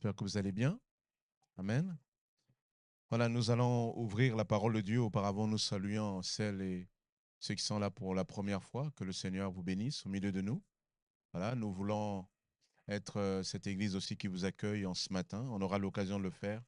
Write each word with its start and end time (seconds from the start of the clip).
J'espère 0.00 0.16
que 0.16 0.24
vous 0.24 0.38
allez 0.38 0.52
bien. 0.52 0.80
Amen. 1.58 1.94
Voilà, 3.10 3.28
nous 3.28 3.50
allons 3.50 3.94
ouvrir 3.98 4.34
la 4.34 4.46
parole 4.46 4.72
de 4.72 4.80
Dieu. 4.80 4.98
Auparavant, 4.98 5.46
nous 5.46 5.58
saluons 5.58 6.22
celles 6.22 6.62
et 6.62 6.88
ceux 7.38 7.54
qui 7.54 7.62
sont 7.62 7.78
là 7.78 7.90
pour 7.90 8.14
la 8.14 8.24
première 8.24 8.64
fois. 8.64 8.90
Que 8.96 9.04
le 9.04 9.12
Seigneur 9.12 9.52
vous 9.52 9.62
bénisse 9.62 10.06
au 10.06 10.08
milieu 10.08 10.32
de 10.32 10.40
nous. 10.40 10.62
Voilà, 11.34 11.54
nous 11.54 11.70
voulons 11.70 12.26
être 12.88 13.18
euh, 13.18 13.42
cette 13.42 13.66
église 13.66 13.94
aussi 13.94 14.16
qui 14.16 14.26
vous 14.26 14.46
accueille 14.46 14.86
en 14.86 14.94
ce 14.94 15.12
matin. 15.12 15.46
On 15.50 15.60
aura 15.60 15.76
l'occasion 15.76 16.16
de 16.16 16.24
le 16.24 16.30
faire 16.30 16.62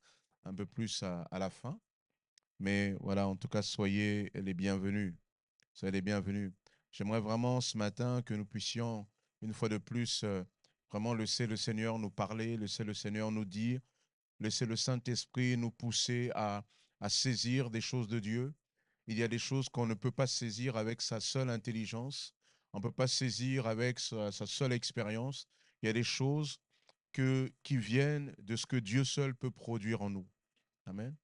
un 0.44 0.52
peu 0.52 0.66
plus 0.66 1.02
à, 1.02 1.26
la 1.38 1.48
fin. 1.48 1.80
Mais 2.58 2.94
voilà, 3.00 3.26
en 3.26 3.36
tout 3.36 3.48
cas, 3.48 3.62
soyez 3.62 4.30
les 4.34 4.52
bienvenus. 4.52 5.14
Soyez 5.72 5.92
les 5.92 6.02
bienvenus. 6.02 6.52
J'aimerais 6.90 7.20
vraiment 7.20 7.62
ce 7.62 7.78
matin 7.78 8.20
que 8.20 8.34
nous 8.34 8.44
puissions, 8.44 9.06
une 9.40 9.54
fois 9.54 9.70
de 9.70 9.78
plus, 9.78 10.22
euh, 10.22 10.44
vraiment 10.92 11.14
laisser 11.14 11.46
le 11.46 11.56
Seigneur 11.56 11.98
nous 11.98 12.10
parler, 12.10 12.58
laisser 12.58 12.84
le 12.84 12.92
Seigneur 12.92 13.32
nous 13.32 13.46
dire, 13.46 13.80
laisser 14.40 14.66
le 14.66 14.76
Saint-Esprit 14.76 15.56
nous 15.56 15.70
pousser 15.70 16.30
à, 16.34 16.66
à 17.00 17.08
saisir 17.08 17.70
des 17.70 17.80
choses 17.80 18.08
de 18.08 18.18
Dieu. 18.18 18.52
Il 19.06 19.18
y 19.18 19.22
a 19.22 19.28
des 19.28 19.38
choses 19.38 19.70
qu'on 19.70 19.86
ne 19.86 19.94
peut 19.94 20.10
pas 20.10 20.26
saisir 20.26 20.76
avec 20.76 21.00
sa 21.00 21.18
seule 21.18 21.48
intelligence, 21.48 22.34
on 22.74 22.78
ne 22.78 22.82
peut 22.82 22.92
pas 22.92 23.06
saisir 23.06 23.66
avec 23.66 23.98
sa, 23.98 24.30
sa 24.32 24.44
seule 24.44 24.74
expérience. 24.74 25.48
Il 25.82 25.86
y 25.86 25.88
a 25.88 25.94
des 25.94 26.04
choses 26.04 26.60
que, 27.12 27.50
qui 27.62 27.78
viennent 27.78 28.34
de 28.38 28.54
ce 28.54 28.66
que 28.66 28.76
Dieu 28.76 29.04
seul 29.04 29.34
peut 29.34 29.50
produire 29.50 30.02
en 30.02 30.10
nous. 30.10 30.28
Amen. 30.84 31.16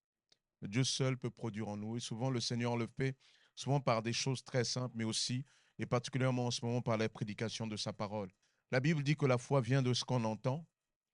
Dieu 0.63 0.85
seul 0.85 1.19
peut 1.19 1.31
produire 1.31 1.69
en 1.69 1.77
nous. 1.77 1.99
Et 1.99 2.01
souvent, 2.01 2.31
le 2.31 2.41
Seigneur 2.41 2.77
le 2.77 2.87
fait, 2.87 3.17
souvent 3.55 3.81
par 3.81 4.03
des 4.03 4.15
choses 4.15 4.43
très 4.43 4.65
simples, 4.65 4.97
mais 4.97 5.05
aussi, 5.05 5.45
et 5.79 5.87
particulièrement 5.87 6.47
en 6.47 6.51
ce 6.51 6.65
moment, 6.65 6.81
par 6.81 6.97
la 6.97 7.09
prédication 7.09 7.67
de 7.67 7.77
sa 7.77 7.93
parole. 7.93 8.31
La 8.71 8.81
Bible 8.81 9.03
dit 9.03 9.17
que 9.17 9.27
la 9.27 9.39
foi 9.39 9.61
vient 9.61 9.83
de 9.83 9.95
ce 9.95 10.05
qu'on 10.05 10.25
entend, 10.25 10.67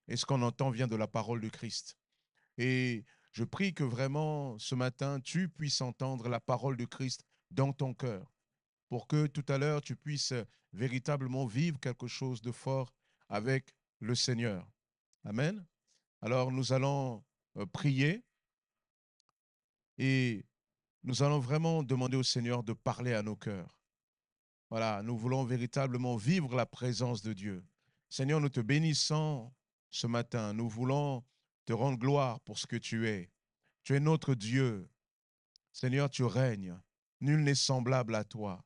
et 0.07 0.17
ce 0.17 0.25
qu'on 0.25 0.41
entend 0.41 0.69
vient 0.69 0.87
de 0.87 0.95
la 0.95 1.07
parole 1.07 1.41
de 1.41 1.49
Christ. 1.49 1.97
Et 2.57 3.05
je 3.31 3.43
prie 3.43 3.73
que 3.73 3.83
vraiment 3.83 4.57
ce 4.59 4.75
matin, 4.75 5.19
tu 5.19 5.49
puisses 5.49 5.81
entendre 5.81 6.29
la 6.29 6.39
parole 6.39 6.77
de 6.77 6.85
Christ 6.85 7.25
dans 7.51 7.73
ton 7.73 7.93
cœur, 7.93 8.33
pour 8.89 9.07
que 9.07 9.27
tout 9.27 9.45
à 9.47 9.57
l'heure, 9.57 9.81
tu 9.81 9.95
puisses 9.95 10.33
véritablement 10.73 11.45
vivre 11.45 11.79
quelque 11.79 12.07
chose 12.07 12.41
de 12.41 12.51
fort 12.51 12.93
avec 13.29 13.73
le 13.99 14.15
Seigneur. 14.15 14.67
Amen. 15.23 15.65
Alors 16.21 16.51
nous 16.51 16.73
allons 16.73 17.23
euh, 17.57 17.65
prier 17.65 18.23
et 19.97 20.45
nous 21.03 21.23
allons 21.23 21.39
vraiment 21.39 21.83
demander 21.83 22.17
au 22.17 22.23
Seigneur 22.23 22.63
de 22.63 22.73
parler 22.73 23.13
à 23.13 23.21
nos 23.21 23.35
cœurs. 23.35 23.74
Voilà, 24.69 25.01
nous 25.03 25.17
voulons 25.17 25.43
véritablement 25.43 26.15
vivre 26.15 26.55
la 26.55 26.65
présence 26.65 27.21
de 27.21 27.33
Dieu. 27.33 27.63
Seigneur, 28.09 28.41
nous 28.41 28.49
te 28.49 28.59
bénissons 28.59 29.51
ce 29.91 30.07
matin. 30.07 30.53
Nous 30.53 30.69
voulons 30.69 31.23
te 31.65 31.73
rendre 31.73 31.97
gloire 31.97 32.39
pour 32.41 32.57
ce 32.57 32.67
que 32.67 32.75
tu 32.75 33.07
es. 33.07 33.31
Tu 33.83 33.95
es 33.95 33.99
notre 33.99 34.35
Dieu. 34.35 34.89
Seigneur, 35.71 36.09
tu 36.09 36.23
règnes. 36.23 36.79
Nul 37.21 37.43
n'est 37.43 37.55
semblable 37.55 38.15
à 38.15 38.23
toi. 38.23 38.63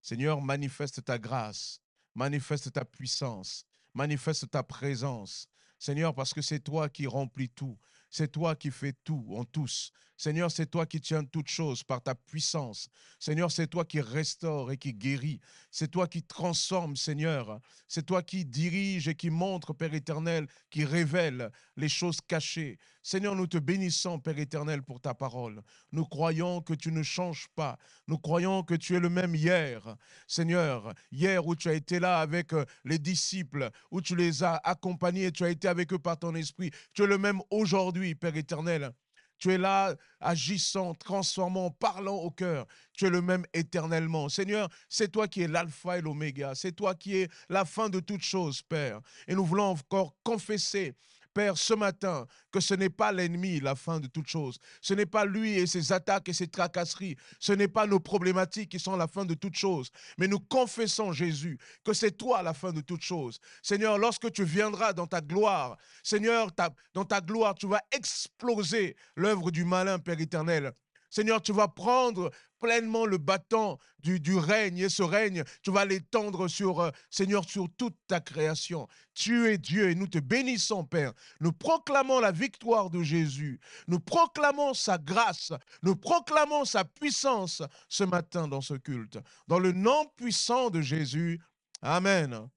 Seigneur, 0.00 0.40
manifeste 0.40 1.04
ta 1.04 1.18
grâce, 1.18 1.80
manifeste 2.14 2.72
ta 2.72 2.84
puissance, 2.84 3.66
manifeste 3.92 4.50
ta 4.50 4.62
présence. 4.62 5.48
Seigneur, 5.78 6.14
parce 6.14 6.32
que 6.32 6.42
c'est 6.42 6.60
toi 6.60 6.88
qui 6.88 7.06
remplis 7.06 7.48
tout. 7.48 7.78
C'est 8.16 8.32
toi 8.32 8.56
qui 8.56 8.70
fais 8.70 8.94
tout 9.04 9.26
en 9.36 9.44
tous. 9.44 9.92
Seigneur, 10.16 10.50
c'est 10.50 10.70
toi 10.70 10.86
qui 10.86 11.02
tiens 11.02 11.22
toutes 11.22 11.48
choses 11.48 11.84
par 11.84 12.00
ta 12.00 12.14
puissance. 12.14 12.88
Seigneur, 13.18 13.52
c'est 13.52 13.66
toi 13.66 13.84
qui 13.84 14.00
restaure 14.00 14.72
et 14.72 14.78
qui 14.78 14.94
guérit. 14.94 15.38
C'est 15.70 15.90
toi 15.90 16.08
qui 16.08 16.22
transforme, 16.22 16.96
Seigneur. 16.96 17.60
C'est 17.86 18.06
toi 18.06 18.22
qui 18.22 18.46
dirige 18.46 19.06
et 19.06 19.14
qui 19.14 19.28
montre, 19.28 19.74
Père 19.74 19.92
éternel, 19.92 20.46
qui 20.70 20.86
révèle 20.86 21.50
les 21.76 21.90
choses 21.90 22.22
cachées. 22.26 22.78
Seigneur, 23.08 23.36
nous 23.36 23.46
te 23.46 23.58
bénissons, 23.58 24.18
Père 24.18 24.36
éternel, 24.36 24.82
pour 24.82 25.00
ta 25.00 25.14
parole. 25.14 25.62
Nous 25.92 26.04
croyons 26.04 26.60
que 26.60 26.74
tu 26.74 26.90
ne 26.90 27.04
changes 27.04 27.46
pas. 27.54 27.78
Nous 28.08 28.18
croyons 28.18 28.64
que 28.64 28.74
tu 28.74 28.96
es 28.96 28.98
le 28.98 29.08
même 29.08 29.32
hier. 29.36 29.94
Seigneur, 30.26 30.92
hier 31.12 31.46
où 31.46 31.54
tu 31.54 31.68
as 31.68 31.74
été 31.74 32.00
là 32.00 32.18
avec 32.18 32.52
euh, 32.52 32.64
les 32.84 32.98
disciples, 32.98 33.70
où 33.92 34.00
tu 34.00 34.16
les 34.16 34.42
as 34.42 34.56
accompagnés, 34.56 35.30
tu 35.30 35.44
as 35.44 35.50
été 35.50 35.68
avec 35.68 35.92
eux 35.92 36.00
par 36.00 36.18
ton 36.18 36.34
esprit. 36.34 36.72
Tu 36.94 37.04
es 37.04 37.06
le 37.06 37.16
même 37.16 37.40
aujourd'hui, 37.48 38.16
Père 38.16 38.36
éternel. 38.36 38.90
Tu 39.38 39.52
es 39.52 39.58
là, 39.58 39.94
agissant, 40.18 40.92
transformant, 40.94 41.70
parlant 41.70 42.16
au 42.16 42.32
cœur. 42.32 42.66
Tu 42.92 43.06
es 43.06 43.10
le 43.10 43.22
même 43.22 43.44
éternellement. 43.52 44.28
Seigneur, 44.28 44.68
c'est 44.88 45.12
toi 45.12 45.28
qui 45.28 45.42
es 45.42 45.46
l'alpha 45.46 45.98
et 45.98 46.00
l'oméga. 46.00 46.56
C'est 46.56 46.72
toi 46.72 46.96
qui 46.96 47.18
es 47.18 47.28
la 47.48 47.64
fin 47.64 47.88
de 47.88 48.00
toutes 48.00 48.24
choses, 48.24 48.62
Père. 48.62 49.00
Et 49.28 49.36
nous 49.36 49.44
voulons 49.44 49.76
encore 49.76 50.16
confesser 50.24 50.96
Père, 51.36 51.58
ce 51.58 51.74
matin, 51.74 52.26
que 52.50 52.60
ce 52.60 52.72
n'est 52.72 52.88
pas 52.88 53.12
l'ennemi 53.12 53.60
la 53.60 53.74
fin 53.74 54.00
de 54.00 54.06
toute 54.06 54.26
chose. 54.26 54.58
Ce 54.80 54.94
n'est 54.94 55.04
pas 55.04 55.26
lui 55.26 55.58
et 55.58 55.66
ses 55.66 55.92
attaques 55.92 56.30
et 56.30 56.32
ses 56.32 56.48
tracasseries. 56.48 57.14
Ce 57.38 57.52
n'est 57.52 57.68
pas 57.68 57.86
nos 57.86 58.00
problématiques 58.00 58.70
qui 58.70 58.78
sont 58.78 58.96
la 58.96 59.06
fin 59.06 59.26
de 59.26 59.34
toute 59.34 59.54
chose. 59.54 59.90
Mais 60.16 60.28
nous 60.28 60.40
confessons, 60.40 61.12
Jésus, 61.12 61.58
que 61.84 61.92
c'est 61.92 62.12
toi 62.12 62.42
la 62.42 62.54
fin 62.54 62.72
de 62.72 62.80
toute 62.80 63.02
chose. 63.02 63.38
Seigneur, 63.62 63.98
lorsque 63.98 64.32
tu 64.32 64.44
viendras 64.44 64.94
dans 64.94 65.06
ta 65.06 65.20
gloire, 65.20 65.76
Seigneur, 66.02 66.48
dans 66.94 67.04
ta 67.04 67.20
gloire, 67.20 67.54
tu 67.54 67.66
vas 67.66 67.82
exploser 67.92 68.96
l'œuvre 69.14 69.50
du 69.50 69.66
malin, 69.66 69.98
Père 69.98 70.18
éternel. 70.18 70.72
Seigneur, 71.10 71.42
tu 71.42 71.52
vas 71.52 71.68
prendre 71.68 72.30
pleinement 72.58 73.06
le 73.06 73.18
bâton 73.18 73.78
du, 73.98 74.38
règne 74.38 74.78
et 74.78 74.88
ce 74.88 75.02
règne, 75.02 75.42
tu 75.62 75.70
vas 75.70 75.84
l'étendre 75.84 76.48
sur, 76.48 76.80
euh, 76.80 76.90
Seigneur, 77.10 77.44
sur 77.48 77.66
toute 77.76 77.96
ta 78.06 78.20
création. 78.20 78.86
Tu 79.14 79.48
es 79.48 79.58
Dieu 79.58 79.90
et 79.90 79.94
nous 79.94 80.06
te 80.06 80.18
bénissons, 80.18 80.84
Père. 80.84 81.12
Nous 81.40 81.52
proclamons 81.52 82.20
la 82.20 82.32
victoire 82.32 82.90
de 82.90 83.02
Jésus. 83.02 83.60
Nous 83.88 84.00
proclamons 84.00 84.74
sa 84.74 84.98
grâce. 84.98 85.52
Nous 85.82 85.96
proclamons 85.96 86.64
sa 86.64 86.84
puissance 86.84 87.62
ce 87.88 88.04
matin 88.04 88.48
dans 88.48 88.60
ce 88.60 88.74
culte. 88.74 89.18
Dans 89.48 89.58
le 89.58 89.72
nom 89.72 90.06
puissant 90.16 90.70
de 90.70 90.80
Jésus. 90.80 91.40
Amen. 91.82 92.48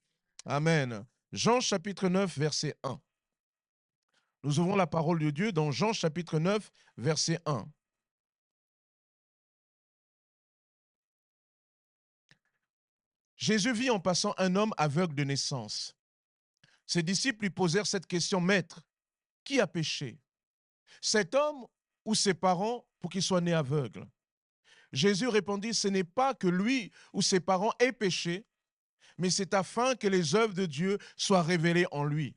Amen. 0.45 1.05
Jean 1.31 1.59
chapitre 1.59 2.09
9, 2.09 2.37
verset 2.37 2.75
1. 2.83 2.99
Nous 4.43 4.59
ouvrons 4.59 4.75
la 4.75 4.87
parole 4.87 5.19
de 5.19 5.29
Dieu 5.31 5.51
dans 5.51 5.71
Jean 5.71 5.93
chapitre 5.93 6.39
9, 6.39 6.71
verset 6.97 7.39
1. 7.45 7.65
Jésus 13.39 13.71
vit 13.71 13.89
en 13.89 14.01
passant 14.01 14.35
un 14.37 14.57
homme 14.57 14.73
aveugle 14.75 15.15
de 15.15 15.23
naissance. 15.23 15.95
Ses 16.85 17.01
disciples 17.01 17.43
lui 17.43 17.49
posèrent 17.49 17.87
cette 17.87 18.05
question, 18.05 18.41
Maître, 18.41 18.81
qui 19.45 19.61
a 19.61 19.65
péché? 19.65 20.19
Cet 21.01 21.33
homme 21.33 21.65
ou 22.03 22.15
ses 22.15 22.33
parents 22.33 22.85
pour 22.99 23.09
qu'il 23.09 23.23
soit 23.23 23.39
né 23.39 23.53
aveugle? 23.53 24.05
Jésus 24.91 25.29
répondit, 25.29 25.73
Ce 25.73 25.87
n'est 25.87 26.03
pas 26.03 26.33
que 26.33 26.47
lui 26.47 26.91
ou 27.13 27.21
ses 27.21 27.39
parents 27.39 27.71
aient 27.79 27.93
péché, 27.93 28.45
mais 29.17 29.29
c'est 29.29 29.53
afin 29.53 29.95
que 29.95 30.07
les 30.07 30.35
œuvres 30.35 30.53
de 30.53 30.65
Dieu 30.65 30.97
soient 31.15 31.43
révélées 31.43 31.87
en 31.91 32.03
lui. 32.03 32.35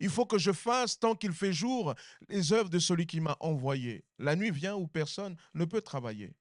Il 0.00 0.08
faut 0.08 0.24
que 0.24 0.38
je 0.38 0.52
fasse, 0.52 0.98
tant 0.98 1.14
qu'il 1.14 1.32
fait 1.32 1.52
jour, 1.52 1.94
les 2.30 2.54
œuvres 2.54 2.70
de 2.70 2.78
celui 2.78 3.06
qui 3.06 3.20
m'a 3.20 3.36
envoyé. 3.40 4.06
La 4.18 4.36
nuit 4.36 4.50
vient 4.50 4.74
où 4.74 4.86
personne 4.86 5.36
ne 5.52 5.66
peut 5.66 5.82
travailler. 5.82 6.34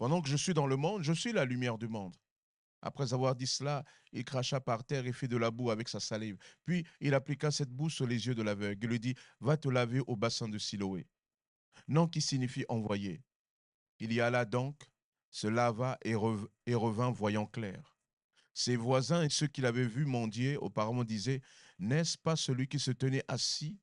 Pendant 0.00 0.22
que 0.22 0.30
je 0.30 0.36
suis 0.38 0.54
dans 0.54 0.66
le 0.66 0.78
monde, 0.78 1.02
je 1.02 1.12
suis 1.12 1.30
la 1.30 1.44
lumière 1.44 1.76
du 1.76 1.86
monde. 1.86 2.16
Après 2.80 3.12
avoir 3.12 3.36
dit 3.36 3.46
cela, 3.46 3.84
il 4.12 4.24
cracha 4.24 4.58
par 4.58 4.82
terre 4.82 5.06
et 5.06 5.12
fit 5.12 5.28
de 5.28 5.36
la 5.36 5.50
boue 5.50 5.70
avec 5.70 5.90
sa 5.90 6.00
salive. 6.00 6.38
Puis 6.64 6.86
il 7.00 7.12
appliqua 7.12 7.50
cette 7.50 7.68
boue 7.68 7.90
sur 7.90 8.06
les 8.06 8.26
yeux 8.26 8.34
de 8.34 8.42
l'aveugle 8.42 8.82
Il 8.82 8.88
lui 8.88 8.98
dit, 8.98 9.14
va 9.40 9.58
te 9.58 9.68
laver 9.68 10.00
au 10.06 10.16
bassin 10.16 10.48
de 10.48 10.56
Siloé. 10.56 11.06
Nom 11.86 12.08
qui 12.08 12.22
signifie 12.22 12.64
envoyé. 12.70 13.22
Il 13.98 14.10
y 14.14 14.22
alla 14.22 14.46
donc, 14.46 14.80
se 15.30 15.48
lava 15.48 15.98
et, 16.00 16.14
revint 16.14 17.10
voyant 17.10 17.44
clair. 17.44 17.98
Ses 18.54 18.76
voisins 18.76 19.24
et 19.24 19.28
ceux 19.28 19.48
qui 19.48 19.60
l'avaient 19.60 19.84
vu 19.84 20.06
mendier 20.06 20.56
auparavant 20.56 21.04
disaient, 21.04 21.42
n'est-ce 21.78 22.16
pas 22.16 22.36
celui 22.36 22.68
qui 22.68 22.78
se 22.78 22.90
tenait 22.90 23.24
assis 23.28 23.78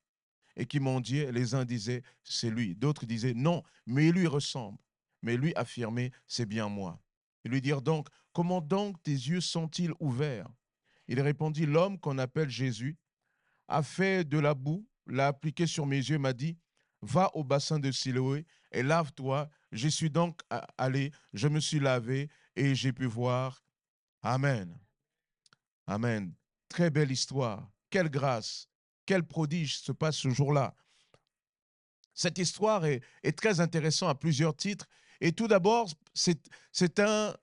et 0.55 0.65
qui 0.65 0.79
mendiait 0.79 1.31
Les 1.31 1.53
uns 1.53 1.63
disaient, 1.63 2.01
c'est 2.23 2.49
lui. 2.49 2.75
D'autres 2.75 3.05
disaient, 3.05 3.35
non, 3.35 3.61
mais 3.85 4.07
il 4.07 4.13
lui 4.13 4.25
ressemble. 4.25 4.79
Mais 5.21 5.37
lui 5.37 5.53
affirmait, 5.55 6.11
c'est 6.27 6.45
bien 6.45 6.69
moi. 6.69 7.01
Ils 7.43 7.51
lui 7.51 7.61
dirent 7.61 7.81
donc, 7.81 8.07
comment 8.33 8.61
donc 8.61 9.01
tes 9.03 9.11
yeux 9.11 9.41
sont-ils 9.41 9.93
ouverts? 9.99 10.47
Il 11.07 11.21
répondit, 11.21 11.65
l'homme 11.65 11.99
qu'on 11.99 12.17
appelle 12.17 12.49
Jésus 12.49 12.97
a 13.67 13.81
fait 13.83 14.27
de 14.27 14.37
la 14.37 14.53
boue, 14.53 14.87
l'a 15.07 15.27
appliqué 15.27 15.65
sur 15.65 15.85
mes 15.85 15.97
yeux, 15.97 16.17
m'a 16.17 16.33
dit, 16.33 16.57
va 17.01 17.33
au 17.35 17.43
bassin 17.43 17.79
de 17.79 17.91
Siloé 17.91 18.45
et 18.71 18.83
lave-toi. 18.83 19.49
J'y 19.71 19.91
suis 19.91 20.09
donc 20.09 20.41
allé, 20.77 21.11
je 21.33 21.47
me 21.47 21.59
suis 21.59 21.79
lavé 21.79 22.29
et 22.55 22.75
j'ai 22.75 22.91
pu 22.91 23.05
voir. 23.05 23.63
Amen. 24.21 24.77
Amen. 25.85 26.33
Très 26.67 26.89
belle 26.89 27.11
histoire. 27.11 27.69
Quelle 27.89 28.09
grâce, 28.09 28.67
quel 29.05 29.23
prodige 29.23 29.79
se 29.79 29.91
passe 29.91 30.17
ce 30.17 30.29
jour-là. 30.29 30.75
Cette 32.13 32.37
histoire 32.39 32.85
est, 32.85 33.01
est 33.23 33.37
très 33.37 33.59
intéressante 33.59 34.09
à 34.09 34.15
plusieurs 34.15 34.55
titres 34.55 34.87
et 35.21 35.31
tout 35.31 35.47
d'abord, 35.47 35.89
c'est 36.13 36.99
un, 36.99 37.33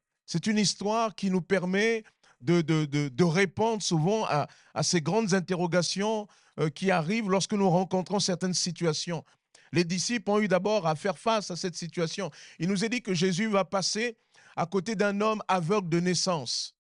une 0.47 0.59
histoire 0.59 1.15
qui 1.15 1.31
nous 1.31 1.43
permet 1.43 2.05
de, 2.41 3.25
répondre 3.25 3.83
souvent 3.83 4.25
à, 4.27 4.47
à, 4.75 4.83
ces 4.83 5.01
grandes 5.01 5.35
interrogations 5.35 6.27
euh, 6.61 6.69
qui 6.71 6.91
arrivent 6.91 7.31
lorsque 7.31 7.55
nous 7.55 7.69
rencontrons 7.69 8.21
certaines 8.21 8.55
situations. 8.55 9.25
Les 9.73 9.85
disciples 9.85 10.31
ont 10.31 10.41
eu 10.41 10.47
d'abord 10.47 10.87
à 10.87 10.95
faire 10.95 11.19
face 11.19 11.51
à 11.51 11.57
cette 11.57 11.75
situation. 11.75 12.31
Il 12.61 12.69
nous 12.69 12.85
est 12.85 12.89
dit 12.89 13.03
que 13.03 13.15
Jésus 13.15 13.49
va 13.49 13.65
passer 13.65 14.17
à 14.57 14.67
côté 14.67 14.95
d'un 14.95 15.21
homme 15.21 15.43
aveugle 15.49 15.89
de 15.89 16.01
naissance. 16.01 16.77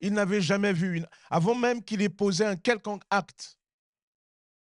Il 0.00 0.12
n'avait 0.12 0.42
jamais 0.42 0.74
vu, 0.74 1.02
avant 1.30 1.54
même 1.54 1.82
qu'il 1.82 2.02
ait 2.02 2.10
posé 2.10 2.44
un 2.44 2.56
quelconque 2.56 3.04
acte, 3.08 3.56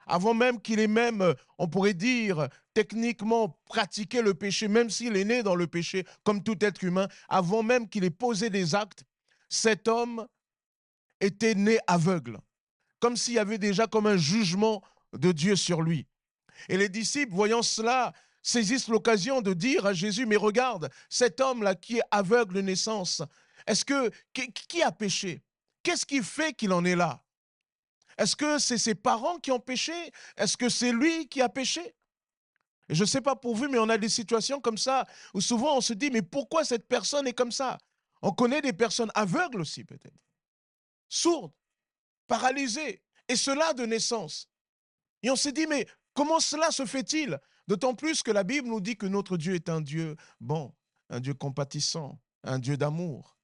avant 0.06 0.34
même 0.34 0.60
qu'il 0.60 0.80
ait 0.80 0.86
même, 0.86 1.22
euh, 1.22 1.34
on 1.58 1.68
pourrait 1.68 1.94
dire, 1.94 2.48
techniquement 2.74 3.60
pratiqué 3.66 4.22
le 4.22 4.34
péché, 4.34 4.68
même 4.68 4.90
s'il 4.90 5.16
est 5.16 5.24
né 5.24 5.42
dans 5.42 5.54
le 5.54 5.66
péché, 5.66 6.04
comme 6.24 6.42
tout 6.42 6.62
être 6.64 6.82
humain, 6.82 7.08
avant 7.28 7.62
même 7.62 7.88
qu'il 7.88 8.04
ait 8.04 8.10
posé 8.10 8.50
des 8.50 8.74
actes, 8.74 9.04
cet 9.48 9.88
homme 9.88 10.26
était 11.20 11.54
né 11.54 11.78
aveugle, 11.86 12.38
comme 13.00 13.16
s'il 13.16 13.34
y 13.34 13.38
avait 13.38 13.58
déjà 13.58 13.86
comme 13.86 14.06
un 14.06 14.16
jugement 14.16 14.82
de 15.12 15.32
Dieu 15.32 15.56
sur 15.56 15.82
lui. 15.82 16.06
Et 16.68 16.76
les 16.76 16.88
disciples, 16.88 17.34
voyant 17.34 17.62
cela, 17.62 18.12
saisissent 18.42 18.88
l'occasion 18.88 19.40
de 19.40 19.52
dire 19.52 19.86
à 19.86 19.92
Jésus, 19.92 20.26
mais 20.26 20.36
regarde, 20.36 20.90
cet 21.08 21.40
homme-là 21.40 21.74
qui 21.74 21.98
est 21.98 22.02
aveugle 22.10 22.54
de 22.54 22.60
naissance, 22.60 23.22
est-ce 23.66 23.84
que, 23.84 24.10
qui, 24.32 24.82
a 24.82 24.90
péché? 24.90 25.42
Qu'est-ce 25.82 26.04
qui 26.04 26.22
fait 26.22 26.52
qu'il 26.52 26.72
en 26.72 26.84
est 26.84 26.96
là? 26.96 27.22
Est-ce 28.18 28.36
que 28.36 28.58
c'est 28.58 28.78
ses 28.78 28.94
parents 28.94 29.38
qui 29.38 29.50
ont 29.50 29.60
péché? 29.60 30.12
Est-ce 30.36 30.56
que 30.56 30.68
c'est 30.68 30.92
lui 30.92 31.28
qui 31.28 31.40
a 31.40 31.48
péché? 31.48 31.94
Je 32.88 33.02
ne 33.02 33.06
sais 33.06 33.20
pas 33.20 33.36
pour 33.36 33.54
vous, 33.54 33.68
mais 33.68 33.78
on 33.78 33.88
a 33.88 33.98
des 33.98 34.08
situations 34.08 34.60
comme 34.60 34.78
ça 34.78 35.06
où 35.34 35.40
souvent 35.40 35.76
on 35.76 35.80
se 35.80 35.92
dit, 35.92 36.10
mais 36.10 36.22
pourquoi 36.22 36.64
cette 36.64 36.86
personne 36.86 37.26
est 37.26 37.32
comme 37.32 37.52
ça? 37.52 37.78
On 38.20 38.32
connaît 38.32 38.60
des 38.60 38.72
personnes 38.72 39.10
aveugles 39.14 39.60
aussi 39.60 39.84
peut-être, 39.84 40.24
sourdes, 41.08 41.52
paralysées, 42.26 43.02
et 43.28 43.36
cela 43.36 43.72
de 43.72 43.86
naissance. 43.86 44.48
Et 45.22 45.30
on 45.30 45.36
s'est 45.36 45.52
dit, 45.52 45.66
mais 45.66 45.86
comment 46.12 46.40
cela 46.40 46.70
se 46.70 46.84
fait-il? 46.84 47.38
D'autant 47.68 47.94
plus 47.94 48.22
que 48.22 48.30
la 48.30 48.44
Bible 48.44 48.68
nous 48.68 48.80
dit 48.80 48.96
que 48.96 49.06
notre 49.06 49.36
Dieu 49.36 49.54
est 49.54 49.68
un 49.68 49.80
Dieu 49.80 50.16
bon, 50.40 50.74
un 51.08 51.20
Dieu 51.20 51.34
compatissant, 51.34 52.20
un 52.42 52.58
Dieu 52.58 52.76
d'amour. 52.76 53.36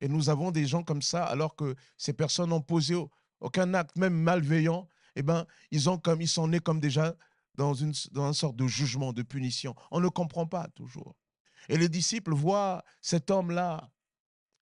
Et 0.00 0.08
nous 0.08 0.30
avons 0.30 0.50
des 0.50 0.66
gens 0.66 0.82
comme 0.82 1.02
ça, 1.02 1.24
alors 1.24 1.54
que 1.54 1.76
ces 1.96 2.12
personnes 2.12 2.50
n'ont 2.50 2.62
posé 2.62 2.96
aucun 3.42 3.74
acte, 3.74 3.96
même 3.96 4.14
malveillant, 4.14 4.88
eh 5.16 5.22
ben, 5.22 5.46
ils, 5.70 5.90
ont 5.90 5.98
comme, 5.98 6.20
ils 6.20 6.28
sont 6.28 6.48
nés 6.48 6.60
comme 6.60 6.80
déjà 6.80 7.14
dans 7.54 7.74
dans 8.12 8.28
une 8.28 8.32
sorte 8.34 8.56
de 8.56 8.66
jugement, 8.66 9.12
de 9.12 9.22
punition. 9.22 9.74
On 9.90 10.00
ne 10.00 10.08
comprend 10.08 10.46
pas 10.46 10.68
toujours. 10.74 11.14
Et 11.68 11.76
les 11.76 11.88
disciples 11.88 12.32
voient 12.32 12.82
cet 13.02 13.30
homme-là. 13.30 13.90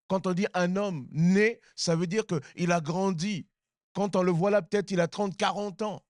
Quand 0.09 0.27
on 0.27 0.33
dit 0.33 0.47
un 0.55 0.75
homme 0.75 1.07
né, 1.13 1.61
ça 1.77 1.95
veut 1.95 2.09
dire 2.09 2.25
qu'il 2.27 2.73
a 2.73 2.81
grandi. 2.81 3.47
Quand 3.93 4.17
on 4.17 4.23
le 4.23 4.33
voit 4.33 4.51
là, 4.51 4.61
peut-être 4.61 4.91
il 4.91 5.01
a 5.01 5.07
30, 5.07 5.37
40 5.37 5.83
ans. 5.83 6.05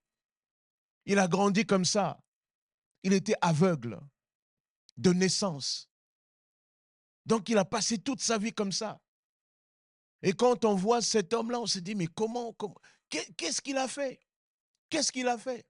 Il 1.05 1.19
a 1.19 1.27
grandi 1.27 1.65
comme 1.65 1.85
ça 1.85 2.19
il 3.03 3.13
était 3.13 3.35
aveugle 3.41 3.99
de 4.97 5.13
naissance. 5.13 5.89
Donc 7.25 7.49
il 7.49 7.57
a 7.57 7.65
passé 7.65 7.97
toute 7.97 8.21
sa 8.21 8.37
vie 8.37 8.53
comme 8.53 8.71
ça. 8.71 9.01
Et 10.23 10.33
quand 10.33 10.65
on 10.65 10.75
voit 10.75 11.01
cet 11.01 11.33
homme-là, 11.33 11.59
on 11.59 11.65
se 11.65 11.79
dit, 11.79 11.95
mais 11.95 12.07
comment, 12.07 12.55
qu'est-ce 13.09 13.61
qu'il 13.61 13.77
a 13.77 13.87
fait? 13.87 14.19
Qu'est-ce 14.89 15.11
qu'il 15.11 15.27
a 15.27 15.37
fait? 15.37 15.65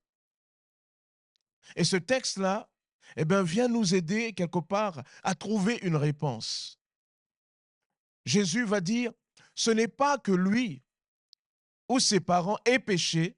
Et 1.75 1.83
ce 1.83 1.95
texte-là, 1.95 2.69
eh 3.15 3.25
bien, 3.25 3.43
vient 3.43 3.67
nous 3.67 3.93
aider 3.95 4.33
quelque 4.33 4.59
part 4.59 5.03
à 5.23 5.35
trouver 5.35 5.79
une 5.83 5.95
réponse. 5.95 6.79
Jésus 8.25 8.65
va 8.65 8.81
dire, 8.81 9.11
ce 9.55 9.71
n'est 9.71 9.87
pas 9.87 10.17
que 10.17 10.31
lui 10.31 10.83
ou 11.89 11.99
ses 11.99 12.19
parents 12.19 12.57
aient 12.65 12.79
péché, 12.79 13.37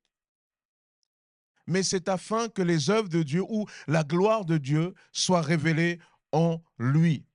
mais 1.65 1.81
c'est 1.81 2.09
afin 2.09 2.49
que 2.49 2.61
les 2.61 2.89
œuvres 2.89 3.09
de 3.09 3.23
Dieu 3.23 3.43
ou 3.47 3.65
la 3.87 4.03
gloire 4.03 4.45
de 4.45 4.57
Dieu 4.57 4.93
soient 5.11 5.41
révélées 5.41 5.99
en 6.31 6.61
lui. 6.77 7.25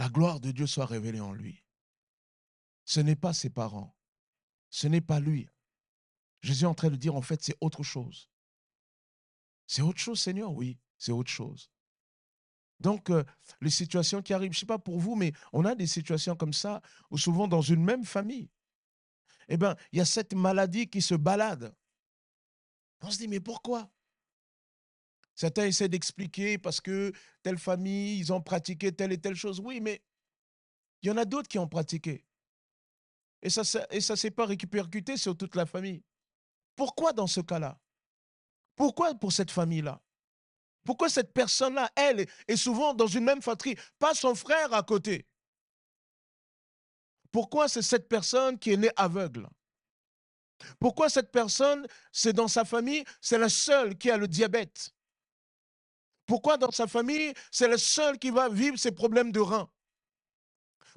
La 0.00 0.08
gloire 0.08 0.40
de 0.40 0.50
Dieu 0.50 0.66
soit 0.66 0.86
révélée 0.86 1.20
en 1.20 1.34
lui. 1.34 1.62
Ce 2.86 3.00
n'est 3.00 3.16
pas 3.16 3.34
ses 3.34 3.50
parents, 3.50 3.94
ce 4.70 4.86
n'est 4.86 5.02
pas 5.02 5.20
lui. 5.20 5.46
Jésus 6.40 6.64
est 6.64 6.66
en 6.66 6.74
train 6.74 6.88
de 6.88 6.96
dire, 6.96 7.14
en 7.14 7.20
fait, 7.20 7.42
c'est 7.42 7.58
autre 7.60 7.82
chose. 7.82 8.30
C'est 9.66 9.82
autre 9.82 9.98
chose, 9.98 10.18
Seigneur, 10.18 10.52
oui, 10.52 10.78
c'est 10.96 11.12
autre 11.12 11.30
chose. 11.30 11.70
Donc, 12.80 13.10
euh, 13.10 13.24
les 13.60 13.68
situations 13.68 14.22
qui 14.22 14.32
arrivent, 14.32 14.52
je 14.52 14.56
ne 14.56 14.60
sais 14.60 14.64
pas 14.66 14.78
pour 14.78 14.98
vous, 14.98 15.16
mais 15.16 15.34
on 15.52 15.66
a 15.66 15.74
des 15.74 15.86
situations 15.86 16.34
comme 16.34 16.54
ça, 16.54 16.80
où 17.10 17.18
souvent 17.18 17.46
dans 17.46 17.60
une 17.60 17.84
même 17.84 18.06
famille, 18.06 18.48
eh 19.48 19.58
bien, 19.58 19.76
il 19.92 19.98
y 19.98 20.00
a 20.00 20.06
cette 20.06 20.32
maladie 20.32 20.88
qui 20.88 21.02
se 21.02 21.14
balade. 21.14 21.76
On 23.02 23.10
se 23.10 23.18
dit, 23.18 23.28
mais 23.28 23.40
pourquoi? 23.40 23.92
Certains 25.40 25.64
essaient 25.64 25.88
d'expliquer 25.88 26.58
parce 26.58 26.82
que 26.82 27.12
telle 27.42 27.56
famille, 27.56 28.18
ils 28.18 28.30
ont 28.30 28.42
pratiqué 28.42 28.92
telle 28.92 29.10
et 29.10 29.18
telle 29.18 29.36
chose. 29.36 29.58
Oui, 29.58 29.80
mais 29.80 30.02
il 31.00 31.08
y 31.08 31.10
en 31.10 31.16
a 31.16 31.24
d'autres 31.24 31.48
qui 31.48 31.58
ont 31.58 31.66
pratiqué. 31.66 32.26
Et 33.40 33.48
ça 33.48 33.62
ne 33.90 34.00
ça 34.00 34.16
s'est 34.16 34.30
pas 34.30 34.44
répercuté 34.44 35.16
sur 35.16 35.34
toute 35.34 35.54
la 35.54 35.64
famille. 35.64 36.02
Pourquoi 36.76 37.14
dans 37.14 37.26
ce 37.26 37.40
cas-là? 37.40 37.80
Pourquoi 38.76 39.14
pour 39.14 39.32
cette 39.32 39.50
famille-là? 39.50 40.02
Pourquoi 40.84 41.08
cette 41.08 41.32
personne-là, 41.32 41.90
elle, 41.96 42.26
est 42.46 42.56
souvent 42.56 42.92
dans 42.92 43.06
une 43.06 43.24
même 43.24 43.40
fratrie, 43.40 43.76
pas 43.98 44.12
son 44.12 44.34
frère 44.34 44.74
à 44.74 44.82
côté? 44.82 45.26
Pourquoi 47.32 47.66
c'est 47.66 47.80
cette 47.80 48.10
personne 48.10 48.58
qui 48.58 48.72
est 48.72 48.76
née 48.76 48.92
aveugle? 48.94 49.48
Pourquoi 50.78 51.08
cette 51.08 51.32
personne, 51.32 51.86
c'est 52.12 52.34
dans 52.34 52.48
sa 52.48 52.66
famille, 52.66 53.04
c'est 53.22 53.38
la 53.38 53.48
seule 53.48 53.96
qui 53.96 54.10
a 54.10 54.18
le 54.18 54.28
diabète? 54.28 54.92
Pourquoi 56.30 56.56
dans 56.58 56.70
sa 56.70 56.86
famille, 56.86 57.34
c'est 57.50 57.66
la 57.66 57.76
seule 57.76 58.16
qui 58.16 58.30
va 58.30 58.48
vivre 58.48 58.78
ses 58.78 58.92
problèmes 58.92 59.32
de 59.32 59.40
reins? 59.40 59.68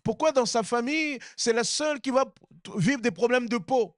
Pourquoi 0.03 0.31
dans 0.31 0.45
sa 0.45 0.62
famille, 0.62 1.18
c'est 1.35 1.53
la 1.53 1.63
seule 1.63 2.00
qui 2.01 2.12
va 2.12 2.25
vivre 2.75 3.01
des 3.01 3.09
problèmes 3.09 3.50
de 3.50 3.57
peau? 3.57 3.97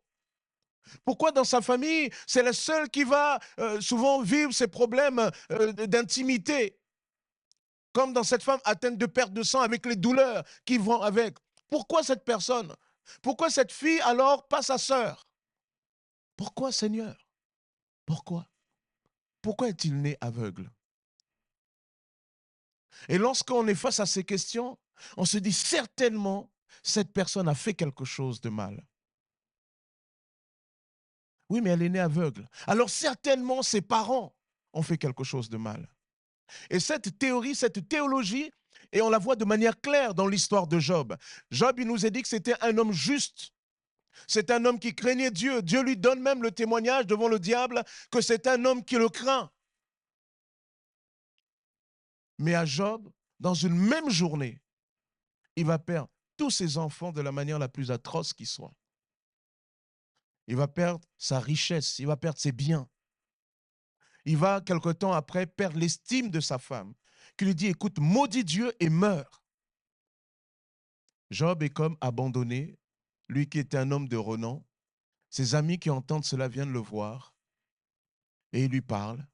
Pourquoi 1.04 1.34
dans 1.34 1.44
sa 1.44 1.60
famille, 1.60 2.10
c'est 2.26 2.42
la 2.42 2.54
seule 2.54 2.90
qui 2.90 3.04
va 3.04 3.38
euh, 3.60 3.82
souvent 3.82 4.22
vivre 4.22 4.54
ses 4.54 4.70
problèmes 4.70 5.30
euh, 5.52 5.74
d'intimité? 5.74 6.80
Comme 7.92 8.14
dans 8.14 8.24
cette 8.24 8.42
femme 8.42 8.62
atteinte 8.64 8.98
de 8.98 9.06
perte 9.06 9.34
de 9.34 9.44
sang 9.44 9.60
avec 9.60 9.86
les 9.86 9.98
douleurs 9.98 10.42
qui 10.64 10.78
vont 10.78 11.02
avec. 11.02 11.36
Pourquoi 11.70 12.02
cette 12.02 12.24
personne? 12.24 12.74
Pourquoi 13.22 13.50
cette 13.50 13.74
fille 13.74 14.00
alors 14.06 14.48
pas 14.48 14.62
sa 14.62 14.78
sœur? 14.78 15.28
Pourquoi 16.38 16.72
Seigneur? 16.72 17.28
Pourquoi? 18.06 18.48
Pourquoi 19.42 19.68
est-il 19.68 20.02
né 20.02 20.18
aveugle? 20.22 20.72
Et 23.10 23.18
lorsqu'on 23.18 23.68
est 23.68 23.76
face 23.76 24.00
à 24.00 24.06
ces 24.06 24.24
questions, 24.24 24.78
on 25.18 25.26
se 25.26 25.38
dit 25.38 25.54
certainement, 25.54 26.52
cette 26.84 27.12
personne 27.12 27.48
a 27.48 27.56
fait 27.56 27.74
quelque 27.74 28.06
chose 28.06 28.42
de 28.42 28.50
mal. 28.50 28.84
Oui, 31.50 31.62
mais 31.62 31.72
elle 31.72 31.84
est 31.84 31.90
née 31.90 32.00
aveugle. 32.00 32.50
Alors 32.66 32.90
certainement, 32.90 33.62
ses 33.62 33.82
parents 33.82 34.36
ont 34.74 34.82
fait 34.82 34.98
quelque 34.98 35.24
chose 35.24 35.50
de 35.50 35.58
mal. 35.58 35.88
Et 36.70 36.80
cette 36.80 37.18
théorie, 37.18 37.56
cette 37.56 37.88
théologie 37.88 38.52
et 38.92 39.02
on 39.02 39.10
la 39.10 39.18
voit 39.18 39.36
de 39.36 39.46
manière 39.46 39.80
claire 39.80 40.14
dans 40.14 40.28
l'histoire 40.28 40.68
de 40.68 40.80
Job. 40.80 41.16
Job, 41.52 41.80
il 41.80 41.88
nous 41.88 42.06
a 42.06 42.10
dit 42.10 42.22
que 42.22 42.28
c'était 42.28 42.56
un 42.62 42.78
homme 42.78 42.92
juste. 42.92 43.52
C'est 44.28 44.50
un 44.52 44.64
homme 44.66 44.80
qui 44.80 44.96
craignait 44.96 45.32
Dieu. 45.32 45.62
Dieu 45.62 45.82
lui 45.82 45.98
donne 45.98 46.22
même 46.22 46.42
le 46.42 46.52
témoignage 46.52 47.06
devant 47.06 47.28
le 47.28 47.40
diable 47.40 47.84
que 48.12 48.22
c'est 48.22 48.48
un 48.48 48.64
homme 48.66 48.84
qui 48.84 48.96
le 48.96 49.10
craint. 49.10 49.52
Mais 52.38 52.56
à 52.56 52.66
Job, 52.66 53.10
dans 53.40 53.54
une 53.54 53.76
même 53.76 54.10
journée, 54.10 54.62
il 55.56 55.66
va 55.66 55.80
perdre 55.80 56.10
tous 56.38 56.52
ses 56.52 56.78
enfants 56.78 57.12
de 57.12 57.22
la 57.22 57.32
manière 57.32 57.60
la 57.60 57.70
plus 57.70 57.92
atroce 57.92 58.34
qui 58.34 58.46
soit. 58.46 58.74
Il 60.48 60.56
va 60.56 60.68
perdre 60.68 61.06
sa 61.18 61.40
richesse, 61.40 62.00
il 62.00 62.08
va 62.08 62.18
perdre 62.18 62.40
ses 62.40 62.52
biens. 62.52 62.88
Il 64.26 64.38
va, 64.38 64.62
quelque 64.62 64.90
temps 64.90 65.14
après, 65.14 65.46
perdre 65.46 65.78
l'estime 65.78 66.30
de 66.30 66.40
sa 66.40 66.58
femme 66.58 66.94
qui 67.38 67.46
lui 67.46 67.56
dit, 67.56 67.68
écoute, 67.68 68.00
maudit 68.00 68.44
Dieu 68.44 68.74
et 68.80 68.90
meurs. 68.90 69.44
Job 71.32 71.64
est 71.64 71.70
comme 71.70 71.98
abandonné, 72.02 72.80
lui 73.28 73.50
qui 73.50 73.60
était 73.60 73.78
un 73.78 73.92
homme 73.92 74.08
de 74.08 74.18
renom. 74.18 74.66
Ses 75.30 75.56
amis 75.56 75.80
qui 75.80 75.90
entendent 75.90 76.24
cela 76.24 76.48
viennent 76.48 76.72
le 76.72 76.80
voir 76.80 77.36
et 78.54 78.66
ils 78.66 78.72
lui 78.72 78.82
parlent. 78.82 79.28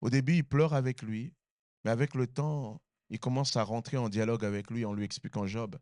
Au 0.00 0.10
début, 0.10 0.36
il 0.36 0.44
pleure 0.44 0.74
avec 0.74 1.02
lui, 1.02 1.34
mais 1.84 1.90
avec 1.90 2.14
le 2.14 2.26
temps, 2.26 2.82
il 3.10 3.18
commence 3.18 3.56
à 3.56 3.62
rentrer 3.62 3.96
en 3.96 4.08
dialogue 4.08 4.44
avec 4.44 4.70
lui 4.70 4.84
en 4.84 4.92
lui 4.92 5.04
expliquant 5.04 5.46
Job. 5.46 5.78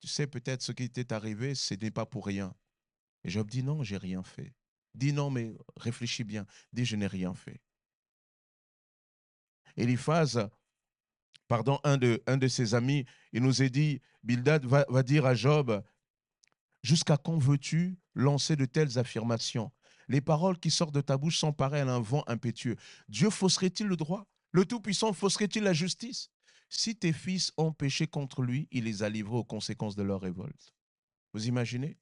Tu 0.00 0.08
sais, 0.08 0.26
peut-être 0.26 0.62
ce 0.62 0.72
qui 0.72 0.90
t'est 0.90 1.12
arrivé, 1.12 1.54
ce 1.54 1.74
n'est 1.74 1.90
pas 1.90 2.06
pour 2.06 2.26
rien. 2.26 2.54
Et 3.24 3.30
Job 3.30 3.50
dit 3.50 3.62
non, 3.62 3.82
j'ai 3.82 3.96
rien 3.96 4.22
fait. 4.22 4.54
Dis 4.94 5.12
non, 5.12 5.30
mais 5.30 5.54
réfléchis 5.76 6.24
bien. 6.24 6.46
Dis 6.72 6.84
je 6.84 6.96
n'ai 6.96 7.06
rien 7.06 7.34
fait. 7.34 7.60
Eliphaz, 9.76 10.48
pardon, 11.46 11.80
un 11.84 11.96
de, 11.98 12.48
ses 12.48 12.74
amis, 12.74 13.04
il 13.32 13.42
nous 13.42 13.62
a 13.62 13.68
dit, 13.68 14.00
Bildad 14.22 14.64
va 14.64 15.02
dire 15.02 15.24
à 15.26 15.34
Job, 15.34 15.82
jusqu'à 16.82 17.16
quand 17.16 17.38
veux-tu 17.38 17.98
lancer 18.14 18.56
de 18.56 18.64
telles 18.64 18.98
affirmations? 18.98 19.70
Les 20.08 20.20
paroles 20.20 20.58
qui 20.58 20.70
sortent 20.70 20.94
de 20.94 21.00
ta 21.00 21.16
bouche 21.16 21.38
sont 21.38 21.52
pareilles 21.52 21.82
à 21.82 21.94
un 21.94 22.00
vent 22.00 22.24
impétueux. 22.26 22.76
Dieu 23.08 23.30
fausserait-il 23.30 23.86
le 23.86 23.96
droit? 23.96 24.26
Le 24.52 24.64
Tout-Puissant 24.64 25.12
fausserait-il 25.12 25.62
la 25.62 25.74
justice? 25.74 26.30
Si 26.70 26.96
tes 26.96 27.12
fils 27.12 27.52
ont 27.56 27.72
péché 27.72 28.06
contre 28.06 28.42
lui, 28.42 28.68
il 28.70 28.84
les 28.84 29.02
a 29.02 29.08
livrés 29.08 29.36
aux 29.36 29.44
conséquences 29.44 29.96
de 29.96 30.02
leur 30.02 30.20
révolte. 30.20 30.74
Vous 31.32 31.46
imaginez? 31.46 31.98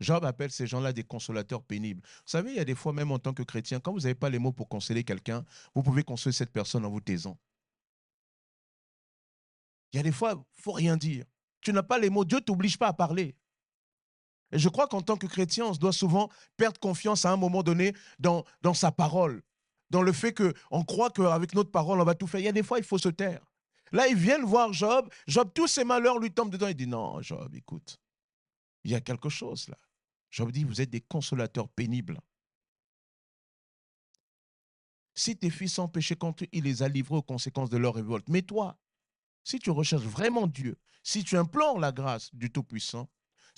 Job 0.00 0.24
appelle 0.24 0.50
ces 0.50 0.66
gens-là 0.66 0.92
des 0.92 1.02
consolateurs 1.02 1.62
pénibles. 1.62 2.02
Vous 2.02 2.30
savez, 2.30 2.52
il 2.52 2.56
y 2.56 2.60
a 2.60 2.64
des 2.64 2.74
fois, 2.74 2.92
même 2.92 3.10
en 3.10 3.18
tant 3.18 3.34
que 3.34 3.42
chrétien, 3.42 3.80
quand 3.80 3.92
vous 3.92 4.00
n'avez 4.00 4.14
pas 4.14 4.30
les 4.30 4.38
mots 4.38 4.52
pour 4.52 4.68
consoler 4.68 5.02
quelqu'un, 5.02 5.44
vous 5.74 5.82
pouvez 5.82 6.04
consoler 6.04 6.32
cette 6.32 6.52
personne 6.52 6.84
en 6.84 6.90
vous 6.90 7.00
taisant. 7.00 7.38
Il 9.92 9.96
y 9.96 10.00
a 10.00 10.02
des 10.02 10.12
fois, 10.12 10.44
il 10.56 10.62
faut 10.62 10.72
rien 10.72 10.96
dire. 10.96 11.24
Tu 11.60 11.72
n'as 11.72 11.82
pas 11.82 11.98
les 11.98 12.10
mots, 12.10 12.24
Dieu 12.24 12.40
t'oblige 12.40 12.78
pas 12.78 12.88
à 12.88 12.92
parler. 12.92 13.34
Et 14.52 14.58
je 14.58 14.68
crois 14.68 14.86
qu'en 14.86 15.02
tant 15.02 15.16
que 15.16 15.26
chrétien, 15.26 15.66
on 15.66 15.72
doit 15.72 15.92
souvent 15.92 16.30
perdre 16.56 16.80
confiance 16.80 17.24
à 17.24 17.32
un 17.32 17.36
moment 17.36 17.62
donné 17.62 17.94
dans, 18.18 18.44
sa 18.74 18.90
parole, 18.90 19.42
dans 19.90 20.02
le 20.02 20.12
fait 20.12 20.32
qu'on 20.32 20.84
croit 20.84 21.10
qu'avec 21.10 21.54
notre 21.54 21.70
parole, 21.70 22.00
on 22.00 22.04
va 22.04 22.14
tout 22.14 22.26
faire. 22.26 22.40
Il 22.40 22.44
y 22.44 22.48
a 22.48 22.52
des 22.52 22.62
fois, 22.62 22.78
il 22.78 22.84
faut 22.84 22.98
se 22.98 23.08
taire. 23.08 23.44
Là, 23.92 24.08
ils 24.08 24.16
viennent 24.16 24.44
voir 24.44 24.72
Job. 24.72 25.08
Job, 25.26 25.50
tous 25.54 25.66
ses 25.66 25.84
malheurs 25.84 26.18
lui 26.18 26.30
tombent 26.30 26.50
dedans. 26.50 26.68
Il 26.68 26.74
dit, 26.74 26.86
non, 26.86 27.20
Job, 27.22 27.54
écoute, 27.54 27.98
il 28.84 28.90
y 28.90 28.94
a 28.94 29.00
quelque 29.00 29.28
chose 29.28 29.68
là. 29.68 29.76
Job 30.30 30.52
dit, 30.52 30.64
vous 30.64 30.80
êtes 30.80 30.90
des 30.90 31.00
consolateurs 31.00 31.68
pénibles. 31.68 32.20
Si 35.14 35.36
tes 35.36 35.50
fils 35.50 35.78
ont 35.78 35.88
péché 35.88 36.16
contre 36.16 36.44
eux, 36.44 36.48
il 36.52 36.64
les 36.64 36.82
a 36.82 36.88
livrés 36.88 37.16
aux 37.16 37.22
conséquences 37.22 37.70
de 37.70 37.76
leur 37.76 37.94
révolte. 37.94 38.28
Mais 38.28 38.42
toi, 38.42 38.78
si 39.42 39.58
tu 39.58 39.70
recherches 39.70 40.04
vraiment 40.04 40.46
Dieu, 40.46 40.78
si 41.02 41.24
tu 41.24 41.36
implores 41.36 41.80
la 41.80 41.90
grâce 41.90 42.32
du 42.34 42.52
Tout-Puissant, 42.52 43.08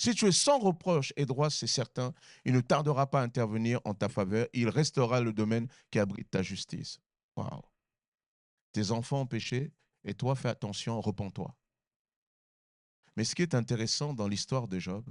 si 0.00 0.14
tu 0.14 0.26
es 0.26 0.32
sans 0.32 0.58
reproche 0.58 1.12
et 1.16 1.26
droit, 1.26 1.50
c'est 1.50 1.66
certain, 1.66 2.14
il 2.46 2.54
ne 2.54 2.62
tardera 2.62 3.10
pas 3.10 3.20
à 3.20 3.22
intervenir 3.22 3.80
en 3.84 3.92
ta 3.92 4.08
faveur. 4.08 4.46
Il 4.54 4.70
restera 4.70 5.20
le 5.20 5.34
domaine 5.34 5.68
qui 5.90 5.98
abrite 5.98 6.30
ta 6.30 6.42
justice. 6.42 6.98
Tes 8.72 8.92
enfants 8.92 9.20
ont 9.20 9.26
péché 9.26 9.74
et 10.04 10.14
toi, 10.14 10.34
fais 10.36 10.48
attention, 10.48 11.02
repens-toi. 11.02 11.54
Mais 13.14 13.24
ce 13.24 13.34
qui 13.34 13.42
est 13.42 13.54
intéressant 13.54 14.14
dans 14.14 14.26
l'histoire 14.26 14.68
de 14.68 14.78
Job, 14.78 15.04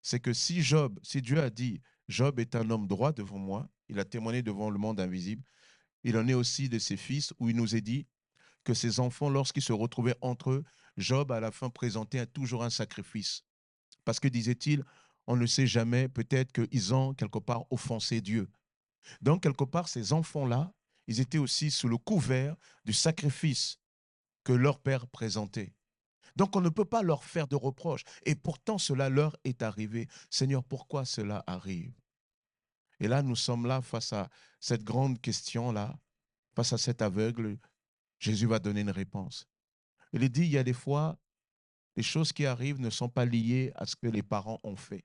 c'est 0.00 0.18
que 0.18 0.32
si 0.32 0.62
Job, 0.62 0.98
si 1.04 1.22
Dieu 1.22 1.40
a 1.40 1.48
dit, 1.48 1.80
Job 2.08 2.40
est 2.40 2.56
un 2.56 2.68
homme 2.70 2.88
droit 2.88 3.12
devant 3.12 3.38
moi, 3.38 3.68
il 3.88 4.00
a 4.00 4.04
témoigné 4.04 4.42
devant 4.42 4.70
le 4.70 4.78
monde 4.78 4.98
invisible, 4.98 5.44
il 6.02 6.16
en 6.16 6.26
est 6.26 6.34
aussi 6.34 6.68
de 6.68 6.80
ses 6.80 6.96
fils, 6.96 7.32
où 7.38 7.48
il 7.50 7.54
nous 7.54 7.76
est 7.76 7.80
dit 7.80 8.08
que 8.64 8.74
ses 8.74 8.98
enfants, 8.98 9.30
lorsqu'ils 9.30 9.62
se 9.62 9.72
retrouvaient 9.72 10.18
entre 10.22 10.50
eux, 10.50 10.64
Job 10.96 11.30
à 11.30 11.38
la 11.38 11.52
fin 11.52 11.70
présentait 11.70 12.26
toujours 12.26 12.64
un 12.64 12.70
sacrifice. 12.70 13.44
Parce 14.04 14.20
que, 14.20 14.28
disait-il, 14.28 14.84
on 15.26 15.36
ne 15.36 15.46
sait 15.46 15.66
jamais, 15.66 16.08
peut-être 16.08 16.52
qu'ils 16.52 16.94
ont 16.94 17.14
quelque 17.14 17.38
part 17.38 17.64
offensé 17.70 18.20
Dieu. 18.20 18.50
Donc, 19.20 19.42
quelque 19.42 19.64
part, 19.64 19.88
ces 19.88 20.12
enfants-là, 20.12 20.72
ils 21.06 21.20
étaient 21.20 21.38
aussi 21.38 21.70
sous 21.70 21.88
le 21.88 21.98
couvert 21.98 22.56
du 22.84 22.92
sacrifice 22.92 23.78
que 24.44 24.52
leur 24.52 24.80
père 24.80 25.06
présentait. 25.06 25.74
Donc 26.36 26.56
on 26.56 26.60
ne 26.60 26.68
peut 26.68 26.84
pas 26.84 27.02
leur 27.02 27.24
faire 27.24 27.46
de 27.46 27.56
reproches. 27.56 28.04
Et 28.24 28.34
pourtant 28.34 28.78
cela 28.78 29.08
leur 29.08 29.36
est 29.44 29.62
arrivé. 29.62 30.08
Seigneur, 30.30 30.64
pourquoi 30.64 31.04
cela 31.04 31.44
arrive? 31.46 31.92
Et 33.00 33.08
là, 33.08 33.22
nous 33.22 33.36
sommes 33.36 33.66
là 33.66 33.82
face 33.82 34.12
à 34.12 34.28
cette 34.60 34.84
grande 34.84 35.20
question-là, 35.20 35.98
face 36.54 36.72
à 36.72 36.78
cet 36.78 37.02
aveugle. 37.02 37.58
Jésus 38.18 38.46
va 38.46 38.60
donner 38.60 38.82
une 38.82 38.90
réponse. 38.90 39.48
Il 40.12 40.28
dit, 40.28 40.42
il 40.42 40.50
y 40.50 40.58
a 40.58 40.62
des 40.62 40.72
fois, 40.72 41.18
les 41.96 42.02
choses 42.02 42.32
qui 42.32 42.46
arrivent 42.46 42.80
ne 42.80 42.90
sont 42.90 43.08
pas 43.08 43.24
liées 43.24 43.72
à 43.74 43.86
ce 43.86 43.96
que 43.96 44.06
les 44.06 44.22
parents 44.22 44.60
ont 44.62 44.76
fait. 44.76 45.04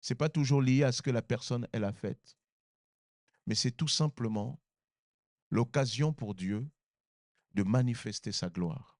Ce 0.00 0.12
n'est 0.12 0.18
pas 0.18 0.28
toujours 0.28 0.62
lié 0.62 0.84
à 0.84 0.92
ce 0.92 1.02
que 1.02 1.10
la 1.10 1.22
personne, 1.22 1.66
elle 1.72 1.84
a 1.84 1.92
fait. 1.92 2.36
Mais 3.46 3.54
c'est 3.54 3.72
tout 3.72 3.88
simplement 3.88 4.60
l'occasion 5.50 6.12
pour 6.12 6.34
Dieu 6.34 6.68
de 7.54 7.62
manifester 7.62 8.30
sa 8.30 8.48
gloire 8.48 8.98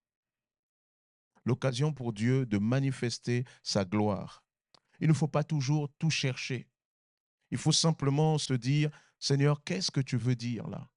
l'occasion 1.48 1.92
pour 1.92 2.12
Dieu 2.12 2.46
de 2.46 2.58
manifester 2.58 3.44
sa 3.62 3.84
gloire. 3.84 4.44
Il 5.00 5.08
ne 5.08 5.14
faut 5.14 5.28
pas 5.28 5.44
toujours 5.44 5.88
tout 5.98 6.10
chercher. 6.10 6.68
Il 7.50 7.58
faut 7.58 7.72
simplement 7.72 8.38
se 8.38 8.52
dire, 8.52 8.90
Seigneur, 9.18 9.64
qu'est-ce 9.64 9.90
que 9.90 10.00
tu 10.00 10.16
veux 10.16 10.36
dire 10.36 10.68
là? 10.68 10.88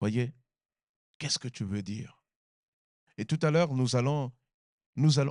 Voyez, 0.00 0.32
qu'est-ce 1.18 1.38
que 1.38 1.48
tu 1.48 1.64
veux 1.64 1.82
dire? 1.82 2.17
Et 3.18 3.24
tout 3.24 3.38
à 3.42 3.50
l'heure, 3.50 3.74
nous 3.74 3.96
allons, 3.96 4.32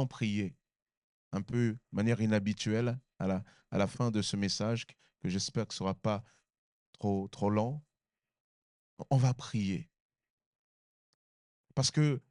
prier 0.08 0.56
un 1.32 1.41
peu 1.41 1.72
de 1.72 1.79
manière 1.91 2.22
inhabituelle 2.22 3.00
à 3.17 3.44
la, 3.72 3.88
fin 3.88 4.12
de 4.12 4.22
ce 4.22 4.36
message 4.36 4.86
que 4.86 5.29
j'espère 5.29 5.65
que 5.65 5.74
ne 5.74 5.77
sera 5.77 5.94
pas 5.96 6.24
trop, 6.91 7.27
trop 7.29 7.50
lent. 7.50 7.84
On 9.10 9.17
va 9.17 9.34
prier. 9.34 9.89
Parce 11.75 11.89
que 11.89 12.22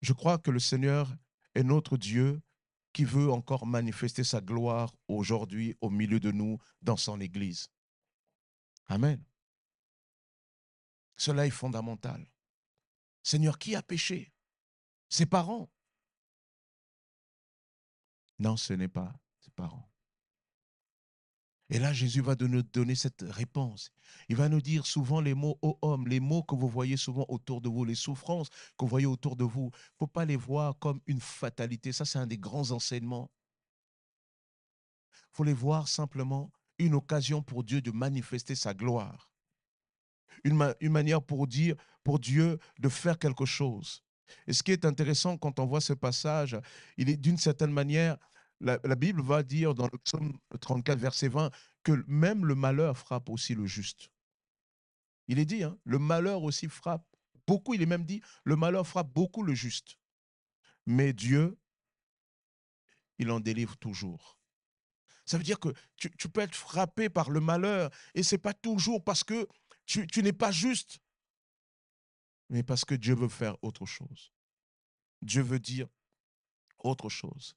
je 0.00 0.12
crois 0.14 0.38
que 0.38 0.50
le 0.50 0.58
Seigneur 0.58 1.14
est 1.54 1.62
notre 1.62 1.98
Dieu 1.98 2.40
qui 2.94 3.04
veut 3.04 3.30
encore 3.30 3.66
manifester 3.66 4.24
sa 4.24 4.40
gloire 4.40 4.94
aujourd'hui 5.08 5.76
au 5.80 5.90
milieu 5.90 6.20
de 6.20 6.30
nous 6.30 6.58
dans 6.80 6.96
son 6.96 7.20
Église. 7.20 7.68
Amen. 8.86 9.22
Cela 11.16 11.46
est 11.46 11.50
fondamental. 11.50 12.26
Seigneur, 13.22 13.58
qui 13.58 13.74
a 13.74 13.82
péché? 13.82 14.33
Ses 15.14 15.26
parents 15.26 15.70
Non, 18.40 18.56
ce 18.56 18.72
n'est 18.72 18.88
pas 18.88 19.14
ses 19.38 19.52
parents. 19.52 19.88
Et 21.70 21.78
là, 21.78 21.92
Jésus 21.92 22.20
va 22.20 22.34
nous 22.34 22.62
donner 22.64 22.96
cette 22.96 23.22
réponse. 23.22 23.92
Il 24.28 24.34
va 24.34 24.48
nous 24.48 24.60
dire 24.60 24.86
souvent 24.86 25.20
les 25.20 25.34
mots 25.34 25.56
ô 25.62 25.78
homme, 25.82 26.08
les 26.08 26.18
mots 26.18 26.42
que 26.42 26.56
vous 26.56 26.68
voyez 26.68 26.96
souvent 26.96 27.26
autour 27.28 27.60
de 27.60 27.68
vous, 27.68 27.84
les 27.84 27.94
souffrances 27.94 28.48
que 28.48 28.80
vous 28.80 28.88
voyez 28.88 29.06
autour 29.06 29.36
de 29.36 29.44
vous. 29.44 29.70
Il 29.72 29.76
ne 29.76 29.98
faut 30.00 30.08
pas 30.08 30.24
les 30.24 30.34
voir 30.34 30.76
comme 30.80 31.00
une 31.06 31.20
fatalité. 31.20 31.92
Ça, 31.92 32.04
c'est 32.04 32.18
un 32.18 32.26
des 32.26 32.38
grands 32.38 32.72
enseignements. 32.72 33.30
Il 35.12 35.36
faut 35.36 35.44
les 35.44 35.54
voir 35.54 35.86
simplement 35.86 36.50
une 36.78 36.94
occasion 36.94 37.40
pour 37.40 37.62
Dieu 37.62 37.80
de 37.80 37.92
manifester 37.92 38.56
sa 38.56 38.74
gloire. 38.74 39.30
Une, 40.42 40.74
une 40.80 40.90
manière 40.92 41.22
pour, 41.22 41.46
dire, 41.46 41.76
pour 42.02 42.18
Dieu 42.18 42.58
de 42.80 42.88
faire 42.88 43.16
quelque 43.16 43.44
chose. 43.44 44.04
Et 44.46 44.52
ce 44.52 44.62
qui 44.62 44.72
est 44.72 44.84
intéressant 44.84 45.36
quand 45.36 45.58
on 45.58 45.66
voit 45.66 45.80
ce 45.80 45.92
passage, 45.92 46.56
il 46.96 47.08
est 47.08 47.16
d'une 47.16 47.38
certaine 47.38 47.72
manière, 47.72 48.16
la, 48.60 48.78
Bible 48.96 49.22
va 49.22 49.42
dire 49.42 49.74
dans 49.74 49.88
le 49.92 49.98
psaume 49.98 50.38
34, 50.60 50.98
verset 50.98 51.28
20, 51.28 51.50
que 51.82 52.04
même 52.06 52.46
le 52.46 52.54
malheur 52.54 52.96
frappe 52.96 53.28
aussi 53.28 53.54
le 53.54 53.66
juste. 53.66 54.10
Il 55.28 55.38
est 55.38 55.44
dit, 55.44 55.62
hein, 55.62 55.78
le 55.84 55.98
malheur 55.98 56.42
aussi 56.42 56.68
frappe 56.68 57.04
beaucoup, 57.46 57.74
il 57.74 57.82
est 57.82 57.86
même 57.86 58.04
dit, 58.04 58.22
le 58.44 58.56
malheur 58.56 58.86
frappe 58.86 59.12
beaucoup 59.12 59.42
le 59.42 59.54
juste. 59.54 59.98
Mais 60.86 61.12
Dieu, 61.12 61.58
il 63.18 63.30
en 63.30 63.40
délivre 63.40 63.76
toujours. 63.76 64.38
Ça 65.26 65.38
veut 65.38 65.44
dire 65.44 65.58
que 65.58 65.70
tu, 65.96 66.28
peux 66.28 66.42
être 66.42 66.54
frappé 66.54 67.08
par 67.08 67.30
le 67.30 67.40
malheur 67.40 67.90
et 68.14 68.22
ce 68.22 68.34
n'est 68.34 68.40
pas 68.40 68.52
toujours 68.52 69.02
parce 69.02 69.24
que 69.24 69.48
tu, 69.86 70.06
tu 70.06 70.22
n'es 70.22 70.34
pas 70.34 70.50
juste, 70.50 70.98
mais 72.48 72.62
parce 72.62 72.84
que 72.84 72.94
Dieu 72.94 73.14
veut 73.14 73.28
faire 73.28 73.56
autre 73.62 73.86
chose. 73.86 74.32
Dieu 75.22 75.42
veut 75.42 75.60
dire 75.60 75.88
autre 76.78 77.08
chose. 77.08 77.56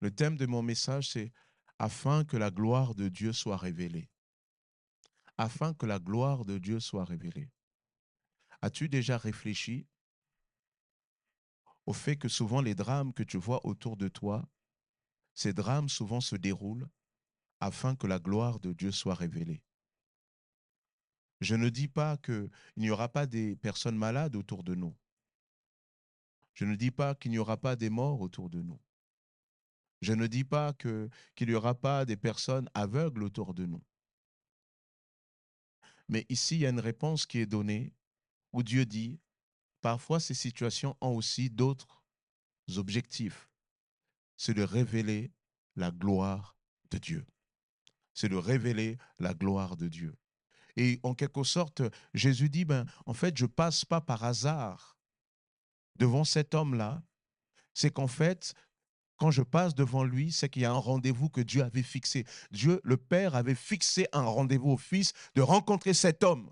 Le 0.00 0.10
thème 0.10 0.36
de 0.36 0.46
mon 0.46 0.62
message, 0.62 1.10
c'est 1.10 1.32
afin 1.78 2.24
que 2.24 2.36
la 2.36 2.50
gloire 2.50 2.94
de 2.94 3.08
Dieu 3.08 3.32
soit 3.32 3.56
révélée. 3.56 4.10
Afin 5.38 5.72
que 5.74 5.86
la 5.86 5.98
gloire 5.98 6.44
de 6.44 6.58
Dieu 6.58 6.80
soit 6.80 7.04
révélée. 7.04 7.50
As-tu 8.60 8.88
déjà 8.88 9.16
réfléchi 9.16 9.86
au 11.86 11.92
fait 11.92 12.16
que 12.16 12.28
souvent 12.28 12.60
les 12.60 12.74
drames 12.74 13.12
que 13.14 13.22
tu 13.22 13.38
vois 13.38 13.64
autour 13.64 13.96
de 13.96 14.08
toi, 14.08 14.46
ces 15.32 15.52
drames 15.52 15.88
souvent 15.88 16.20
se 16.20 16.36
déroulent 16.36 16.88
afin 17.60 17.96
que 17.96 18.06
la 18.06 18.18
gloire 18.18 18.60
de 18.60 18.72
Dieu 18.72 18.92
soit 18.92 19.14
révélée? 19.14 19.62
Je 21.40 21.54
ne 21.54 21.68
dis 21.68 21.88
pas 21.88 22.16
qu'il 22.18 22.50
n'y 22.76 22.90
aura 22.90 23.08
pas 23.08 23.26
des 23.26 23.56
personnes 23.56 23.96
malades 23.96 24.36
autour 24.36 24.62
de 24.62 24.74
nous. 24.74 24.94
Je 26.54 26.64
ne 26.64 26.76
dis 26.76 26.90
pas 26.90 27.14
qu'il 27.14 27.30
n'y 27.30 27.38
aura 27.38 27.56
pas 27.56 27.76
des 27.76 27.88
morts 27.88 28.20
autour 28.20 28.50
de 28.50 28.60
nous. 28.60 28.78
Je 30.02 30.12
ne 30.12 30.26
dis 30.26 30.44
pas 30.44 30.72
qu'il 30.74 31.08
n'y 31.48 31.54
aura 31.54 31.74
pas 31.74 32.04
des 32.04 32.16
personnes 32.16 32.68
aveugles 32.74 33.22
autour 33.22 33.54
de 33.54 33.66
nous. 33.66 33.82
Mais 36.08 36.26
ici, 36.28 36.56
il 36.56 36.60
y 36.62 36.66
a 36.66 36.70
une 36.70 36.80
réponse 36.80 37.24
qui 37.24 37.38
est 37.38 37.46
donnée 37.46 37.94
où 38.52 38.62
Dieu 38.62 38.84
dit, 38.84 39.20
parfois 39.80 40.20
ces 40.20 40.34
situations 40.34 40.96
ont 41.00 41.14
aussi 41.14 41.50
d'autres 41.50 42.02
objectifs. 42.76 43.48
C'est 44.36 44.54
de 44.54 44.62
révéler 44.62 45.32
la 45.76 45.90
gloire 45.90 46.56
de 46.90 46.98
Dieu. 46.98 47.26
C'est 48.12 48.28
de 48.28 48.36
révéler 48.36 48.98
la 49.18 49.34
gloire 49.34 49.76
de 49.76 49.88
Dieu. 49.88 50.16
Et 50.80 50.98
en 51.02 51.12
quelque 51.12 51.44
sorte, 51.44 51.82
Jésus 52.14 52.48
dit, 52.48 52.64
ben, 52.64 52.86
en 53.04 53.12
fait, 53.12 53.36
je 53.36 53.44
passe 53.44 53.84
pas 53.84 54.00
par 54.00 54.24
hasard 54.24 54.96
devant 55.96 56.24
cet 56.24 56.54
homme-là. 56.54 57.02
C'est 57.74 57.90
qu'en 57.90 58.06
fait, 58.06 58.54
quand 59.18 59.30
je 59.30 59.42
passe 59.42 59.74
devant 59.74 60.04
lui, 60.04 60.32
c'est 60.32 60.48
qu'il 60.48 60.62
y 60.62 60.64
a 60.64 60.70
un 60.70 60.78
rendez-vous 60.78 61.28
que 61.28 61.42
Dieu 61.42 61.62
avait 61.62 61.82
fixé. 61.82 62.24
Dieu, 62.50 62.80
le 62.82 62.96
Père, 62.96 63.34
avait 63.34 63.54
fixé 63.54 64.06
un 64.14 64.22
rendez-vous 64.22 64.70
au 64.70 64.76
Fils 64.78 65.12
de 65.34 65.42
rencontrer 65.42 65.92
cet 65.92 66.24
homme 66.24 66.50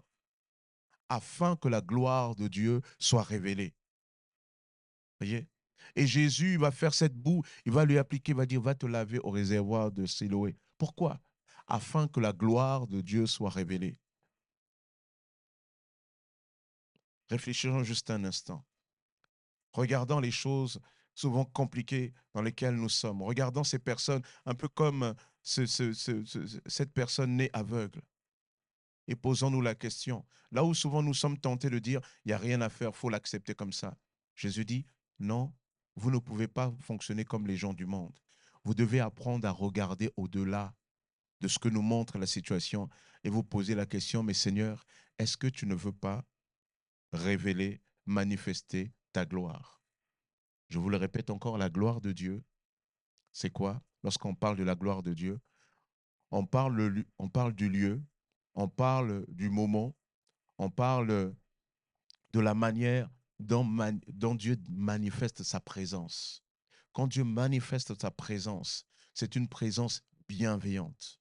afin 1.08 1.56
que 1.56 1.68
la 1.68 1.80
gloire 1.80 2.36
de 2.36 2.48
Dieu 2.48 2.82
soit 2.98 3.22
révélée. 3.22 3.74
Voyez? 5.20 5.48
Et 5.96 6.06
Jésus 6.06 6.58
va 6.58 6.70
faire 6.70 6.92
cette 6.92 7.16
boue, 7.16 7.42
il 7.64 7.72
va 7.72 7.86
lui 7.86 7.96
appliquer, 7.96 8.32
il 8.32 8.36
va 8.36 8.44
dire, 8.44 8.60
va 8.60 8.74
te 8.74 8.84
laver 8.84 9.20
au 9.20 9.30
réservoir 9.30 9.90
de 9.90 10.04
Siloé. 10.04 10.58
Pourquoi? 10.76 11.18
Afin 11.66 12.08
que 12.08 12.20
la 12.20 12.34
gloire 12.34 12.86
de 12.86 13.00
Dieu 13.00 13.24
soit 13.24 13.48
révélée. 13.48 13.98
Réfléchissons 17.30 17.84
juste 17.84 18.10
un 18.10 18.24
instant. 18.24 18.64
Regardons 19.72 20.20
les 20.20 20.30
choses 20.30 20.80
souvent 21.14 21.44
compliquées 21.44 22.14
dans 22.32 22.42
lesquelles 22.42 22.76
nous 22.76 22.88
sommes. 22.88 23.22
Regardons 23.22 23.64
ces 23.64 23.78
personnes 23.78 24.22
un 24.46 24.54
peu 24.54 24.68
comme 24.68 25.14
cette 25.42 26.92
personne 26.92 27.36
née 27.36 27.50
aveugle. 27.52 28.00
Et 29.08 29.16
posons-nous 29.16 29.60
la 29.60 29.74
question. 29.74 30.24
Là 30.50 30.64
où 30.64 30.74
souvent 30.74 31.02
nous 31.02 31.14
sommes 31.14 31.38
tentés 31.38 31.70
de 31.70 31.78
dire, 31.78 32.00
il 32.24 32.28
n'y 32.28 32.34
a 32.34 32.38
rien 32.38 32.60
à 32.60 32.68
faire, 32.68 32.94
faut 32.94 33.08
l'accepter 33.08 33.54
comme 33.54 33.72
ça. 33.72 33.96
Jésus 34.34 34.64
dit, 34.64 34.86
non, 35.18 35.52
vous 35.96 36.10
ne 36.10 36.18
pouvez 36.18 36.46
pas 36.46 36.72
fonctionner 36.80 37.24
comme 37.24 37.46
les 37.46 37.56
gens 37.56 37.72
du 37.72 37.86
monde. 37.86 38.18
Vous 38.64 38.74
devez 38.74 39.00
apprendre 39.00 39.48
à 39.48 39.50
regarder 39.50 40.10
au-delà 40.16 40.74
de 41.40 41.48
ce 41.48 41.58
que 41.58 41.68
nous 41.68 41.82
montre 41.82 42.18
la 42.18 42.26
situation 42.26 42.88
et 43.24 43.30
vous 43.30 43.42
poser 43.42 43.74
la 43.74 43.86
question, 43.86 44.22
mais 44.22 44.34
Seigneur, 44.34 44.84
est-ce 45.18 45.36
que 45.36 45.46
tu 45.46 45.66
ne 45.66 45.74
veux 45.74 45.92
pas 45.92 46.24
révéler, 47.12 47.82
manifester 48.06 48.92
ta 49.12 49.24
gloire 49.24 49.82
Je 50.68 50.78
vous 50.78 50.90
le 50.90 50.96
répète 50.96 51.30
encore, 51.30 51.58
la 51.58 51.70
gloire 51.70 52.00
de 52.00 52.12
Dieu, 52.12 52.44
c'est 53.32 53.50
quoi? 53.50 53.82
Lorsqu'on 54.02 54.34
parle 54.34 54.56
de 54.56 54.64
la 54.64 54.74
gloire 54.74 55.02
de 55.02 55.14
Dieu, 55.14 55.40
on 56.30 56.44
parle, 56.46 56.76
du 57.54 57.68
lieu, 57.68 58.02
on 58.54 58.68
parle 58.68 59.24
du 59.28 59.48
moment, 59.48 59.96
on 60.58 60.70
parle 60.70 61.34
de 62.32 62.40
la 62.40 62.54
manière 62.54 63.10
dont, 63.38 64.34
Dieu 64.34 64.56
manifeste 64.68 65.42
sa 65.42 65.60
présence. 65.60 66.42
Quand 66.92 67.06
Dieu 67.06 67.24
manifeste 67.24 67.98
sa 68.00 68.10
présence, 68.10 68.84
c'est 69.14 69.36
une 69.36 69.48
présence 69.48 70.02
bienveillante. 70.28 71.20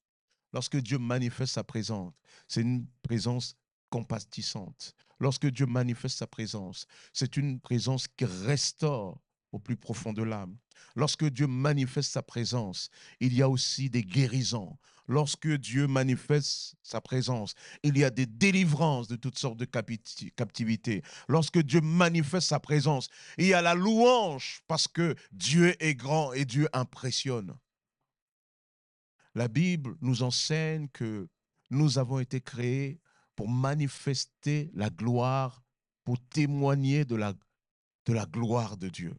Lorsque 0.52 0.78
Dieu 0.78 0.98
manifeste 0.98 1.54
sa 1.54 1.64
présence, 1.64 2.12
c'est 2.46 2.62
une 2.62 2.86
présence 3.02 3.56
compatissante. 3.90 4.94
Lorsque 5.20 5.46
Dieu 5.46 5.66
manifeste 5.66 6.18
sa 6.18 6.26
présence, 6.26 6.86
c'est 7.12 7.36
une 7.36 7.60
présence 7.60 8.06
qui 8.08 8.24
restaure 8.24 9.20
au 9.52 9.58
plus 9.58 9.76
profond 9.76 10.12
de 10.12 10.22
l'âme. 10.22 10.56
Lorsque 10.94 11.24
Dieu 11.24 11.46
manifeste 11.46 12.12
sa 12.12 12.22
présence, 12.22 12.90
il 13.20 13.34
y 13.34 13.42
a 13.42 13.48
aussi 13.48 13.90
des 13.90 14.02
guérisons. 14.02 14.78
Lorsque 15.08 15.48
Dieu 15.48 15.86
manifeste 15.86 16.76
sa 16.82 17.00
présence, 17.00 17.54
il 17.82 17.96
y 17.96 18.04
a 18.04 18.10
des 18.10 18.26
délivrances 18.26 19.08
de 19.08 19.16
toutes 19.16 19.38
sortes 19.38 19.56
de 19.56 19.64
captivités. 19.64 21.02
Lorsque 21.28 21.60
Dieu 21.60 21.80
manifeste 21.80 22.48
sa 22.48 22.60
présence, 22.60 23.08
il 23.38 23.46
y 23.46 23.54
a 23.54 23.62
la 23.62 23.74
louange 23.74 24.60
parce 24.68 24.86
que 24.86 25.14
Dieu 25.32 25.74
est 25.82 25.94
grand 25.94 26.32
et 26.34 26.44
Dieu 26.44 26.68
impressionne. 26.74 27.56
La 29.34 29.48
Bible 29.48 29.96
nous 30.02 30.22
enseigne 30.22 30.88
que 30.88 31.28
nous 31.70 31.98
avons 31.98 32.18
été 32.18 32.40
créés 32.40 33.00
pour 33.38 33.48
manifester 33.48 34.68
la 34.74 34.90
gloire, 34.90 35.62
pour 36.02 36.18
témoigner 36.18 37.04
de 37.04 37.14
la, 37.14 37.32
gloire 38.26 38.76
de 38.76 38.88
Dieu 38.88 39.14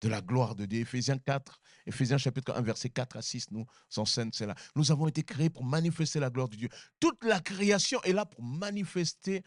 de 0.00 0.08
la 0.08 0.22
gloire 0.22 0.54
de 0.54 0.64
Dieu. 0.64 0.80
Éphésiens 0.80 1.18
4, 1.18 1.60
Éphésiens 1.84 2.16
chapitre 2.16 2.54
1, 2.54 2.62
verset 2.62 2.88
4 2.88 3.18
à 3.18 3.20
6 3.20 3.50
nous 3.50 3.66
enseigne 3.96 4.30
cela. 4.32 4.54
Nous 4.74 4.90
avons 4.90 5.06
été 5.06 5.22
créés 5.22 5.50
pour 5.50 5.64
manifester 5.64 6.18
la 6.18 6.30
gloire 6.30 6.48
de 6.48 6.56
Dieu. 6.56 6.70
Toute 6.98 7.22
la 7.24 7.40
création 7.40 8.00
est 8.04 8.14
là 8.14 8.24
pour 8.24 8.42
manifester 8.42 9.42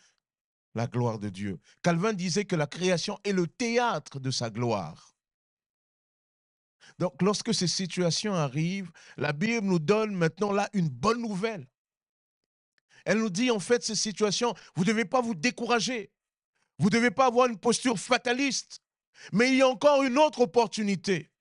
la 0.76 0.86
gloire 0.86 1.18
de 1.18 1.30
Dieu. 1.30 1.60
Calvin 1.82 2.14
disait 2.14 2.46
que 2.46 2.56
la 2.56 2.68
création 2.68 3.18
est 3.24 3.34
le 3.34 3.48
théâtre 3.48 4.20
de 4.20 4.30
sa 4.30 4.52
gloire. 4.52 5.16
Donc 7.00 7.20
lorsque 7.24 7.56
ces 7.56 7.68
situations 7.68 8.36
arrivent, 8.36 8.92
la 9.18 9.34
Bible 9.34 9.66
nous 9.66 9.80
donne 9.80 10.14
maintenant 10.14 10.52
là 10.52 10.70
une 10.74 10.90
bonne 10.90 11.22
nouvelle. 11.22 11.68
Elle 13.06 13.20
nous 13.20 13.30
dit 13.30 13.52
en 13.52 13.60
fait 13.60 13.84
ces 13.84 13.96
situations, 13.96 14.54
vous 14.76 14.84
ne 14.84 14.90
devez 14.90 15.06
pas 15.06 15.22
vous 15.22 15.36
décourager. 15.36 16.12
Vous 16.78 16.90
ne 16.90 16.96
devez 16.96 17.12
pas 17.12 17.28
avoir 17.28 17.48
une 17.48 17.60
posture 17.60 18.00
fataliste. 18.00 18.82
Mais 19.32 19.50
il 19.50 19.58
y 19.58 19.62
a 19.62 19.68
encore 19.68 20.04
une 20.04 20.18
autre 20.18 20.42
opportunité. 20.42 21.32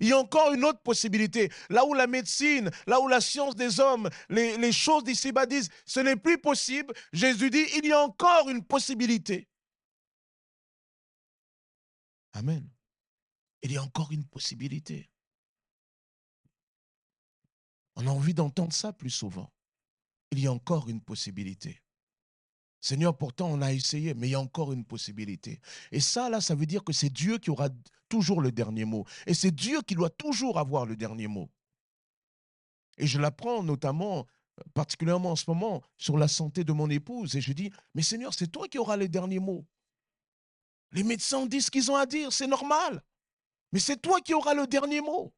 Il 0.00 0.08
y 0.08 0.12
a 0.12 0.18
encore 0.18 0.52
une 0.52 0.64
autre 0.64 0.80
possibilité. 0.80 1.50
Là 1.68 1.84
où 1.84 1.94
la 1.94 2.06
médecine, 2.06 2.70
là 2.86 3.00
où 3.00 3.08
la 3.08 3.20
science 3.20 3.54
des 3.54 3.80
hommes, 3.80 4.08
les, 4.28 4.72
choses 4.72 5.04
d'ici-bas 5.04 5.46
disent, 5.46 5.70
ce 5.86 6.00
n'est 6.00 6.16
plus 6.16 6.38
possible, 6.38 6.94
Jésus 7.12 7.50
dit, 7.50 7.64
il 7.76 7.86
y 7.86 7.92
a 7.92 8.00
encore 8.00 8.48
une 8.48 8.64
possibilité. 8.64 9.48
Amen. 12.32 12.68
Il 13.62 13.72
y 13.72 13.76
a 13.76 13.82
encore 13.82 14.12
une 14.12 14.26
possibilité. 14.26 15.10
On 17.96 18.06
a 18.06 18.10
envie 18.10 18.34
d'entendre 18.34 18.72
ça 18.72 18.92
plus 18.92 19.10
souvent. 19.10 19.52
Il 20.32 20.40
y 20.40 20.46
a 20.46 20.52
encore 20.52 20.88
une 20.88 21.02
possibilité. 21.02 21.82
Seigneur, 22.80 23.16
pourtant 23.16 23.48
on 23.48 23.60
a 23.60 23.72
essayé, 23.72 24.14
mais 24.14 24.28
il 24.28 24.30
y 24.32 24.34
a 24.34 24.40
encore 24.40 24.72
une 24.72 24.84
possibilité. 24.84 25.60
Et 25.92 26.00
ça, 26.00 26.30
là, 26.30 26.40
ça 26.40 26.54
veut 26.54 26.66
dire 26.66 26.82
que 26.82 26.92
c'est 26.92 27.10
Dieu 27.10 27.38
qui 27.38 27.50
aura 27.50 27.68
toujours 28.08 28.40
le 28.40 28.50
dernier 28.50 28.86
mot. 28.86 29.04
Et 29.26 29.34
c'est 29.34 29.50
Dieu 29.50 29.82
qui 29.82 29.94
doit 29.94 30.10
toujours 30.10 30.58
avoir 30.58 30.86
le 30.86 30.96
dernier 30.96 31.28
mot. 31.28 31.48
Et 32.96 33.06
je 33.06 33.20
l'apprends 33.20 33.62
notamment, 33.62 34.26
particulièrement 34.72 35.32
en 35.32 35.36
ce 35.36 35.44
moment, 35.48 35.82
sur 35.98 36.16
la 36.16 36.28
santé 36.28 36.64
de 36.64 36.72
mon 36.72 36.88
épouse. 36.88 37.36
Et 37.36 37.42
je 37.42 37.52
dis, 37.52 37.70
mais 37.94 38.02
Seigneur, 38.02 38.32
c'est 38.32 38.48
toi 38.48 38.66
qui 38.68 38.78
auras 38.78 38.96
le 38.96 39.08
dernier 39.08 39.38
mot. 39.38 39.66
Les 40.92 41.04
médecins 41.04 41.44
disent 41.46 41.66
ce 41.66 41.70
qu'ils 41.70 41.90
ont 41.90 41.96
à 41.96 42.06
dire, 42.06 42.32
c'est 42.32 42.46
normal. 42.46 43.02
Mais 43.70 43.80
c'est 43.80 44.00
toi 44.00 44.20
qui 44.20 44.32
auras 44.32 44.54
le 44.54 44.66
dernier 44.66 45.02
mot. 45.02 45.32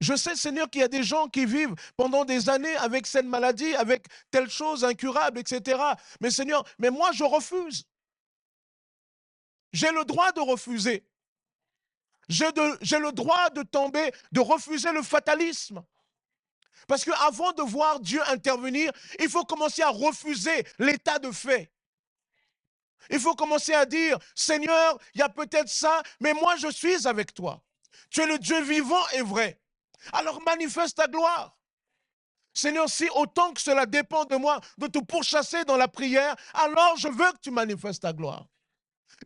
Je 0.00 0.14
sais, 0.14 0.36
Seigneur, 0.36 0.70
qu'il 0.70 0.80
y 0.80 0.84
a 0.84 0.88
des 0.88 1.02
gens 1.02 1.28
qui 1.28 1.44
vivent 1.44 1.74
pendant 1.96 2.24
des 2.24 2.48
années 2.48 2.76
avec 2.76 3.06
cette 3.06 3.26
maladie, 3.26 3.74
avec 3.74 4.06
telle 4.30 4.48
chose 4.48 4.84
incurable, 4.84 5.38
etc. 5.40 5.80
Mais 6.20 6.30
Seigneur, 6.30 6.64
mais 6.78 6.90
moi, 6.90 7.10
je 7.12 7.24
refuse. 7.24 7.84
J'ai 9.72 9.90
le 9.90 10.04
droit 10.04 10.30
de 10.32 10.40
refuser. 10.40 11.04
J'ai 12.28 12.46
le 12.98 13.10
droit 13.10 13.50
de 13.50 13.62
tomber, 13.62 14.12
de 14.32 14.40
refuser 14.40 14.92
le 14.92 15.02
fatalisme. 15.02 15.82
Parce 16.86 17.04
qu'avant 17.04 17.52
de 17.52 17.62
voir 17.62 18.00
Dieu 18.00 18.20
intervenir, 18.28 18.92
il 19.18 19.28
faut 19.28 19.44
commencer 19.44 19.82
à 19.82 19.88
refuser 19.88 20.66
l'état 20.78 21.18
de 21.18 21.30
fait. 21.30 21.70
Il 23.10 23.18
faut 23.18 23.34
commencer 23.34 23.72
à 23.74 23.86
dire, 23.86 24.18
Seigneur, 24.34 24.98
il 25.14 25.20
y 25.20 25.22
a 25.22 25.28
peut-être 25.28 25.68
ça, 25.68 26.02
mais 26.20 26.34
moi 26.34 26.56
je 26.56 26.68
suis 26.70 27.06
avec 27.06 27.34
toi. 27.34 27.62
Tu 28.10 28.20
es 28.20 28.26
le 28.26 28.38
Dieu 28.38 28.60
vivant 28.62 29.06
et 29.14 29.22
vrai. 29.22 29.58
Alors 30.12 30.40
manifeste 30.42 30.96
ta 30.96 31.06
gloire. 31.06 31.56
Seigneur, 32.52 32.88
si 32.88 33.08
autant 33.14 33.52
que 33.52 33.60
cela 33.60 33.86
dépend 33.86 34.24
de 34.24 34.36
moi 34.36 34.60
de 34.78 34.86
te 34.88 34.98
pourchasser 34.98 35.64
dans 35.64 35.76
la 35.76 35.88
prière, 35.88 36.34
alors 36.54 36.96
je 36.96 37.08
veux 37.08 37.32
que 37.32 37.40
tu 37.40 37.50
manifestes 37.50 38.02
ta 38.02 38.12
gloire. 38.12 38.46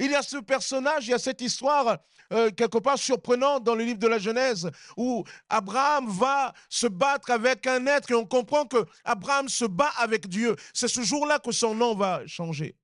Il 0.01 0.11
y 0.11 0.15
a 0.15 0.23
ce 0.23 0.39
personnage, 0.39 1.07
il 1.07 1.11
y 1.11 1.15
a 1.15 1.19
cette 1.19 1.41
histoire 1.41 1.99
euh, 2.33 2.51
quelque 2.51 2.79
part 2.79 2.99
surprenante 2.99 3.65
dans 3.65 3.75
le 3.75 3.85
livre 3.85 3.99
de 3.99 4.07
la 4.07 4.19
Genèse 4.19 4.71
où 4.97 5.25
Abraham 5.49 6.09
va 6.09 6.55
se 6.69 6.87
battre 6.87 7.31
avec 7.31 7.67
un 7.67 7.87
être 7.87 8.11
et 8.11 8.15
on 8.15 8.25
comprend 8.25 8.65
que 8.65 8.85
Abraham 9.05 9.49
se 9.49 9.65
bat 9.65 9.93
avec 9.99 10.29
Dieu. 10.29 10.57
C'est 10.73 10.89
ce 10.89 11.03
jour-là 11.03 11.39
que 11.39 11.53
son 11.53 11.75
nom 11.75 11.95
va 11.95 12.27
changer. 12.27 12.77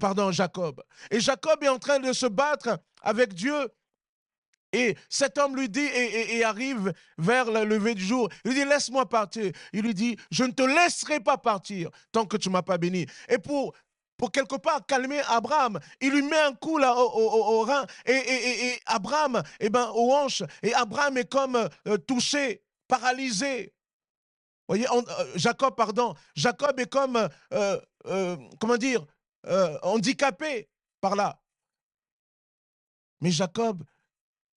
Pardon, 0.00 0.32
Jacob. 0.32 0.82
Et 1.10 1.20
Jacob 1.20 1.62
est 1.62 1.68
en 1.68 1.78
train 1.78 1.98
de 1.98 2.12
se 2.12 2.26
battre 2.26 2.78
avec 3.02 3.34
Dieu 3.34 3.68
et 4.72 4.96
cet 5.08 5.38
homme 5.38 5.56
lui 5.56 5.68
dit, 5.68 5.80
et, 5.80 6.44
arrive 6.44 6.92
vers 7.16 7.50
le 7.50 7.64
lever 7.64 7.94
du 7.94 8.04
jour, 8.04 8.28
il 8.44 8.52
lui 8.52 8.60
dit, 8.60 8.68
laisse-moi 8.68 9.08
partir. 9.08 9.50
Il 9.72 9.82
lui 9.82 9.94
dit, 9.94 10.16
je 10.30 10.44
ne 10.44 10.52
te 10.52 10.62
laisserai 10.62 11.20
pas 11.20 11.38
partir 11.38 11.90
tant 12.12 12.26
que 12.26 12.36
tu 12.36 12.48
ne 12.48 12.52
m'as 12.52 12.62
pas 12.62 12.76
béni. 12.76 13.06
Et 13.28 13.38
pour, 13.38 13.74
pour 14.18 14.30
quelque 14.30 14.56
part 14.56 14.84
calmer 14.84 15.22
Abraham, 15.28 15.78
il 16.00 16.10
lui 16.10 16.22
met 16.22 16.38
un 16.38 16.52
coup 16.52 16.76
là 16.76 16.94
au, 16.94 17.62
rein, 17.62 17.86
et, 18.04 18.78
Abraham, 18.86 19.42
eh 19.60 19.70
ben, 19.70 19.90
aux 19.94 20.12
hanches, 20.12 20.42
et 20.62 20.74
Abraham 20.74 21.16
est 21.16 21.30
comme 21.30 21.56
euh, 21.56 21.96
touché, 21.98 22.62
paralysé. 22.88 23.72
Voyez, 24.66 24.86
euh, 24.90 25.02
Jacob, 25.36 25.74
pardon, 25.76 26.14
Jacob 26.34 26.78
est 26.78 26.90
comme, 26.90 27.28
euh, 27.54 28.36
comment 28.60 28.76
dire, 28.76 29.06
handicapé 29.82 30.68
par 31.00 31.16
là. 31.16 31.40
Mais 33.20 33.30
Jacob, 33.30 33.82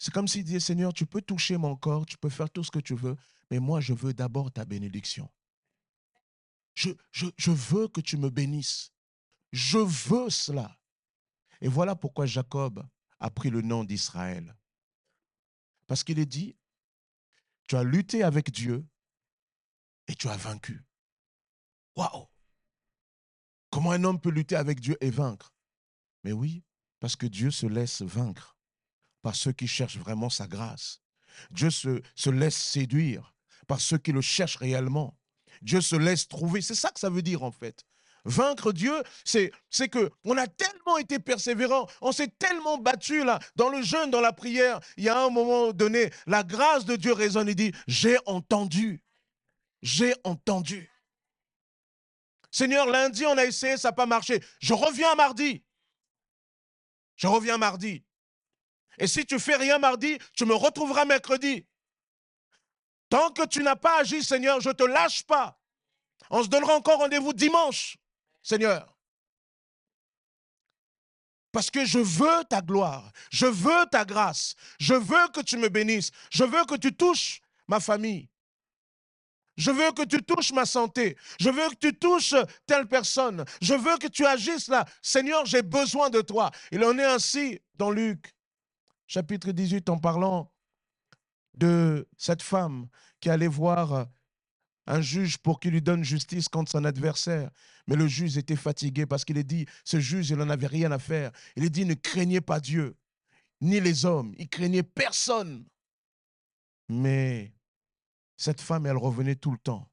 c'est 0.01 0.11
comme 0.11 0.27
s'il 0.27 0.43
disait, 0.43 0.59
Seigneur, 0.59 0.93
tu 0.93 1.05
peux 1.05 1.21
toucher 1.21 1.57
mon 1.57 1.75
corps, 1.75 2.07
tu 2.07 2.17
peux 2.17 2.31
faire 2.31 2.49
tout 2.49 2.63
ce 2.63 2.71
que 2.71 2.79
tu 2.79 2.95
veux, 2.95 3.15
mais 3.51 3.59
moi, 3.59 3.81
je 3.81 3.93
veux 3.93 4.15
d'abord 4.15 4.51
ta 4.51 4.65
bénédiction. 4.65 5.29
Je, 6.73 6.89
veux 7.51 7.87
que 7.87 8.01
tu 8.01 8.17
me 8.17 8.31
bénisses. 8.31 8.91
Je 9.51 9.77
veux 9.77 10.31
cela. 10.31 10.75
Et 11.61 11.67
voilà 11.67 11.95
pourquoi 11.95 12.25
Jacob 12.25 12.83
a 13.19 13.29
pris 13.29 13.51
le 13.51 13.61
nom 13.61 13.83
d'Israël. 13.83 14.57
Parce 15.85 16.03
qu'il 16.03 16.17
est 16.17 16.25
dit, 16.25 16.57
tu 17.67 17.75
as 17.75 17.83
lutté 17.83 18.23
avec 18.23 18.49
Dieu 18.49 18.83
et 20.07 20.15
tu 20.15 20.29
as 20.29 20.37
vaincu. 20.37 20.83
Waouh 21.95 22.25
Comment 23.69 23.91
un 23.91 24.03
homme 24.03 24.19
peut 24.19 24.31
lutter 24.31 24.55
avec 24.55 24.79
Dieu 24.79 24.97
et 24.99 25.11
vaincre? 25.11 25.53
Mais 26.23 26.31
oui, 26.31 26.63
parce 26.99 27.15
que 27.15 27.27
Dieu 27.27 27.51
se 27.51 27.67
laisse 27.67 28.01
vaincre 28.01 28.57
par 29.21 29.35
ceux 29.35 29.51
qui 29.51 29.67
cherchent 29.67 29.97
vraiment 29.97 30.29
sa 30.29 30.47
grâce. 30.47 31.01
Dieu 31.51 31.69
se, 31.69 32.01
se 32.15 32.29
laisse 32.29 32.57
séduire 32.57 33.33
par 33.67 33.79
ceux 33.79 33.97
qui 33.97 34.11
le 34.11 34.21
cherchent 34.21 34.57
réellement. 34.57 35.17
Dieu 35.61 35.81
se 35.81 35.95
laisse 35.95 36.27
trouver. 36.27 36.61
C'est 36.61 36.75
ça 36.75 36.89
que 36.91 36.99
ça 36.99 37.09
veut 37.09 37.21
dire 37.21 37.43
en 37.43 37.51
fait. 37.51 37.85
Vaincre 38.23 38.71
Dieu, 38.71 38.93
c'est, 39.25 39.51
c'est 39.69 39.89
que 39.89 40.11
on 40.23 40.37
a 40.37 40.45
tellement 40.47 40.97
été 40.97 41.17
persévérant, 41.17 41.87
on 42.01 42.11
s'est 42.11 42.31
tellement 42.37 42.77
battu 42.77 43.23
là, 43.23 43.39
dans 43.55 43.69
le 43.69 43.81
jeûne, 43.81 44.11
dans 44.11 44.21
la 44.21 44.33
prière. 44.33 44.79
Il 44.97 45.03
y 45.03 45.09
a 45.09 45.19
un 45.19 45.29
moment 45.29 45.71
donné, 45.71 46.11
la 46.27 46.43
grâce 46.43 46.85
de 46.85 46.95
Dieu 46.95 47.13
résonne 47.13 47.49
et 47.49 47.55
dit 47.55 47.71
J'ai 47.87 48.17
entendu. 48.25 49.03
J'ai 49.81 50.13
entendu. 50.23 50.91
Seigneur, 52.51 52.85
lundi, 52.85 53.25
on 53.25 53.37
a 53.37 53.45
essayé, 53.45 53.77
ça 53.77 53.89
n'a 53.89 53.93
pas 53.93 54.05
marché. 54.05 54.43
Je 54.59 54.73
reviens 54.73 55.15
mardi. 55.15 55.63
Je 57.15 57.27
reviens 57.27 57.57
mardi. 57.57 58.03
Et 59.01 59.07
si 59.07 59.25
tu 59.25 59.39
fais 59.39 59.55
rien 59.55 59.79
mardi, 59.79 60.19
tu 60.33 60.45
me 60.45 60.53
retrouveras 60.53 61.05
mercredi. 61.05 61.65
Tant 63.09 63.31
que 63.31 63.47
tu 63.47 63.63
n'as 63.63 63.75
pas 63.75 64.01
agi, 64.01 64.23
Seigneur, 64.23 64.61
je 64.61 64.69
ne 64.69 64.73
te 64.73 64.83
lâche 64.83 65.23
pas. 65.23 65.59
On 66.29 66.43
se 66.43 66.47
donnera 66.47 66.75
encore 66.75 66.99
rendez-vous 66.99 67.33
dimanche, 67.33 67.97
Seigneur. 68.43 68.95
Parce 71.51 71.71
que 71.71 71.83
je 71.83 71.97
veux 71.97 72.43
ta 72.47 72.61
gloire, 72.61 73.11
je 73.31 73.47
veux 73.47 73.87
ta 73.87 74.05
grâce, 74.05 74.53
je 74.79 74.93
veux 74.93 75.27
que 75.29 75.41
tu 75.41 75.57
me 75.57 75.67
bénisses, 75.67 76.11
je 76.29 76.43
veux 76.43 76.63
que 76.65 76.75
tu 76.75 76.95
touches 76.95 77.41
ma 77.67 77.79
famille, 77.79 78.29
je 79.57 79.71
veux 79.71 79.91
que 79.93 80.03
tu 80.03 80.21
touches 80.23 80.51
ma 80.53 80.65
santé. 80.65 81.17
Je 81.39 81.49
veux 81.49 81.69
que 81.69 81.75
tu 81.75 81.97
touches 81.97 82.35
telle 82.65 82.87
personne. 82.87 83.45
Je 83.61 83.73
veux 83.73 83.97
que 83.97 84.07
tu 84.07 84.25
agisses 84.25 84.67
là. 84.69 84.85
Seigneur, 85.01 85.45
j'ai 85.45 85.61
besoin 85.61 86.09
de 86.09 86.21
toi. 86.21 86.51
Il 86.71 86.83
en 86.83 86.97
est 86.97 87.03
ainsi 87.03 87.59
dans 87.75 87.91
Luc, 87.91 88.33
chapitre 89.11 89.51
18, 89.51 89.89
en 89.89 89.97
parlant 89.97 90.53
de 91.53 92.07
cette 92.17 92.41
femme 92.41 92.87
qui 93.19 93.29
allait 93.29 93.47
voir 93.47 94.07
un 94.87 95.01
juge 95.01 95.37
pour 95.37 95.59
qu'il 95.59 95.71
lui 95.71 95.81
donne 95.81 96.01
justice 96.01 96.47
contre 96.47 96.71
son 96.71 96.85
adversaire. 96.85 97.51
Mais 97.87 97.97
le 97.97 98.07
juge 98.07 98.37
était 98.37 98.55
fatigué 98.55 99.05
parce 99.05 99.25
qu'il 99.25 99.37
est 99.37 99.43
dit, 99.43 99.65
ce 99.83 99.99
juge, 99.99 100.29
il 100.29 100.37
n'en 100.37 100.49
avait 100.49 100.67
rien 100.67 100.93
à 100.93 100.97
faire. 100.99 101.31
Il 101.57 101.65
est 101.65 101.69
dit, 101.69 101.83
ne 101.83 101.93
craignez 101.93 102.39
pas 102.39 102.61
Dieu, 102.61 102.95
ni 103.59 103.81
les 103.81 104.05
hommes. 104.05 104.33
Il 104.37 104.47
craignait 104.47 104.81
personne. 104.81 105.65
Mais 106.87 107.53
cette 108.37 108.61
femme, 108.61 108.85
elle 108.85 108.97
revenait 108.97 109.35
tout 109.35 109.51
le 109.51 109.57
temps. 109.57 109.89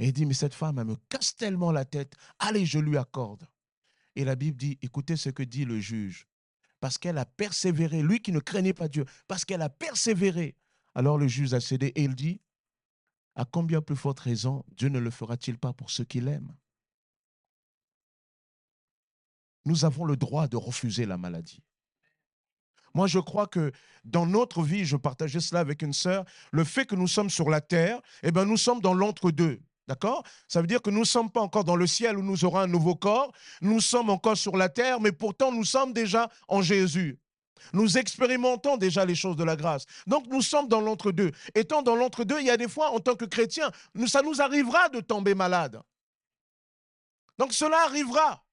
Et 0.00 0.06
il 0.06 0.12
dit, 0.12 0.26
mais 0.26 0.34
cette 0.34 0.54
femme, 0.54 0.80
elle 0.80 0.86
me 0.86 0.96
casse 1.08 1.36
tellement 1.36 1.70
la 1.70 1.84
tête. 1.84 2.16
Allez, 2.40 2.66
je 2.66 2.80
lui 2.80 2.96
accorde. 2.96 3.46
Et 4.16 4.24
la 4.24 4.34
Bible 4.34 4.56
dit, 4.56 4.78
écoutez 4.82 5.16
ce 5.16 5.30
que 5.30 5.44
dit 5.44 5.64
le 5.64 5.78
juge. 5.78 6.26
Parce 6.82 6.98
qu'elle 6.98 7.18
a 7.18 7.24
persévéré, 7.24 8.02
lui 8.02 8.18
qui 8.18 8.32
ne 8.32 8.40
craignait 8.40 8.74
pas 8.74 8.88
Dieu, 8.88 9.04
parce 9.28 9.44
qu'elle 9.44 9.62
a 9.62 9.68
persévéré. 9.68 10.56
Alors 10.96 11.16
le 11.16 11.28
juge 11.28 11.54
a 11.54 11.60
cédé 11.60 11.92
et 11.94 12.02
il 12.02 12.16
dit, 12.16 12.40
à 13.36 13.44
combien 13.44 13.80
plus 13.80 13.94
forte 13.94 14.18
raison 14.18 14.64
Dieu 14.76 14.88
ne 14.88 14.98
le 14.98 15.10
fera-t-il 15.10 15.58
pas 15.58 15.72
pour 15.72 15.90
ceux 15.90 16.02
qui 16.02 16.20
l'aiment? 16.20 16.52
Nous 19.64 19.84
avons 19.84 20.04
le 20.04 20.16
droit 20.16 20.48
de 20.48 20.56
refuser 20.56 21.06
la 21.06 21.16
maladie. 21.16 21.62
Moi, 22.94 23.06
je 23.06 23.20
crois 23.20 23.46
que 23.46 23.70
dans 24.02 24.26
notre 24.26 24.64
vie, 24.64 24.84
je 24.84 24.96
partageais 24.96 25.38
cela 25.38 25.60
avec 25.60 25.82
une 25.82 25.92
sœur, 25.92 26.24
le 26.50 26.64
fait 26.64 26.84
que 26.84 26.96
nous 26.96 27.06
sommes 27.06 27.30
sur 27.30 27.48
la 27.48 27.60
terre, 27.60 28.02
eh 28.24 28.32
bien, 28.32 28.44
nous 28.44 28.56
sommes 28.56 28.80
dans 28.80 28.92
l'entre-deux. 28.92 29.62
D'accord? 29.88 30.22
Ça 30.48 30.60
veut 30.60 30.66
dire 30.66 30.80
que 30.80 30.90
nous 30.90 31.00
ne 31.00 31.04
sommes 31.04 31.30
pas 31.30 31.40
encore 31.40 31.64
dans 31.64 31.76
le 31.76 31.86
ciel 31.86 32.16
où 32.16 32.22
nous 32.22 32.44
aurons 32.44 32.60
un 32.60 32.66
nouveau 32.66 32.94
corps, 32.94 33.32
nous 33.60 33.80
sommes 33.80 34.10
encore 34.10 34.36
sur 34.36 34.56
la 34.56 34.68
terre, 34.68 35.00
mais 35.00 35.12
pourtant 35.12 35.50
nous 35.50 35.64
sommes 35.64 35.92
déjà 35.92 36.28
en 36.48 36.62
Jésus. 36.62 37.18
Nous 37.72 37.98
expérimentons 37.98 38.76
déjà 38.76 39.04
les 39.04 39.14
choses 39.14 39.36
de 39.36 39.44
la 39.44 39.56
grâce. 39.56 39.84
Donc 40.06 40.26
nous 40.28 40.42
sommes 40.42 40.68
dans 40.68 40.80
l'entre-deux. 40.80 41.32
Étant 41.54 41.82
dans 41.82 41.96
l'entre-deux, 41.96 42.40
il 42.40 42.46
y 42.46 42.50
a 42.50 42.56
des 42.56 42.68
fois, 42.68 42.90
en 42.90 43.00
tant 43.00 43.14
que 43.14 43.24
chrétien, 43.24 43.70
ça 44.06 44.22
nous 44.22 44.40
arrivera 44.40 44.88
de 44.88 45.00
tomber 45.00 45.34
malade. 45.34 45.80
Donc 47.38 47.52
cela 47.52 47.78
arrivera. 47.84 48.44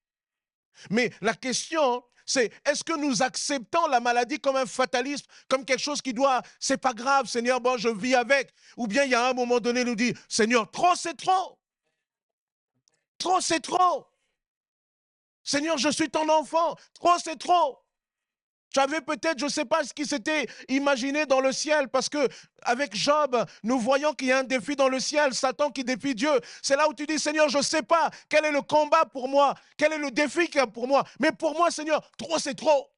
Mais 0.89 1.11
la 1.21 1.33
question, 1.33 2.03
c'est 2.29 2.51
est-ce 2.63 2.83
que 2.83 2.95
nous 2.95 3.23
acceptons 3.23 3.87
la 3.87 3.99
maladie 3.99 4.39
comme 4.39 4.55
un 4.55 4.67
fatalisme, 4.67 5.25
comme 5.47 5.65
quelque 5.65 5.81
chose 5.81 5.99
qui 5.99 6.13
doit, 6.13 6.43
c'est 6.59 6.77
pas 6.77 6.93
grave, 6.93 7.25
Seigneur, 7.25 7.59
bon, 7.59 7.75
je 7.77 7.89
vis 7.89 8.13
avec. 8.13 8.53
Ou 8.77 8.85
bien 8.85 9.03
il 9.03 9.09
y 9.09 9.15
a 9.15 9.29
un 9.29 9.33
moment 9.33 9.59
donné, 9.59 9.83
nous 9.83 9.95
dit, 9.95 10.13
Seigneur, 10.27 10.69
trop 10.69 10.93
c'est 10.95 11.15
trop. 11.15 11.57
Trop 13.17 13.41
c'est 13.41 13.61
trop. 13.61 14.05
Seigneur, 15.43 15.79
je 15.79 15.89
suis 15.89 16.07
ton 16.07 16.29
enfant. 16.29 16.75
Trop 16.93 17.17
c'est 17.17 17.37
trop. 17.37 17.79
Tu 18.71 18.79
avais 18.79 19.01
peut-être, 19.01 19.39
je 19.39 19.45
ne 19.45 19.49
sais 19.49 19.65
pas 19.65 19.83
ce 19.83 19.93
qui 19.93 20.05
s'était 20.05 20.47
imaginé 20.67 21.25
dans 21.25 21.39
le 21.41 21.51
ciel, 21.51 21.89
parce 21.89 22.07
que 22.07 22.27
avec 22.61 22.95
Job, 22.95 23.35
nous 23.63 23.79
voyons 23.79 24.13
qu'il 24.13 24.27
y 24.27 24.31
a 24.31 24.39
un 24.39 24.43
défi 24.43 24.75
dans 24.75 24.89
le 24.89 24.99
ciel, 24.99 25.33
Satan 25.33 25.71
qui 25.71 25.83
défie 25.83 26.13
Dieu. 26.13 26.29
C'est 26.61 26.75
là 26.75 26.87
où 26.87 26.93
tu 26.93 27.05
dis, 27.07 27.17
Seigneur, 27.17 27.49
je 27.49 27.57
ne 27.57 27.63
sais 27.63 27.81
pas 27.81 28.11
quel 28.27 28.45
est 28.45 28.51
le 28.51 28.61
combat 28.61 29.05
pour 29.05 29.27
moi, 29.27 29.55
quel 29.75 29.93
est 29.93 29.97
le 29.97 30.11
défi 30.11 30.45
qu'il 30.45 30.57
y 30.57 30.59
a 30.59 30.67
pour 30.67 30.87
moi. 30.87 31.03
Mais 31.19 31.31
pour 31.31 31.57
moi, 31.57 31.71
Seigneur, 31.71 32.09
trop, 32.11 32.37
c'est 32.37 32.53
trop. 32.53 32.91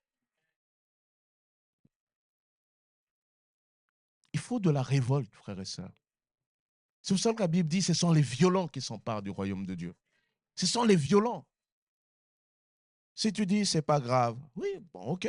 Il 4.34 4.40
faut 4.40 4.60
de 4.60 4.70
la 4.70 4.82
révolte, 4.82 5.34
frères 5.36 5.60
et 5.60 5.66
sœurs. 5.66 5.92
C'est 7.02 7.14
pour 7.14 7.22
ça 7.22 7.34
que 7.34 7.40
la 7.40 7.48
Bible 7.48 7.70
dit, 7.70 7.82
ce 7.82 7.94
sont 7.94 8.12
les 8.12 8.22
violents 8.22 8.68
qui 8.68 8.82
s'emparent 8.82 9.22
du 9.22 9.30
royaume 9.30 9.66
de 9.66 9.76
Dieu. 9.76 9.96
Ce 10.56 10.68
sont 10.68 10.84
les 10.84 10.96
violents. 10.96 11.46
Si 13.16 13.32
tu 13.32 13.46
dis, 13.46 13.66
c'est 13.66 13.82
pas 13.82 14.00
grave, 14.00 14.38
oui, 14.56 14.70
bon, 14.94 15.02
ok, 15.02 15.28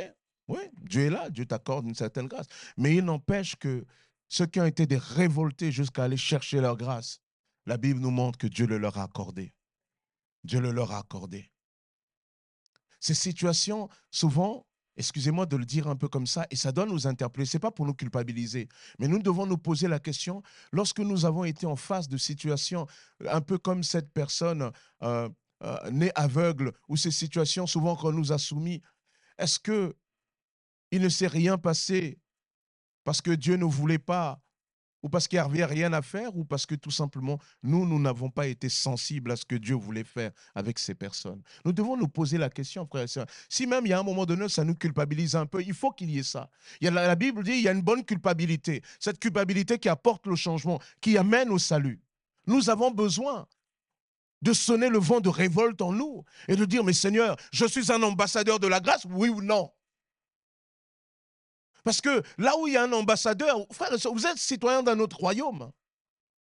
oui, 0.53 0.69
Dieu 0.83 1.05
est 1.05 1.09
là, 1.09 1.29
Dieu 1.29 1.45
t'accorde 1.45 1.87
une 1.87 1.95
certaine 1.95 2.27
grâce. 2.27 2.45
Mais 2.77 2.95
il 2.95 3.03
n'empêche 3.03 3.55
que 3.55 3.85
ceux 4.29 4.45
qui 4.45 4.59
ont 4.59 4.65
été 4.65 4.85
des 4.85 4.97
révoltés 4.97 5.71
jusqu'à 5.71 6.03
aller 6.03 6.17
chercher 6.17 6.61
leur 6.61 6.77
grâce, 6.77 7.19
la 7.65 7.77
Bible 7.77 7.99
nous 7.99 8.11
montre 8.11 8.37
que 8.37 8.47
Dieu 8.47 8.67
le 8.67 8.77
leur 8.77 8.97
a 8.97 9.03
accordé. 9.03 9.53
Dieu 10.43 10.59
le 10.59 10.71
leur 10.71 10.91
a 10.91 10.99
accordé. 10.99 11.49
Ces 12.99 13.13
situations, 13.13 13.89
souvent, 14.11 14.65
excusez-moi 14.97 15.45
de 15.45 15.57
le 15.57 15.65
dire 15.65 15.87
un 15.87 15.95
peu 15.95 16.07
comme 16.07 16.27
ça, 16.27 16.45
et 16.51 16.55
ça 16.55 16.71
doit 16.71 16.85
nous 16.85 17.07
interpeller. 17.07 17.45
Ce 17.45 17.57
n'est 17.57 17.61
pas 17.61 17.71
pour 17.71 17.85
nous 17.85 17.93
culpabiliser, 17.93 18.69
mais 18.99 19.07
nous 19.07 19.19
devons 19.19 19.45
nous 19.45 19.57
poser 19.57 19.87
la 19.87 19.99
question, 19.99 20.41
lorsque 20.71 20.99
nous 20.99 21.25
avons 21.25 21.43
été 21.45 21.65
en 21.65 21.75
face 21.75 22.07
de 22.07 22.17
situations 22.17 22.87
un 23.27 23.41
peu 23.41 23.57
comme 23.57 23.83
cette 23.83 24.11
personne 24.11 24.71
euh, 25.01 25.29
euh, 25.63 25.91
née 25.91 26.11
aveugle, 26.15 26.73
ou 26.87 26.97
ces 26.97 27.11
situations 27.11 27.67
souvent 27.67 27.95
qu'on 27.95 28.11
nous 28.11 28.31
a 28.31 28.37
soumis, 28.37 28.81
est-ce 29.37 29.59
que 29.59 29.95
il 30.93 31.01
ne 31.01 31.09
s'est 31.09 31.27
rien 31.27 31.57
passé 31.57 32.19
parce 33.03 33.19
que 33.19 33.31
Dieu 33.31 33.55
ne 33.55 33.65
voulait 33.65 33.97
pas, 33.97 34.39
ou 35.01 35.09
parce 35.09 35.27
qu'il 35.27 35.39
n'y 35.39 35.43
avait 35.43 35.65
rien 35.65 35.91
à 35.91 36.03
faire, 36.03 36.37
ou 36.37 36.45
parce 36.45 36.67
que 36.67 36.75
tout 36.75 36.91
simplement, 36.91 37.39
nous, 37.63 37.87
nous 37.87 37.99
n'avons 37.99 38.29
pas 38.29 38.45
été 38.45 38.69
sensibles 38.69 39.31
à 39.31 39.35
ce 39.35 39.43
que 39.43 39.55
Dieu 39.55 39.73
voulait 39.73 40.03
faire 40.03 40.29
avec 40.53 40.77
ces 40.77 40.93
personnes. 40.93 41.41
Nous 41.65 41.73
devons 41.73 41.97
nous 41.97 42.07
poser 42.07 42.37
la 42.37 42.51
question, 42.51 42.85
frère 42.85 43.03
et 43.05 43.07
sœurs. 43.07 43.25
Si 43.49 43.65
même 43.65 43.87
il 43.87 43.89
y 43.89 43.93
a 43.93 43.99
un 43.99 44.03
moment 44.03 44.27
donné, 44.27 44.47
ça 44.49 44.63
nous 44.63 44.75
culpabilise 44.75 45.35
un 45.35 45.47
peu, 45.47 45.63
il 45.63 45.73
faut 45.73 45.89
qu'il 45.89 46.11
y 46.11 46.19
ait 46.19 46.23
ça. 46.23 46.47
La 46.79 47.15
Bible 47.15 47.43
dit 47.43 47.53
il 47.53 47.61
y 47.61 47.67
a 47.67 47.71
une 47.71 47.81
bonne 47.81 48.05
culpabilité. 48.05 48.83
Cette 48.99 49.19
culpabilité 49.19 49.79
qui 49.79 49.89
apporte 49.89 50.27
le 50.27 50.35
changement, 50.35 50.79
qui 51.01 51.17
amène 51.17 51.49
au 51.49 51.57
salut. 51.57 51.99
Nous 52.45 52.69
avons 52.69 52.91
besoin 52.91 53.47
de 54.43 54.53
sonner 54.53 54.89
le 54.89 54.99
vent 54.99 55.21
de 55.21 55.29
révolte 55.29 55.81
en 55.81 55.91
nous 55.91 56.23
et 56.47 56.55
de 56.55 56.65
dire, 56.65 56.83
mais 56.83 56.93
Seigneur, 56.93 57.35
je 57.51 57.65
suis 57.65 57.91
un 57.91 58.03
ambassadeur 58.03 58.59
de 58.59 58.67
la 58.67 58.79
grâce, 58.79 59.05
oui 59.05 59.29
ou 59.29 59.41
non? 59.41 59.71
Parce 61.83 62.01
que 62.01 62.23
là 62.37 62.57
où 62.57 62.67
il 62.67 62.73
y 62.73 62.77
a 62.77 62.83
un 62.83 62.93
ambassadeur, 62.93 63.65
vous 64.11 64.27
êtes 64.27 64.37
citoyen 64.37 64.83
d'un 64.83 64.99
autre 64.99 65.17
royaume. 65.17 65.71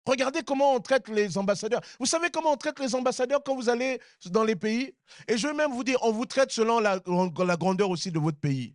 Regardez 0.05 0.41
comment 0.41 0.73
on 0.73 0.79
traite 0.79 1.09
les 1.09 1.37
ambassadeurs. 1.37 1.81
Vous 1.99 2.05
savez 2.05 2.29
comment 2.29 2.53
on 2.53 2.57
traite 2.57 2.79
les 2.79 2.95
ambassadeurs 2.95 3.43
quand 3.43 3.55
vous 3.55 3.67
allez 3.67 3.99
dans 4.27 4.45
les 4.45 4.55
pays? 4.55 4.95
Et 5.27 5.37
je 5.37 5.47
vais 5.47 5.53
même 5.53 5.73
vous 5.73 5.83
dire, 5.83 5.99
on 6.01 6.13
vous 6.13 6.25
traite 6.25 6.51
selon 6.51 6.79
la, 6.79 7.01
la 7.05 7.57
grandeur 7.57 7.89
aussi 7.89 8.09
de 8.09 8.19
votre 8.19 8.39
pays. 8.39 8.73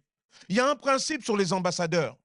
Il 0.49 0.57
y 0.57 0.61
a 0.61 0.69
un 0.69 0.77
principe 0.77 1.25
sur 1.25 1.37
les 1.37 1.53
ambassadeurs. 1.55 2.19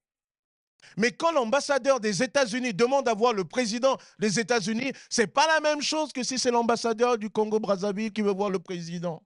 Mais 0.96 1.10
quand 1.10 1.32
l'ambassadeur 1.32 2.00
des 2.00 2.22
États-Unis 2.22 2.74
demande 2.74 3.08
à 3.08 3.14
voir 3.14 3.32
le 3.32 3.44
président 3.44 3.96
des 4.18 4.38
États-Unis, 4.38 4.92
ce 5.10 5.22
n'est 5.22 5.26
pas 5.26 5.46
la 5.46 5.60
même 5.60 5.80
chose 5.82 6.12
que 6.12 6.22
si 6.22 6.38
c'est 6.38 6.50
l'ambassadeur 6.50 7.18
du 7.18 7.30
Congo-Brazzaville 7.30 8.12
qui 8.12 8.22
veut 8.22 8.32
voir 8.32 8.50
le 8.50 8.58
président. 8.58 9.22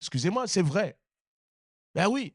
Excusez-moi, 0.00 0.46
c'est 0.46 0.62
vrai. 0.62 0.98
Ben 1.94 2.06
oui. 2.06 2.34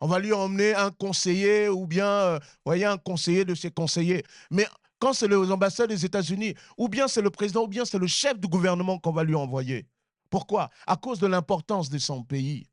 On 0.00 0.06
va 0.06 0.18
lui 0.18 0.32
emmener 0.32 0.74
un 0.74 0.90
conseiller 0.90 1.68
ou 1.68 1.86
bien, 1.86 2.06
euh, 2.06 2.38
voyez, 2.64 2.86
un 2.86 2.96
conseiller 2.96 3.44
de 3.44 3.54
ses 3.54 3.70
conseillers. 3.70 4.24
Mais 4.50 4.66
quand 4.98 5.12
c'est 5.12 5.28
les 5.28 5.36
ambassades 5.50 5.90
des 5.90 6.04
États-Unis, 6.04 6.54
ou 6.78 6.88
bien 6.88 7.06
c'est 7.08 7.22
le 7.22 7.30
président, 7.30 7.64
ou 7.64 7.68
bien 7.68 7.84
c'est 7.84 7.98
le 7.98 8.06
chef 8.06 8.38
du 8.38 8.48
gouvernement 8.48 8.98
qu'on 8.98 9.12
va 9.12 9.24
lui 9.24 9.34
envoyer. 9.34 9.86
Pourquoi? 10.30 10.70
À 10.86 10.96
cause 10.96 11.18
de 11.18 11.26
l'importance 11.26 11.90
de 11.90 11.98
son 11.98 12.22
pays. 12.22 12.66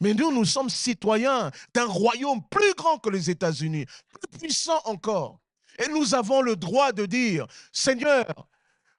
Mais 0.00 0.14
nous, 0.14 0.32
nous 0.32 0.44
sommes 0.44 0.70
citoyens 0.70 1.50
d'un 1.74 1.86
royaume 1.86 2.40
plus 2.50 2.74
grand 2.74 2.98
que 2.98 3.10
les 3.10 3.30
États-Unis, 3.30 3.86
plus 4.08 4.38
puissant 4.38 4.80
encore. 4.84 5.38
Et 5.78 5.88
nous 5.88 6.14
avons 6.14 6.40
le 6.40 6.56
droit 6.56 6.92
de 6.92 7.06
dire, 7.06 7.46
Seigneur, 7.70 8.26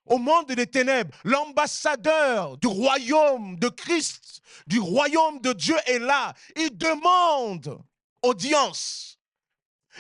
au 0.08 0.18
monde 0.18 0.48
des 0.48 0.68
ténèbres, 0.68 1.16
l'ambassadeur 1.24 2.58
du 2.58 2.68
royaume 2.68 3.58
de 3.58 3.70
Christ, 3.70 4.42
du 4.66 4.80
royaume 4.80 5.40
de 5.42 5.54
Dieu 5.54 5.76
est 5.86 6.00
là. 6.00 6.34
Il 6.56 6.78
demande 6.78 7.82
audience. 8.22 9.20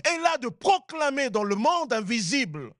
Et 0.05 0.17
là 0.19 0.37
de 0.37 0.49
proclamer 0.49 1.29
dans 1.29 1.43
le 1.43 1.55
monde 1.55 1.91
invisible 1.93 2.71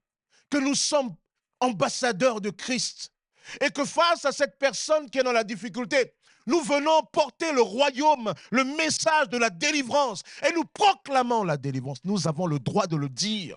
que 0.50 0.58
nous 0.58 0.74
sommes 0.74 1.14
ambassadeurs 1.60 2.40
de 2.40 2.50
Christ. 2.50 3.12
Et 3.60 3.70
que 3.70 3.84
face 3.84 4.24
à 4.24 4.32
cette 4.32 4.58
personne 4.58 5.08
qui 5.10 5.18
est 5.18 5.22
dans 5.22 5.32
la 5.32 5.44
difficulté, 5.44 6.12
nous 6.46 6.60
venons 6.60 7.02
porter 7.12 7.52
le 7.52 7.62
royaume, 7.62 8.32
le 8.50 8.64
message 8.64 9.28
de 9.28 9.38
la 9.38 9.50
délivrance. 9.50 10.22
Et 10.46 10.52
nous 10.54 10.64
proclamons 10.64 11.44
la 11.44 11.56
délivrance. 11.56 11.98
Nous 12.04 12.28
avons 12.28 12.46
le 12.46 12.58
droit 12.58 12.86
de 12.86 12.96
le 12.96 13.08
dire. 13.08 13.56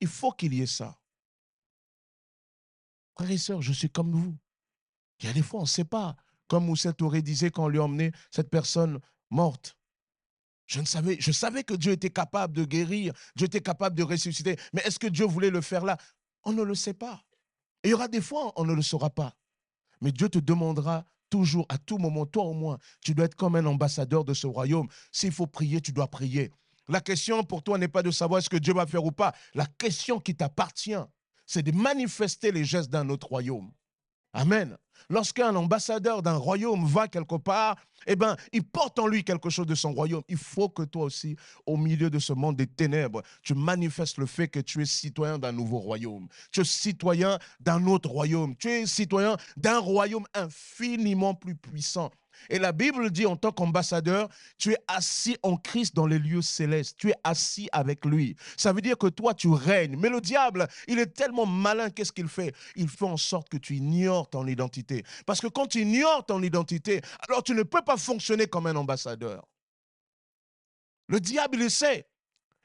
Il 0.00 0.08
faut 0.08 0.32
qu'il 0.32 0.54
y 0.54 0.62
ait 0.62 0.66
ça. 0.66 0.96
Frères 3.16 3.30
et 3.30 3.38
sœurs, 3.38 3.62
je 3.62 3.72
suis 3.72 3.90
comme 3.90 4.12
vous. 4.12 4.36
Il 5.20 5.26
y 5.26 5.28
a 5.28 5.32
des 5.32 5.42
fois, 5.42 5.60
on 5.60 5.64
ne 5.64 5.68
sait 5.68 5.84
pas. 5.84 6.16
Comme 6.48 6.66
Moussa 6.66 6.92
Touré 6.92 7.22
disait 7.22 7.50
quand 7.50 7.64
on 7.64 7.68
lui 7.68 7.78
a 7.78 7.84
emmené 7.84 8.12
cette 8.30 8.50
personne 8.50 9.00
morte. 9.30 9.76
Je, 10.66 10.80
ne 10.80 10.86
savais, 10.86 11.16
je 11.20 11.32
savais 11.32 11.62
que 11.62 11.74
Dieu 11.74 11.92
était 11.92 12.10
capable 12.10 12.54
de 12.54 12.64
guérir, 12.64 13.12
Dieu 13.36 13.46
était 13.46 13.60
capable 13.60 13.96
de 13.96 14.02
ressusciter. 14.02 14.56
Mais 14.72 14.82
est-ce 14.84 14.98
que 14.98 15.06
Dieu 15.06 15.26
voulait 15.26 15.50
le 15.50 15.60
faire 15.60 15.84
là? 15.84 15.96
On 16.42 16.52
ne 16.52 16.62
le 16.62 16.74
sait 16.74 16.94
pas. 16.94 17.22
Il 17.82 17.90
y 17.90 17.94
aura 17.94 18.08
des 18.08 18.20
fois, 18.20 18.52
on 18.56 18.64
ne 18.64 18.72
le 18.72 18.82
saura 18.82 19.10
pas. 19.10 19.34
Mais 20.00 20.10
Dieu 20.10 20.28
te 20.28 20.38
demandera 20.38 21.04
toujours, 21.30 21.66
à 21.68 21.78
tout 21.78 21.98
moment, 21.98 22.26
toi 22.26 22.44
au 22.44 22.54
moins, 22.54 22.78
tu 23.00 23.14
dois 23.14 23.26
être 23.26 23.34
comme 23.34 23.56
un 23.56 23.66
ambassadeur 23.66 24.24
de 24.24 24.34
ce 24.34 24.46
royaume. 24.46 24.88
S'il 25.12 25.32
faut 25.32 25.46
prier, 25.46 25.80
tu 25.80 25.92
dois 25.92 26.08
prier. 26.08 26.50
La 26.88 27.00
question 27.00 27.42
pour 27.44 27.62
toi 27.62 27.78
n'est 27.78 27.88
pas 27.88 28.02
de 28.02 28.10
savoir 28.10 28.42
ce 28.42 28.48
que 28.48 28.56
Dieu 28.56 28.74
va 28.74 28.86
faire 28.86 29.04
ou 29.04 29.12
pas. 29.12 29.34
La 29.54 29.66
question 29.66 30.20
qui 30.20 30.34
t'appartient, 30.34 30.94
c'est 31.54 31.62
de 31.62 31.70
manifester 31.70 32.50
les 32.50 32.64
gestes 32.64 32.90
d'un 32.90 33.08
autre 33.10 33.28
royaume. 33.28 33.70
Amen. 34.32 34.76
Lorsqu'un 35.08 35.54
ambassadeur 35.54 36.20
d'un 36.20 36.36
royaume 36.36 36.84
va 36.84 37.06
quelque 37.06 37.36
part, 37.36 37.76
eh 38.08 38.16
bien, 38.16 38.36
il 38.52 38.64
porte 38.64 38.98
en 38.98 39.06
lui 39.06 39.22
quelque 39.22 39.50
chose 39.50 39.66
de 39.66 39.76
son 39.76 39.92
royaume. 39.92 40.24
Il 40.28 40.36
faut 40.36 40.68
que 40.68 40.82
toi 40.82 41.04
aussi, 41.04 41.36
au 41.64 41.76
milieu 41.76 42.10
de 42.10 42.18
ce 42.18 42.32
monde 42.32 42.56
des 42.56 42.66
ténèbres, 42.66 43.22
tu 43.44 43.54
manifestes 43.54 44.18
le 44.18 44.26
fait 44.26 44.48
que 44.48 44.58
tu 44.58 44.82
es 44.82 44.84
citoyen 44.84 45.38
d'un 45.38 45.52
nouveau 45.52 45.78
royaume. 45.78 46.26
Tu 46.50 46.62
es 46.62 46.64
citoyen 46.64 47.38
d'un 47.60 47.86
autre 47.86 48.08
royaume. 48.08 48.56
Tu 48.56 48.68
es 48.68 48.86
citoyen 48.86 49.36
d'un 49.56 49.78
royaume 49.78 50.26
infiniment 50.34 51.34
plus 51.34 51.54
puissant. 51.54 52.10
Et 52.50 52.58
la 52.58 52.72
Bible 52.72 53.10
dit 53.10 53.26
en 53.26 53.36
tant 53.36 53.52
qu'ambassadeur, 53.52 54.28
tu 54.58 54.72
es 54.72 54.78
assis 54.88 55.36
en 55.42 55.56
Christ 55.56 55.94
dans 55.94 56.06
les 56.06 56.18
lieux 56.18 56.42
célestes. 56.42 56.96
Tu 56.98 57.10
es 57.10 57.14
assis 57.24 57.68
avec 57.72 58.04
lui. 58.04 58.36
Ça 58.56 58.72
veut 58.72 58.80
dire 58.80 58.98
que 58.98 59.06
toi, 59.06 59.34
tu 59.34 59.48
règnes. 59.48 59.96
Mais 59.96 60.08
le 60.08 60.20
diable, 60.20 60.66
il 60.88 60.98
est 60.98 61.14
tellement 61.14 61.46
malin, 61.46 61.90
qu'est-ce 61.90 62.12
qu'il 62.12 62.28
fait? 62.28 62.54
Il 62.76 62.88
fait 62.88 63.04
en 63.04 63.16
sorte 63.16 63.48
que 63.48 63.56
tu 63.56 63.76
ignores 63.76 64.28
ton 64.30 64.46
identité. 64.46 65.04
Parce 65.26 65.40
que 65.40 65.48
quand 65.48 65.66
tu 65.66 65.82
ignores 65.82 66.26
ton 66.26 66.42
identité, 66.42 67.00
alors 67.28 67.42
tu 67.42 67.54
ne 67.54 67.62
peux 67.62 67.82
pas 67.82 67.96
fonctionner 67.96 68.46
comme 68.46 68.66
un 68.66 68.76
ambassadeur. 68.76 69.46
Le 71.08 71.20
diable, 71.20 71.58
il 71.60 71.70
sait. 71.70 72.06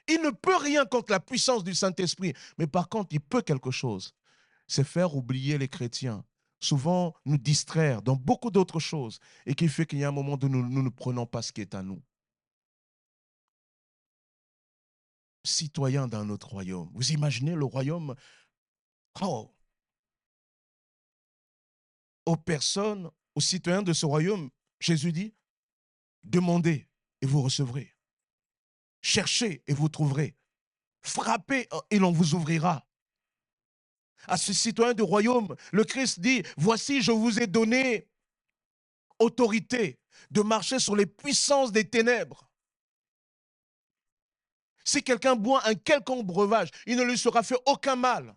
Il 0.08 0.22
ne 0.22 0.30
peut 0.30 0.56
rien 0.56 0.86
contre 0.86 1.12
la 1.12 1.20
puissance 1.20 1.62
du 1.62 1.74
Saint-Esprit. 1.74 2.34
Mais 2.58 2.66
par 2.66 2.88
contre, 2.88 3.08
il 3.12 3.20
peut 3.20 3.42
quelque 3.42 3.70
chose. 3.70 4.14
C'est 4.66 4.84
faire 4.84 5.14
oublier 5.14 5.58
les 5.58 5.68
chrétiens 5.68 6.24
souvent 6.60 7.14
nous 7.24 7.38
distraire 7.38 8.02
dans 8.02 8.16
beaucoup 8.16 8.50
d'autres 8.50 8.80
choses 8.80 9.18
et 9.46 9.54
qui 9.54 9.68
fait 9.68 9.86
qu'il 9.86 9.98
y 9.98 10.04
a 10.04 10.08
un 10.08 10.12
moment 10.12 10.38
où 10.40 10.48
nous, 10.48 10.82
ne 10.82 10.88
prenons 10.88 11.26
pas 11.26 11.42
ce 11.42 11.52
qui 11.52 11.62
est 11.62 11.74
à 11.74 11.82
nous. 11.82 12.02
Citoyens 15.44 16.06
d'un 16.06 16.28
autre 16.28 16.50
royaume. 16.50 16.90
Vous 16.92 17.12
imaginez 17.12 17.54
le 17.54 17.64
royaume? 17.64 18.14
Oh, 19.22 19.54
aux 22.26 22.36
personnes, 22.36 23.10
aux 23.34 23.40
citoyens 23.40 23.82
de 23.82 23.92
ce 23.92 24.06
royaume, 24.06 24.50
Jésus 24.78 25.12
dit, 25.12 25.34
demandez 26.22 26.88
et 27.22 27.26
vous 27.26 27.42
recevrez. 27.42 27.96
Cherchez 29.00 29.64
et 29.66 29.72
vous 29.72 29.88
trouverez. 29.88 30.36
Frappez 31.02 31.68
et 31.90 31.98
l'on 31.98 32.12
vous 32.12 32.34
ouvrira 32.34 32.86
à 34.26 34.36
ce 34.36 34.52
citoyen 34.52 34.94
du 34.94 35.02
royaume, 35.02 35.54
le 35.72 35.84
Christ 35.84 36.20
dit, 36.20 36.42
voici, 36.56 37.02
je 37.02 37.12
vous 37.12 37.40
ai 37.40 37.46
donné 37.46 38.08
autorité 39.18 39.98
de 40.30 40.40
marcher 40.42 40.78
sur 40.78 40.96
les 40.96 41.06
puissances 41.06 41.72
des 41.72 41.88
ténèbres. 41.88 42.48
Si 44.84 45.02
quelqu'un 45.02 45.36
boit 45.36 45.66
un 45.66 45.74
quelconque 45.74 46.26
breuvage, 46.26 46.70
il 46.86 46.96
ne 46.96 47.02
lui 47.02 47.18
sera 47.18 47.42
fait 47.42 47.58
aucun 47.66 47.96
mal. 47.96 48.34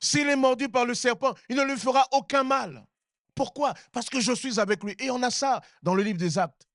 S'il 0.00 0.28
est 0.28 0.36
mordu 0.36 0.68
par 0.68 0.84
le 0.84 0.94
serpent, 0.94 1.34
il 1.48 1.56
ne 1.56 1.62
lui 1.64 1.76
fera 1.76 2.06
aucun 2.12 2.44
mal. 2.44 2.86
Pourquoi? 3.34 3.74
Parce 3.92 4.08
que 4.08 4.20
je 4.20 4.32
suis 4.32 4.60
avec 4.60 4.82
lui. 4.84 4.94
Et 4.98 5.10
on 5.10 5.22
a 5.22 5.30
ça 5.30 5.60
dans 5.82 5.94
le 5.94 6.02
livre 6.02 6.18
des 6.18 6.38
actes. 6.38 6.68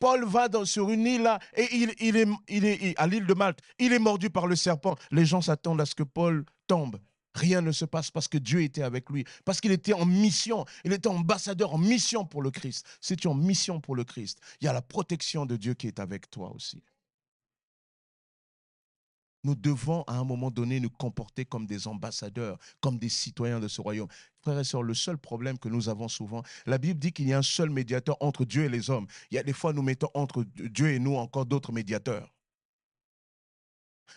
Paul 0.00 0.24
va 0.24 0.48
sur 0.64 0.90
une 0.90 1.06
île 1.06 1.38
et 1.54 1.68
il, 1.76 2.16
est, 2.16 2.28
il 2.48 2.64
est 2.64 2.98
à 2.98 3.06
l'île 3.06 3.26
de 3.26 3.34
Malte. 3.34 3.60
Il 3.78 3.92
est 3.92 3.98
mordu 3.98 4.30
par 4.30 4.46
le 4.46 4.56
serpent. 4.56 4.96
Les 5.10 5.26
gens 5.26 5.42
s'attendent 5.42 5.80
à 5.80 5.86
ce 5.86 5.94
que 5.94 6.02
Paul 6.02 6.44
Rien 7.34 7.60
ne 7.60 7.72
se 7.72 7.84
passe 7.84 8.10
parce 8.10 8.26
que 8.26 8.38
Dieu 8.38 8.62
était 8.62 8.82
avec 8.82 9.08
lui, 9.08 9.24
parce 9.44 9.60
qu'il 9.60 9.70
était 9.70 9.92
en 9.92 10.04
mission, 10.04 10.64
il 10.84 10.92
était 10.92 11.08
ambassadeur 11.08 11.74
en 11.74 11.78
mission 11.78 12.24
pour 12.24 12.42
le 12.42 12.50
Christ. 12.50 12.84
Si 13.00 13.16
tu 13.16 13.28
es 13.28 13.30
en 13.30 13.34
mission 13.34 13.80
pour 13.80 13.94
le 13.94 14.04
Christ, 14.04 14.40
il 14.60 14.64
y 14.64 14.68
a 14.68 14.72
la 14.72 14.82
protection 14.82 15.46
de 15.46 15.56
Dieu 15.56 15.74
qui 15.74 15.86
est 15.86 16.00
avec 16.00 16.28
toi 16.30 16.52
aussi. 16.52 16.82
Nous 19.42 19.54
devons 19.54 20.02
à 20.02 20.14
un 20.18 20.24
moment 20.24 20.50
donné 20.50 20.80
nous 20.80 20.90
comporter 20.90 21.46
comme 21.46 21.66
des 21.66 21.86
ambassadeurs, 21.86 22.58
comme 22.80 22.98
des 22.98 23.08
citoyens 23.08 23.60
de 23.60 23.68
ce 23.68 23.80
royaume. 23.80 24.08
Frères 24.42 24.58
et 24.58 24.64
sœurs, 24.64 24.82
le 24.82 24.92
seul 24.92 25.16
problème 25.16 25.58
que 25.58 25.68
nous 25.68 25.88
avons 25.88 26.08
souvent, 26.08 26.42
la 26.66 26.78
Bible 26.78 26.98
dit 26.98 27.12
qu'il 27.12 27.28
y 27.28 27.32
a 27.32 27.38
un 27.38 27.42
seul 27.42 27.70
médiateur 27.70 28.16
entre 28.20 28.44
Dieu 28.44 28.64
et 28.64 28.68
les 28.68 28.90
hommes. 28.90 29.06
Il 29.30 29.36
y 29.36 29.38
a 29.38 29.42
des 29.42 29.54
fois, 29.54 29.72
nous 29.72 29.82
mettons 29.82 30.10
entre 30.14 30.44
Dieu 30.44 30.90
et 30.90 30.98
nous 30.98 31.16
encore 31.16 31.46
d'autres 31.46 31.72
médiateurs. 31.72 32.30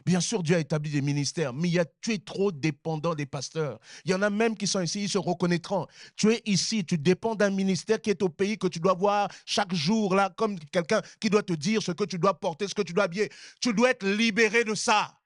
Bien 0.05 0.19
sûr, 0.19 0.43
Dieu 0.43 0.55
a 0.55 0.59
établi 0.59 0.91
des 0.91 1.01
ministères, 1.01 1.53
mais 1.53 1.67
il 1.67 1.73
y 1.73 1.79
a, 1.79 1.85
tu 2.01 2.13
es 2.13 2.17
trop 2.17 2.51
dépendant 2.51 3.15
des 3.15 3.25
pasteurs. 3.25 3.79
Il 4.05 4.11
y 4.11 4.13
en 4.13 4.21
a 4.21 4.29
même 4.29 4.55
qui 4.57 4.67
sont 4.67 4.81
ici, 4.81 5.03
ils 5.03 5.09
se 5.09 5.17
reconnaîtront. 5.17 5.87
Tu 6.15 6.33
es 6.33 6.41
ici, 6.45 6.85
tu 6.85 6.97
dépends 6.97 7.35
d'un 7.35 7.49
ministère 7.49 8.01
qui 8.01 8.09
est 8.09 8.21
au 8.21 8.29
pays 8.29 8.57
que 8.57 8.67
tu 8.67 8.79
dois 8.79 8.93
voir 8.93 9.29
chaque 9.45 9.73
jour, 9.73 10.15
là, 10.15 10.33
comme 10.35 10.59
quelqu'un 10.59 11.01
qui 11.19 11.29
doit 11.29 11.43
te 11.43 11.53
dire 11.53 11.81
ce 11.81 11.91
que 11.91 12.03
tu 12.03 12.19
dois 12.19 12.39
porter, 12.39 12.67
ce 12.67 12.75
que 12.75 12.81
tu 12.81 12.93
dois 12.93 13.05
habiller. 13.05 13.29
Tu 13.61 13.73
dois 13.73 13.91
être 13.91 14.05
libéré 14.05 14.63
de 14.63 14.75
ça. 14.75 15.19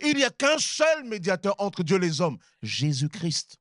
Il 0.00 0.16
n'y 0.16 0.24
a 0.24 0.30
qu'un 0.30 0.58
seul 0.58 1.04
médiateur 1.04 1.54
entre 1.58 1.82
Dieu 1.82 1.96
et 1.96 2.00
les 2.00 2.20
hommes, 2.20 2.38
Jésus-Christ. 2.62 3.58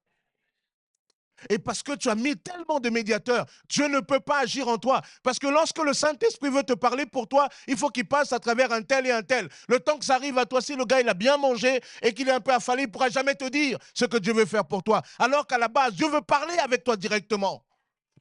Et 1.50 1.60
parce 1.60 1.84
que 1.84 1.96
tu 1.96 2.10
as 2.10 2.16
mis 2.16 2.36
tellement 2.36 2.80
de 2.80 2.90
médiateurs, 2.90 3.46
Dieu 3.70 3.88
ne 3.88 4.00
peut 4.00 4.20
pas 4.20 4.40
agir 4.40 4.68
en 4.68 4.78
toi. 4.78 5.02
Parce 5.24 5.40
que 5.40 5.48
lorsque 5.48 5.80
le 5.80 5.94
Saint-Esprit 5.94 6.50
veut 6.50 6.64
te 6.64 6.74
parler 6.74 7.06
pour 7.06 7.28
toi, 7.28 7.48
il 7.68 7.78
faut 7.78 7.90
qu'il 7.90 8.08
passe 8.08 8.34
à 8.34 8.40
travers 8.40 8.72
un 8.72 8.82
tel 8.82 9.06
et 9.08 9.12
un 9.12 9.24
tel. 9.24 9.50
Le 9.68 9.80
temps 9.80 9.98
que 9.98 10.06
ça 10.06 10.16
arrive 10.16 10.38
à 10.38 10.46
toi, 10.46 10.62
si 10.62 10.76
le 10.76 10.86
gars 10.86 11.02
il 11.02 11.10
a 11.10 11.14
bien 11.14 11.38
mangé 11.38 11.80
et 12.02 12.14
qu'il 12.14 12.28
est 12.28 12.32
un 12.32 12.40
peu 12.40 12.54
affalé, 12.54 12.84
il 12.84 12.88
ne 12.88 12.92
pourra 12.92 13.10
jamais 13.10 13.36
te 13.36 13.50
dire 13.50 13.78
ce 13.94 14.06
que 14.06 14.18
Dieu 14.18 14.34
veut 14.34 14.46
faire 14.46 14.66
pour 14.66 14.84
toi. 14.84 15.02
Alors 15.20 15.46
qu'à 15.46 15.58
la 15.58 15.68
base, 15.68 15.94
Dieu 15.94 16.10
veut 16.10 16.22
parler 16.22 16.58
avec 16.60 16.84
toi 16.84 16.98
directement. 16.98 17.64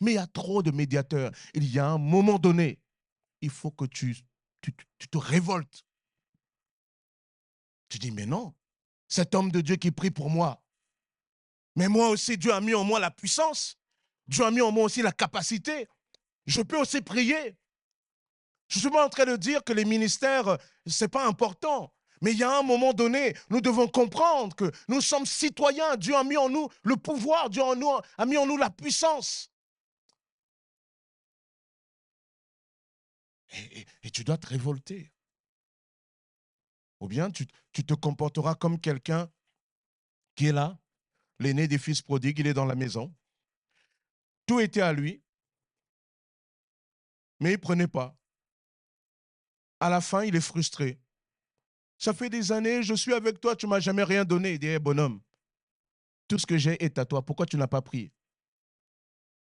Mais 0.00 0.12
il 0.12 0.14
y 0.16 0.18
a 0.18 0.26
trop 0.26 0.62
de 0.62 0.70
médiateurs. 0.70 1.30
Il 1.54 1.72
y 1.72 1.78
a 1.78 1.86
un 1.86 1.98
moment 1.98 2.38
donné, 2.38 2.78
il 3.40 3.50
faut 3.50 3.70
que 3.70 3.86
tu, 3.86 4.16
tu, 4.60 4.74
tu 4.98 5.08
te 5.08 5.18
révoltes. 5.18 5.84
Tu 7.88 7.98
dis, 7.98 8.10
mais 8.10 8.26
non, 8.26 8.52
cet 9.08 9.34
homme 9.34 9.50
de 9.50 9.60
Dieu 9.60 9.76
qui 9.76 9.90
prie 9.90 10.10
pour 10.10 10.28
moi, 10.28 10.62
mais 11.76 11.88
moi 11.88 12.08
aussi, 12.08 12.38
Dieu 12.38 12.52
a 12.52 12.60
mis 12.60 12.74
en 12.74 12.84
moi 12.84 12.98
la 12.98 13.10
puissance. 13.10 13.78
Dieu 14.26 14.44
a 14.44 14.50
mis 14.50 14.62
en 14.62 14.72
moi 14.72 14.84
aussi 14.84 15.02
la 15.02 15.12
capacité. 15.12 15.86
Je 16.46 16.62
peux 16.62 16.78
aussi 16.78 17.02
prier. 17.02 17.54
Je 18.68 18.80
suis 18.80 18.90
pas 18.90 19.04
en 19.04 19.10
train 19.10 19.26
de 19.26 19.36
dire 19.36 19.62
que 19.62 19.74
les 19.74 19.84
ministères, 19.84 20.58
ce 20.86 21.04
n'est 21.04 21.08
pas 21.08 21.26
important. 21.26 21.92
Mais 22.22 22.32
il 22.32 22.38
y 22.38 22.42
a 22.42 22.58
un 22.58 22.62
moment 22.62 22.94
donné, 22.94 23.36
nous 23.50 23.60
devons 23.60 23.86
comprendre 23.88 24.56
que 24.56 24.72
nous 24.88 25.02
sommes 25.02 25.26
citoyens. 25.26 25.96
Dieu 25.96 26.16
a 26.16 26.24
mis 26.24 26.38
en 26.38 26.48
nous 26.48 26.68
le 26.82 26.96
pouvoir, 26.96 27.50
Dieu 27.50 27.62
a 27.62 28.26
mis 28.26 28.36
en 28.38 28.46
nous 28.46 28.56
la 28.56 28.70
puissance. 28.70 29.50
Et, 34.02 34.10
tu 34.10 34.24
dois 34.24 34.38
te 34.38 34.46
révolter. 34.46 35.12
Ou 37.00 37.08
bien 37.08 37.30
tu 37.30 37.46
te 37.46 37.94
comporteras 37.94 38.54
comme 38.54 38.80
quelqu'un 38.80 39.30
qui 40.34 40.46
est 40.46 40.52
là, 40.52 40.78
l'aîné 41.38 41.68
des 41.68 41.78
fils 41.78 42.02
prodigues, 42.02 42.38
il 42.38 42.46
est 42.46 42.54
dans 42.54 42.64
la 42.64 42.74
maison. 42.74 43.14
Tout 44.46 44.60
était 44.60 44.80
à 44.80 44.92
lui, 44.92 45.22
mais 47.40 47.50
il 47.50 47.56
ne 47.56 47.60
prenait 47.60 47.88
pas. 47.88 48.16
à 49.80 49.90
la 49.90 50.00
fin, 50.00 50.24
il 50.24 50.34
est 50.34 50.40
frustré. 50.40 50.98
Ça 51.98 52.14
fait 52.14 52.30
des 52.30 52.52
années, 52.52 52.82
je 52.82 52.94
suis 52.94 53.12
avec 53.12 53.40
toi, 53.40 53.54
tu 53.56 53.66
m'as 53.66 53.80
jamais 53.80 54.04
rien 54.04 54.24
donné. 54.24 54.54
Il 54.54 54.58
dit, 54.58 54.68
Eh, 54.68 54.78
bonhomme, 54.78 55.20
tout 56.28 56.38
ce 56.38 56.46
que 56.46 56.58
j'ai 56.58 56.82
est 56.82 56.98
à 56.98 57.04
toi. 57.04 57.24
Pourquoi 57.24 57.46
tu 57.46 57.56
n'as 57.56 57.66
pas 57.66 57.82
pris 57.82 58.12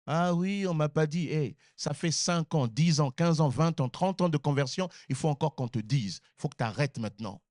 Ah 0.06 0.34
oui, 0.34 0.66
on 0.66 0.74
m'a 0.74 0.88
pas 0.88 1.06
dit. 1.06 1.28
Hey, 1.28 1.56
ça 1.76 1.94
fait 1.94 2.10
5 2.10 2.54
ans, 2.54 2.66
10 2.66 3.00
ans, 3.00 3.10
15 3.10 3.40
ans, 3.40 3.48
20 3.48 3.80
ans, 3.80 3.88
30 3.88 4.22
ans 4.22 4.28
de 4.28 4.38
conversion. 4.38 4.88
Il 5.08 5.16
faut 5.16 5.28
encore 5.28 5.54
qu'on 5.54 5.68
te 5.68 5.78
dise. 5.78 6.20
Il 6.38 6.42
faut 6.42 6.48
que 6.48 6.56
tu 6.56 6.64
arrêtes 6.64 6.98
maintenant. 6.98 7.42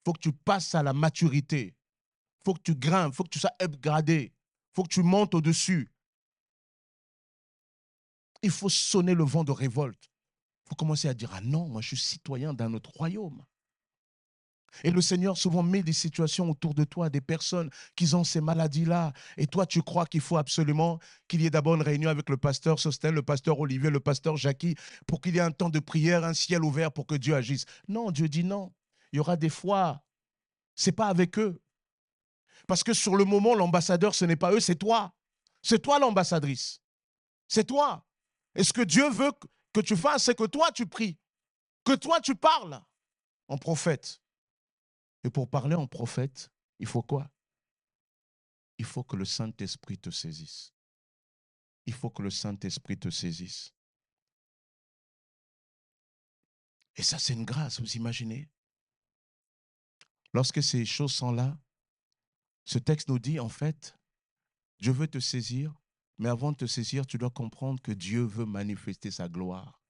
Il 0.00 0.02
faut 0.06 0.12
que 0.12 0.20
tu 0.20 0.32
passes 0.32 0.74
à 0.74 0.82
la 0.82 0.92
maturité. 0.92 1.74
Faut 2.44 2.54
que 2.54 2.62
tu 2.62 2.74
grimpes. 2.74 3.14
Faut 3.14 3.24
que 3.24 3.30
tu 3.30 3.38
sois 3.38 3.54
upgradé. 3.60 4.32
Faut 4.72 4.82
que 4.82 4.88
tu 4.88 5.02
montes 5.02 5.34
au-dessus. 5.34 5.90
Il 8.42 8.50
faut 8.50 8.68
sonner 8.68 9.14
le 9.14 9.24
vent 9.24 9.44
de 9.44 9.52
révolte. 9.52 10.10
Il 10.64 10.68
faut 10.70 10.74
commencer 10.74 11.08
à 11.08 11.14
dire, 11.14 11.30
ah 11.34 11.40
non, 11.40 11.68
moi 11.68 11.80
je 11.80 11.88
suis 11.88 11.96
citoyen 11.96 12.54
d'un 12.54 12.72
autre 12.74 12.90
royaume. 12.90 13.44
Et 14.84 14.90
le 14.90 15.00
Seigneur 15.00 15.36
souvent 15.36 15.62
met 15.62 15.82
des 15.82 15.92
situations 15.92 16.50
autour 16.50 16.74
de 16.74 16.84
toi, 16.84 17.10
des 17.10 17.20
personnes 17.20 17.70
qui 17.94 18.14
ont 18.14 18.24
ces 18.24 18.40
maladies-là. 18.40 19.12
Et 19.36 19.46
toi, 19.46 19.66
tu 19.66 19.82
crois 19.82 20.06
qu'il 20.06 20.20
faut 20.20 20.38
absolument 20.38 20.98
qu'il 21.28 21.42
y 21.42 21.46
ait 21.46 21.50
d'abord 21.50 21.74
une 21.74 21.82
réunion 21.82 22.08
avec 22.08 22.30
le 22.30 22.36
pasteur 22.36 22.78
Sostel, 22.78 23.14
le 23.14 23.22
pasteur 23.22 23.60
Olivier, 23.60 23.90
le 23.90 24.00
pasteur 24.00 24.36
Jackie, 24.36 24.74
pour 25.06 25.20
qu'il 25.20 25.34
y 25.34 25.38
ait 25.38 25.42
un 25.42 25.50
temps 25.50 25.68
de 25.68 25.78
prière, 25.78 26.24
un 26.24 26.34
ciel 26.34 26.64
ouvert 26.64 26.90
pour 26.90 27.06
que 27.06 27.14
Dieu 27.14 27.34
agisse. 27.34 27.64
Non, 27.88 28.10
Dieu 28.10 28.28
dit 28.28 28.44
non. 28.44 28.72
Il 29.12 29.16
y 29.16 29.20
aura 29.20 29.36
des 29.36 29.50
fois, 29.50 30.02
c'est 30.74 30.92
pas 30.92 31.08
avec 31.08 31.38
eux. 31.38 31.60
Parce 32.72 32.84
que 32.84 32.94
sur 32.94 33.16
le 33.16 33.26
moment, 33.26 33.54
l'ambassadeur, 33.54 34.14
ce 34.14 34.24
n'est 34.24 34.34
pas 34.34 34.50
eux, 34.50 34.58
c'est 34.58 34.76
toi. 34.76 35.14
C'est 35.60 35.80
toi 35.80 35.98
l'ambassadrice. 35.98 36.80
C'est 37.46 37.64
toi. 37.66 38.08
Et 38.54 38.64
ce 38.64 38.72
que 38.72 38.80
Dieu 38.80 39.10
veut 39.10 39.30
que 39.74 39.82
tu 39.82 39.94
fasses, 39.94 40.24
c'est 40.24 40.34
que 40.34 40.46
toi, 40.46 40.72
tu 40.72 40.86
pries. 40.86 41.18
Que 41.84 41.94
toi, 41.94 42.18
tu 42.18 42.34
parles 42.34 42.82
en 43.48 43.58
prophète. 43.58 44.22
Et 45.22 45.28
pour 45.28 45.50
parler 45.50 45.74
en 45.74 45.86
prophète, 45.86 46.50
il 46.78 46.86
faut 46.86 47.02
quoi? 47.02 47.30
Il 48.78 48.86
faut 48.86 49.04
que 49.04 49.16
le 49.16 49.26
Saint-Esprit 49.26 49.98
te 49.98 50.08
saisisse. 50.08 50.72
Il 51.84 51.92
faut 51.92 52.08
que 52.08 52.22
le 52.22 52.30
Saint-Esprit 52.30 52.98
te 52.98 53.10
saisisse. 53.10 53.74
Et 56.96 57.02
ça, 57.02 57.18
c'est 57.18 57.34
une 57.34 57.44
grâce, 57.44 57.80
vous 57.80 57.96
imaginez? 57.96 58.48
Lorsque 60.32 60.62
ces 60.62 60.86
choses 60.86 61.12
sont 61.12 61.32
là, 61.32 61.61
ce 62.64 62.78
texte 62.78 63.08
nous 63.08 63.18
dit, 63.18 63.40
en 63.40 63.48
fait, 63.48 63.96
je 64.78 64.90
veux 64.90 65.06
te 65.06 65.18
saisir, 65.18 65.74
mais 66.18 66.28
avant 66.28 66.52
de 66.52 66.58
te 66.58 66.66
saisir, 66.66 67.06
tu 67.06 67.18
dois 67.18 67.30
comprendre 67.30 67.80
que 67.80 67.92
Dieu 67.92 68.22
veut 68.22 68.44
manifester 68.44 69.10
sa 69.10 69.28
gloire. 69.28 69.80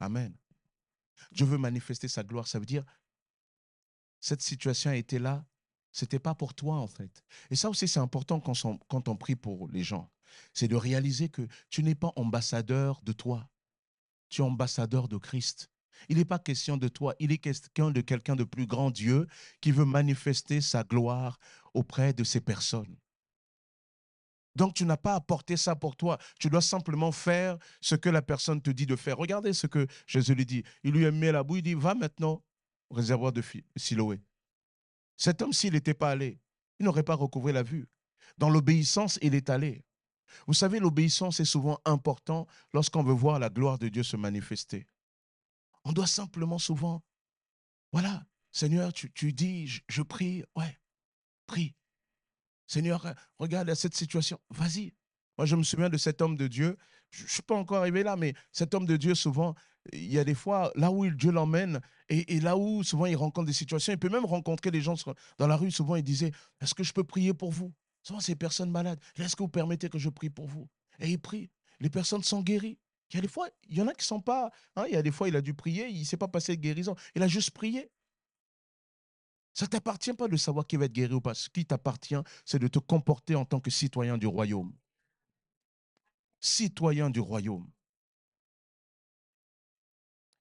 Amen. 0.00 0.36
Dieu 1.32 1.46
veut 1.46 1.58
manifester 1.58 2.08
sa 2.08 2.22
gloire, 2.22 2.48
ça 2.48 2.58
veut 2.58 2.66
dire, 2.66 2.84
cette 4.20 4.42
situation 4.42 4.90
été 4.92 5.18
là, 5.18 5.44
c'était 5.92 6.18
pas 6.18 6.34
pour 6.34 6.54
toi 6.54 6.76
en 6.76 6.86
fait. 6.86 7.24
Et 7.50 7.56
ça 7.56 7.70
aussi 7.70 7.86
c'est 7.86 8.00
important 8.00 8.40
quand 8.40 9.08
on 9.08 9.16
prie 9.16 9.36
pour 9.36 9.68
les 9.68 9.84
gens, 9.84 10.10
c'est 10.52 10.68
de 10.68 10.76
réaliser 10.76 11.28
que 11.28 11.46
tu 11.70 11.82
n'es 11.82 11.94
pas 11.94 12.12
ambassadeur 12.16 13.00
de 13.02 13.12
toi, 13.12 13.48
tu 14.28 14.42
es 14.42 14.44
ambassadeur 14.44 15.08
de 15.08 15.18
Christ. 15.18 15.70
Il 16.08 16.18
n'est 16.18 16.24
pas 16.24 16.38
question 16.38 16.76
de 16.76 16.88
toi, 16.88 17.14
il 17.18 17.32
est 17.32 17.38
question 17.38 17.90
de 17.90 18.00
quelqu'un 18.00 18.36
de 18.36 18.44
plus 18.44 18.66
grand 18.66 18.90
Dieu 18.90 19.26
qui 19.60 19.72
veut 19.72 19.84
manifester 19.84 20.60
sa 20.60 20.84
gloire 20.84 21.38
auprès 21.72 22.12
de 22.12 22.24
ces 22.24 22.40
personnes. 22.40 22.96
Donc 24.56 24.74
tu 24.74 24.84
n'as 24.84 24.96
pas 24.96 25.20
porter 25.20 25.56
ça 25.56 25.74
pour 25.74 25.96
toi. 25.96 26.18
Tu 26.38 26.48
dois 26.48 26.60
simplement 26.60 27.10
faire 27.10 27.58
ce 27.80 27.94
que 27.94 28.08
la 28.08 28.22
personne 28.22 28.62
te 28.62 28.70
dit 28.70 28.86
de 28.86 28.96
faire. 28.96 29.16
Regardez 29.16 29.52
ce 29.52 29.66
que 29.66 29.86
Jésus 30.06 30.34
lui 30.34 30.46
dit. 30.46 30.62
Il 30.84 30.92
lui 30.92 31.06
a 31.06 31.10
mis 31.10 31.30
la 31.32 31.42
boue, 31.42 31.56
il 31.56 31.62
dit, 31.62 31.74
va 31.74 31.94
maintenant 31.94 32.42
réservoir 32.90 33.32
de 33.32 33.42
Siloé. 33.76 34.20
Cet 35.16 35.42
homme, 35.42 35.52
s'il 35.52 35.72
n'était 35.72 35.94
pas 35.94 36.10
allé, 36.10 36.40
il 36.78 36.84
n'aurait 36.84 37.02
pas 37.02 37.14
recouvré 37.14 37.52
la 37.52 37.62
vue. 37.62 37.88
Dans 38.38 38.50
l'obéissance, 38.50 39.18
il 39.22 39.34
est 39.34 39.50
allé. 39.50 39.84
Vous 40.46 40.54
savez, 40.54 40.80
l'obéissance 40.80 41.40
est 41.40 41.44
souvent 41.44 41.78
important 41.84 42.46
lorsqu'on 42.72 43.02
veut 43.02 43.12
voir 43.12 43.38
la 43.38 43.48
gloire 43.48 43.78
de 43.78 43.88
Dieu 43.88 44.02
se 44.02 44.16
manifester. 44.16 44.86
On 45.84 45.92
doit 45.92 46.06
simplement 46.06 46.58
souvent, 46.58 47.02
voilà, 47.92 48.24
Seigneur, 48.50 48.92
tu, 48.92 49.32
dis, 49.32 49.66
je, 49.88 50.02
prie, 50.02 50.44
ouais, 50.56 50.78
prie. 51.46 51.74
Seigneur, 52.66 53.14
regarde 53.38 53.72
cette 53.74 53.94
situation, 53.94 54.38
vas-y. 54.50 54.94
Moi, 55.36 55.46
je 55.46 55.56
me 55.56 55.62
souviens 55.62 55.88
de 55.88 55.96
cet 55.96 56.22
homme 56.22 56.36
de 56.36 56.46
Dieu. 56.46 56.76
Je 57.10 57.24
ne 57.24 57.28
suis 57.28 57.42
pas 57.42 57.56
encore 57.56 57.78
arrivé 57.78 58.02
là, 58.02 58.16
mais 58.16 58.34
cet 58.52 58.74
homme 58.74 58.86
de 58.86 58.96
Dieu, 58.96 59.14
souvent, 59.14 59.54
il 59.92 60.12
y 60.12 60.18
a 60.18 60.24
des 60.24 60.34
fois, 60.34 60.72
là 60.76 60.90
où 60.90 61.08
Dieu 61.10 61.30
l'emmène, 61.30 61.80
et, 62.08 62.40
là 62.40 62.56
où 62.56 62.82
souvent 62.82 63.06
il 63.06 63.16
rencontre 63.16 63.46
des 63.46 63.52
situations, 63.52 63.92
il 63.92 63.98
peut 63.98 64.08
même 64.08 64.24
rencontrer 64.24 64.70
des 64.70 64.80
gens 64.80 64.94
dans 65.38 65.46
la 65.46 65.56
rue. 65.56 65.70
Souvent, 65.70 65.96
il 65.96 66.02
disait 66.02 66.32
Est-ce 66.60 66.74
que 66.74 66.84
je 66.84 66.92
peux 66.92 67.04
prier 67.04 67.34
pour 67.34 67.50
vous? 67.50 67.72
Souvent, 68.02 68.20
ces 68.20 68.36
personnes 68.36 68.70
malades. 68.70 69.00
Est-ce 69.16 69.36
que 69.36 69.42
vous 69.42 69.48
permettez 69.48 69.88
que 69.88 69.98
je 69.98 70.08
prie 70.08 70.30
pour 70.30 70.46
vous? 70.46 70.68
Et 71.00 71.10
il 71.10 71.18
prie. 71.18 71.50
Les 71.80 71.90
personnes 71.90 72.22
sont 72.22 72.42
guéries. 72.42 72.78
Il 73.14 73.18
y 73.18 73.20
a 73.20 73.22
des 73.22 73.28
fois, 73.28 73.48
il 73.68 73.76
y 73.76 73.80
en 73.80 73.86
a 73.86 73.92
qui 73.92 74.02
ne 74.02 74.06
sont 74.06 74.20
pas. 74.20 74.50
Hein, 74.74 74.86
il 74.88 74.94
y 74.94 74.96
a 74.96 75.02
des 75.02 75.12
fois, 75.12 75.28
il 75.28 75.36
a 75.36 75.40
dû 75.40 75.54
prier, 75.54 75.86
il 75.86 76.00
ne 76.00 76.04
s'est 76.04 76.16
pas 76.16 76.26
passé 76.26 76.56
de 76.56 76.60
guérison. 76.60 76.96
Il 77.14 77.22
a 77.22 77.28
juste 77.28 77.52
prié. 77.52 77.88
Ça 79.52 79.66
ne 79.66 79.70
t'appartient 79.70 80.12
pas 80.14 80.26
de 80.26 80.36
savoir 80.36 80.66
qui 80.66 80.76
va 80.76 80.86
être 80.86 80.92
guéri 80.92 81.14
ou 81.14 81.20
pas. 81.20 81.32
Ce 81.32 81.48
qui 81.48 81.64
t'appartient, 81.64 82.16
c'est 82.44 82.58
de 82.58 82.66
te 82.66 82.80
comporter 82.80 83.36
en 83.36 83.44
tant 83.44 83.60
que 83.60 83.70
citoyen 83.70 84.18
du 84.18 84.26
royaume. 84.26 84.74
Citoyen 86.40 87.08
du 87.08 87.20
royaume. 87.20 87.70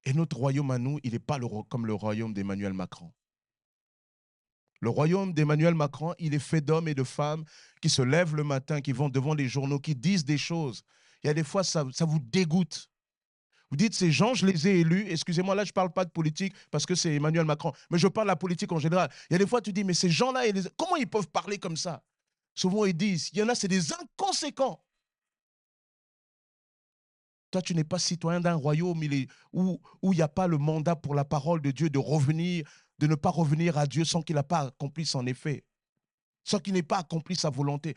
Et 0.06 0.14
notre 0.14 0.38
royaume 0.38 0.72
à 0.72 0.80
nous, 0.80 1.00
il 1.04 1.12
n'est 1.12 1.20
pas 1.20 1.40
comme 1.70 1.86
le 1.86 1.94
royaume 1.94 2.34
d'Emmanuel 2.34 2.74
Macron. 2.74 3.14
Le 4.82 4.90
royaume 4.90 5.32
d'Emmanuel 5.32 5.76
Macron, 5.76 6.16
il 6.18 6.34
est 6.34 6.40
fait 6.40 6.60
d'hommes 6.60 6.88
et 6.88 6.96
de 6.96 7.04
femmes 7.04 7.46
qui 7.84 7.90
se 7.90 8.02
lèvent 8.02 8.36
le 8.36 8.44
matin, 8.44 8.82
qui 8.82 8.94
vont 8.94 9.10
devant 9.10 9.36
les 9.36 9.48
journaux, 9.48 9.80
qui 9.80 9.94
disent 9.94 10.26
des 10.26 10.40
choses. 10.40 10.84
Il 11.24 11.28
y 11.28 11.30
a 11.30 11.34
des 11.34 11.44
fois, 11.44 11.64
ça, 11.64 11.84
vous 11.84 12.20
dégoûte. 12.20 12.90
Vous 13.70 13.78
dites, 13.78 13.96
ces 13.96 14.12
gens, 14.12 14.34
je 14.34 14.46
les 14.46 14.68
ai 14.68 14.82
élus. 14.82 15.08
Excusez-moi, 15.10 15.56
là, 15.56 15.64
je 15.64 15.70
ne 15.70 15.74
parle 15.74 15.92
pas 15.92 16.06
de 16.06 16.12
politique 16.12 16.54
parce 16.70 16.86
que 16.86 16.96
c'est 16.96 17.16
Emmanuel 17.16 17.46
Macron, 17.46 17.74
mais 17.90 17.98
je 17.98 18.08
parle 18.08 18.28
de 18.28 18.32
la 18.32 18.36
politique 18.36 18.72
en 18.72 18.80
général. 18.80 19.10
Il 19.30 19.34
y 19.34 19.36
a 19.36 19.40
des 19.40 19.48
fois, 19.48 19.62
tu 19.62 19.74
dis, 19.74 19.84
mais 19.84 19.94
ces 19.94 20.10
gens-là, 20.10 20.42
comment 20.78 20.96
ils 20.96 21.10
peuvent 21.10 21.30
parler 21.30 21.58
comme 21.58 21.78
ça? 21.78 22.04
Souvent, 22.54 22.86
ils 22.86 22.96
disent, 22.96 23.30
il 23.34 23.40
y 23.40 23.44
en 23.44 23.50
a, 23.50 23.56
c'est 23.56 23.68
des 23.68 23.94
inconséquents. 23.94 24.84
Toi, 27.50 27.62
tu 27.62 27.74
n'es 27.74 27.84
pas 27.84 28.00
citoyen 28.00 28.40
d'un 28.40 28.56
royaume 28.56 29.04
où, 29.54 29.80
où 30.02 30.14
il 30.14 30.16
n'y 30.16 30.22
a 30.22 30.28
pas 30.28 30.48
le 30.48 30.58
mandat 30.58 30.96
pour 30.96 31.16
la 31.16 31.24
parole 31.24 31.62
de 31.62 31.72
Dieu 31.72 31.90
de 31.90 32.00
revenir, 32.00 32.68
de 33.00 33.08
ne 33.08 33.16
pas 33.16 33.30
revenir 33.30 33.78
à 33.78 33.86
Dieu 33.88 34.06
sans 34.06 34.22
qu'il 34.22 34.36
n'ait 34.36 34.44
pas 34.44 34.68
accompli 34.68 35.06
son 35.06 35.26
effet, 35.26 35.64
sans 36.44 36.60
qu'il 36.60 36.74
n'ait 36.74 36.84
pas 36.84 37.00
accompli 37.00 37.36
sa 37.36 37.50
volonté. 37.50 37.96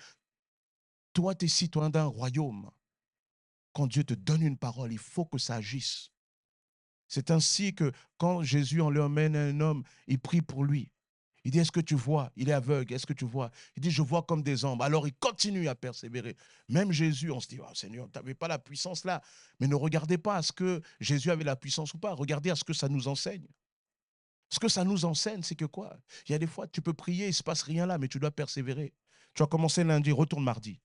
Toi, 1.12 1.34
tu 1.34 1.46
es 1.46 1.48
citoyen 1.48 1.90
d'un 1.90 2.04
royaume. 2.04 2.70
Quand 3.76 3.86
Dieu 3.86 4.04
te 4.04 4.14
donne 4.14 4.40
une 4.40 4.56
parole, 4.56 4.90
il 4.90 4.98
faut 4.98 5.26
que 5.26 5.36
ça 5.36 5.56
agisse. 5.56 6.10
C'est 7.08 7.30
ainsi 7.30 7.74
que 7.74 7.92
quand 8.16 8.42
Jésus 8.42 8.80
en 8.80 8.88
lui 8.88 9.00
emmène 9.00 9.36
un 9.36 9.60
homme, 9.60 9.82
il 10.06 10.18
prie 10.18 10.40
pour 10.40 10.64
lui. 10.64 10.90
Il 11.44 11.50
dit, 11.50 11.58
est-ce 11.58 11.72
que 11.72 11.80
tu 11.80 11.94
vois? 11.94 12.32
Il 12.36 12.48
est 12.48 12.54
aveugle, 12.54 12.94
est-ce 12.94 13.04
que 13.04 13.12
tu 13.12 13.26
vois? 13.26 13.50
Il 13.76 13.82
dit, 13.82 13.90
je 13.90 14.00
vois 14.00 14.22
comme 14.22 14.42
des 14.42 14.64
ombres. 14.64 14.82
Alors 14.82 15.06
il 15.06 15.12
continue 15.12 15.68
à 15.68 15.74
persévérer. 15.74 16.38
Même 16.70 16.90
Jésus, 16.90 17.30
on 17.30 17.38
se 17.38 17.48
dit, 17.48 17.58
oh, 17.60 17.74
Seigneur, 17.74 18.06
tu 18.10 18.18
n'avais 18.18 18.32
pas 18.32 18.48
la 18.48 18.58
puissance 18.58 19.04
là. 19.04 19.20
Mais 19.60 19.66
ne 19.66 19.74
regardez 19.74 20.16
pas 20.16 20.36
à 20.36 20.42
ce 20.42 20.52
que 20.52 20.80
Jésus 20.98 21.30
avait 21.30 21.44
la 21.44 21.54
puissance 21.54 21.92
ou 21.92 21.98
pas. 21.98 22.14
Regardez 22.14 22.48
à 22.48 22.56
ce 22.56 22.64
que 22.64 22.72
ça 22.72 22.88
nous 22.88 23.08
enseigne. 23.08 23.46
Ce 24.48 24.58
que 24.58 24.70
ça 24.70 24.84
nous 24.84 25.04
enseigne, 25.04 25.42
c'est 25.42 25.54
que 25.54 25.66
quoi? 25.66 26.00
Il 26.26 26.32
y 26.32 26.34
a 26.34 26.38
des 26.38 26.46
fois, 26.46 26.66
tu 26.66 26.80
peux 26.80 26.94
prier, 26.94 27.26
il 27.26 27.28
ne 27.28 27.34
se 27.34 27.42
passe 27.42 27.60
rien 27.60 27.84
là, 27.84 27.98
mais 27.98 28.08
tu 28.08 28.18
dois 28.18 28.30
persévérer. 28.30 28.94
Tu 29.34 29.42
as 29.42 29.46
commencé 29.46 29.84
lundi, 29.84 30.12
retourne 30.12 30.44
mardi. 30.44 30.80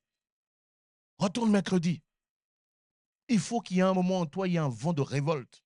Retourne 1.20 1.52
mercredi. 1.52 2.04
Il 3.32 3.40
faut 3.40 3.62
qu'il 3.62 3.78
y 3.78 3.80
ait 3.80 3.84
un 3.84 3.94
moment 3.94 4.20
en 4.20 4.26
toi, 4.26 4.46
il 4.46 4.52
y 4.52 4.56
ait 4.58 4.60
un 4.60 4.68
vent 4.68 4.92
de 4.92 5.02
révolte. 5.02 5.64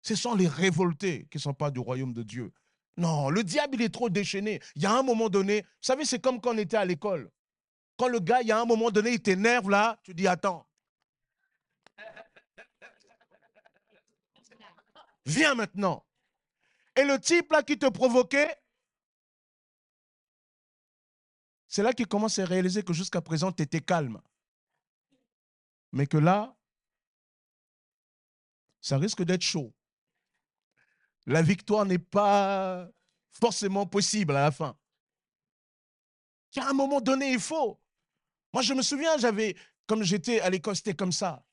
Ce 0.00 0.14
sont 0.14 0.34
les 0.34 0.48
révoltés 0.48 1.26
qui 1.30 1.36
ne 1.36 1.42
sont 1.42 1.52
pas 1.52 1.70
du 1.70 1.80
royaume 1.80 2.14
de 2.14 2.22
Dieu. 2.22 2.50
Non, 2.96 3.28
le 3.28 3.44
diable, 3.44 3.82
est 3.82 3.92
trop 3.92 4.08
déchaîné. 4.08 4.58
Il 4.74 4.82
y 4.82 4.86
a 4.86 4.92
un 4.92 5.02
moment 5.02 5.28
donné, 5.28 5.60
vous 5.60 5.68
savez, 5.82 6.06
c'est 6.06 6.18
comme 6.18 6.40
quand 6.40 6.54
on 6.54 6.58
était 6.58 6.78
à 6.78 6.86
l'école. 6.86 7.30
Quand 7.98 8.08
le 8.08 8.20
gars, 8.20 8.40
il 8.40 8.48
y 8.48 8.52
a 8.52 8.58
un 8.58 8.64
moment 8.64 8.90
donné, 8.90 9.10
il 9.12 9.20
t'énerve 9.20 9.68
là, 9.68 10.00
tu 10.02 10.14
dis, 10.14 10.26
attends. 10.26 10.66
Viens 15.26 15.54
maintenant. 15.54 16.06
Et 16.96 17.04
le 17.04 17.20
type 17.20 17.52
là 17.52 17.62
qui 17.62 17.78
te 17.78 17.86
provoquait, 17.86 18.56
c'est 21.68 21.82
là 21.82 21.92
qu'il 21.92 22.06
commence 22.06 22.38
à 22.38 22.46
réaliser 22.46 22.82
que 22.82 22.94
jusqu'à 22.94 23.20
présent, 23.20 23.52
tu 23.52 23.62
étais 23.62 23.80
calme. 23.80 24.22
Mais 25.92 26.06
que 26.06 26.16
là, 26.16 26.56
ça 28.80 28.96
risque 28.98 29.22
d'être 29.22 29.42
chaud 29.42 29.74
la 31.26 31.42
victoire 31.42 31.86
n'est 31.86 31.98
pas 31.98 32.88
forcément 33.30 33.86
possible 33.86 34.36
à 34.36 34.42
la 34.42 34.50
fin. 34.50 34.76
À 36.56 36.68
un 36.68 36.72
moment 36.72 37.00
donné, 37.00 37.32
il 37.32 37.40
faut. 37.40 37.80
Moi, 38.52 38.62
je 38.62 38.74
me 38.74 38.82
souviens, 38.82 39.16
j'avais, 39.18 39.56
comme 39.86 40.02
j'étais 40.02 40.40
à 40.40 40.50
l'école, 40.50 40.74
c'était 40.76 40.94
comme 40.94 41.12
ça. 41.12 41.44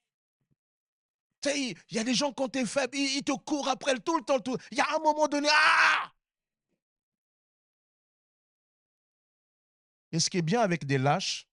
il 1.45 1.75
y 1.91 1.99
a 1.99 2.03
des 2.03 2.15
gens 2.15 2.33
quand 2.33 2.49
tu 2.49 2.59
es 2.59 2.65
faible, 2.65 2.97
ils, 2.97 3.23
te 3.23 3.31
courent 3.31 3.69
après 3.69 3.99
tout 3.99 4.17
le 4.17 4.23
temps. 4.23 4.39
Il 4.71 4.77
y 4.77 4.81
a 4.81 4.95
un 4.95 4.99
moment 4.99 5.27
donné, 5.27 5.47
ah 5.51 6.11
Et 10.11 10.19
ce 10.19 10.29
qui 10.29 10.38
est 10.38 10.41
bien 10.41 10.61
avec 10.61 10.85
des 10.85 10.97
lâches, 10.97 11.47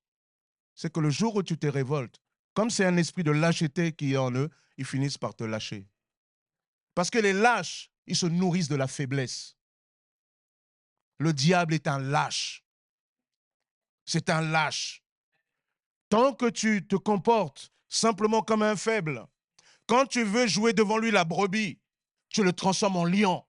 c'est 0.75 0.91
que 0.91 1.01
le 1.01 1.11
jour 1.11 1.35
où 1.37 1.43
tu 1.43 1.59
te 1.59 1.67
révoltes, 1.67 2.23
comme 2.55 2.71
c'est 2.71 2.85
un 2.85 2.97
esprit 2.97 3.25
de 3.25 3.33
lâcheté 3.33 3.93
qui 3.93 4.15
est 4.15 4.17
en 4.17 4.33
eux, 4.33 4.51
ils 4.77 4.85
finissent 4.85 5.19
par 5.19 5.35
te 5.35 5.45
lâcher. 5.45 5.87
Parce 6.95 7.11
que 7.11 7.19
les 7.19 7.33
lâches, 7.33 7.91
ils 8.07 8.17
se 8.17 8.27
nourrissent 8.27 8.69
de 8.69 8.77
la 8.77 8.87
faiblesse. 8.87 9.57
Le 11.19 11.33
diable 11.33 11.75
est 11.75 11.87
un 11.89 11.99
lâche. 11.99 12.65
C'est 14.05 14.31
un 14.31 14.41
lâche. 14.41 15.03
Tant 16.09 16.33
que 16.35 16.49
tu 16.49 16.87
te 16.87 16.97
comportes 16.97 17.73
simplement 17.89 18.43
comme 18.43 18.63
un 18.63 18.77
faible, 18.77 19.27
quand 19.87 20.07
tu 20.07 20.23
veux 20.23 20.47
jouer 20.47 20.73
devant 20.73 20.99
lui 20.99 21.11
la 21.11 21.25
brebis, 21.25 21.79
tu 22.29 22.43
le 22.43 22.53
transformes 22.53 22.97
en 22.97 23.05
lion. 23.05 23.45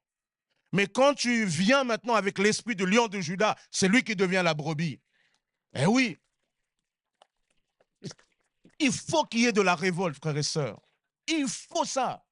Mais 0.72 0.88
quand 0.88 1.14
tu 1.14 1.46
viens 1.46 1.84
maintenant 1.84 2.16
avec 2.16 2.38
l'esprit 2.38 2.76
de 2.76 2.86
lion 2.86 3.08
de 3.08 3.20
Judas, 3.20 3.56
c'est 3.72 3.88
lui 3.88 4.04
qui 4.04 4.16
devient 4.16 4.42
la 4.44 4.54
brebis. 4.54 5.00
Eh 5.74 5.86
oui. 5.86 6.18
Il 8.80 8.92
faut 8.92 9.24
qu'il 9.26 9.42
y 9.42 9.46
ait 9.46 9.52
de 9.54 9.62
la 9.62 9.76
révolte, 9.76 10.18
frères 10.18 10.38
et 10.38 10.44
sœurs. 10.44 10.80
Il 11.28 11.48
faut 11.48 11.86
ça. 11.86 12.24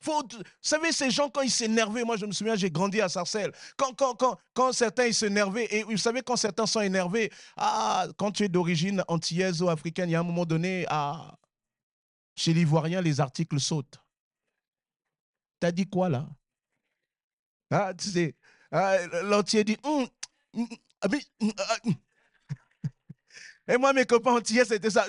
Faut, 0.00 0.22
vous 0.22 0.42
savez, 0.60 0.90
ces 0.90 1.10
gens, 1.10 1.30
quand 1.30 1.42
ils 1.42 1.50
s'énervaient, 1.50 2.02
moi 2.02 2.16
je 2.16 2.26
me 2.26 2.32
souviens, 2.32 2.56
j'ai 2.56 2.70
grandi 2.70 3.00
à 3.00 3.08
Sarcelles. 3.08 3.52
Quand, 3.76 3.94
quand, 3.94 4.16
quand, 4.16 4.36
quand 4.52 4.72
certains 4.72 5.06
ils 5.06 5.14
s'énervaient, 5.14 5.68
et 5.70 5.84
vous 5.84 5.96
savez, 5.96 6.22
quand 6.22 6.34
certains 6.34 6.66
sont 6.66 6.80
énervés, 6.80 7.30
ah, 7.56 8.08
quand 8.16 8.32
tu 8.32 8.42
es 8.42 8.48
d'origine 8.48 9.04
antillaise 9.06 9.62
ou 9.62 9.68
africaine, 9.68 10.08
il 10.08 10.12
y 10.12 10.16
a 10.16 10.20
un 10.20 10.24
moment 10.24 10.44
donné, 10.44 10.86
ah, 10.88 11.38
chez 12.34 12.52
l'Ivoirien, 12.52 13.00
les 13.00 13.20
articles 13.20 13.60
sautent. 13.60 14.00
T'as 15.60 15.70
dit 15.70 15.88
quoi 15.88 16.08
là? 16.08 16.28
Ah, 17.70 17.94
tu 17.94 18.10
sais, 18.10 18.34
ah, 18.72 18.96
dit, 19.64 19.76
hum, 19.84 20.08
hum, 20.54 20.68
hum, 21.40 21.52
ah, 21.58 21.76
et 23.72 23.78
moi, 23.78 23.92
mes 23.94 24.04
copains 24.04 24.32
antillais, 24.32 24.66
c'était 24.66 24.90
ça. 24.90 25.06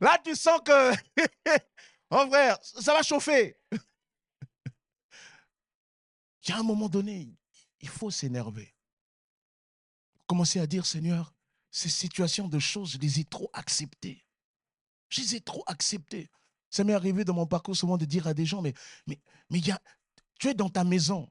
Là, 0.00 0.18
tu 0.24 0.34
sens 0.34 0.60
que, 0.64 0.92
en 2.10 2.26
vrai, 2.26 2.54
ça 2.62 2.94
va 2.94 3.02
chauffer. 3.02 3.56
Il 6.44 6.50
y 6.50 6.52
a 6.52 6.58
un 6.58 6.62
moment 6.62 6.88
donné, 6.88 7.28
il 7.80 7.88
faut 7.88 8.10
s'énerver. 8.10 8.72
Commencer 10.28 10.60
à 10.60 10.66
dire, 10.68 10.86
Seigneur, 10.86 11.34
ces 11.72 11.88
situations 11.88 12.46
de 12.46 12.60
choses, 12.60 12.92
je 12.92 12.98
les 12.98 13.18
ai 13.18 13.24
trop 13.24 13.50
acceptées. 13.52 14.24
Je 15.08 15.22
les 15.22 15.34
ai 15.34 15.40
trop 15.40 15.64
acceptées. 15.66 16.30
Ça 16.70 16.84
m'est 16.84 16.94
arrivé 16.94 17.24
dans 17.24 17.34
mon 17.34 17.46
parcours 17.46 17.76
souvent 17.76 17.96
de 17.96 18.04
dire 18.04 18.28
à 18.28 18.34
des 18.34 18.46
gens, 18.46 18.62
mais, 18.62 18.74
mais, 19.08 19.20
mais 19.50 19.58
y 19.58 19.72
a, 19.72 19.82
tu 20.38 20.48
es 20.48 20.54
dans 20.54 20.70
ta 20.70 20.84
maison, 20.84 21.28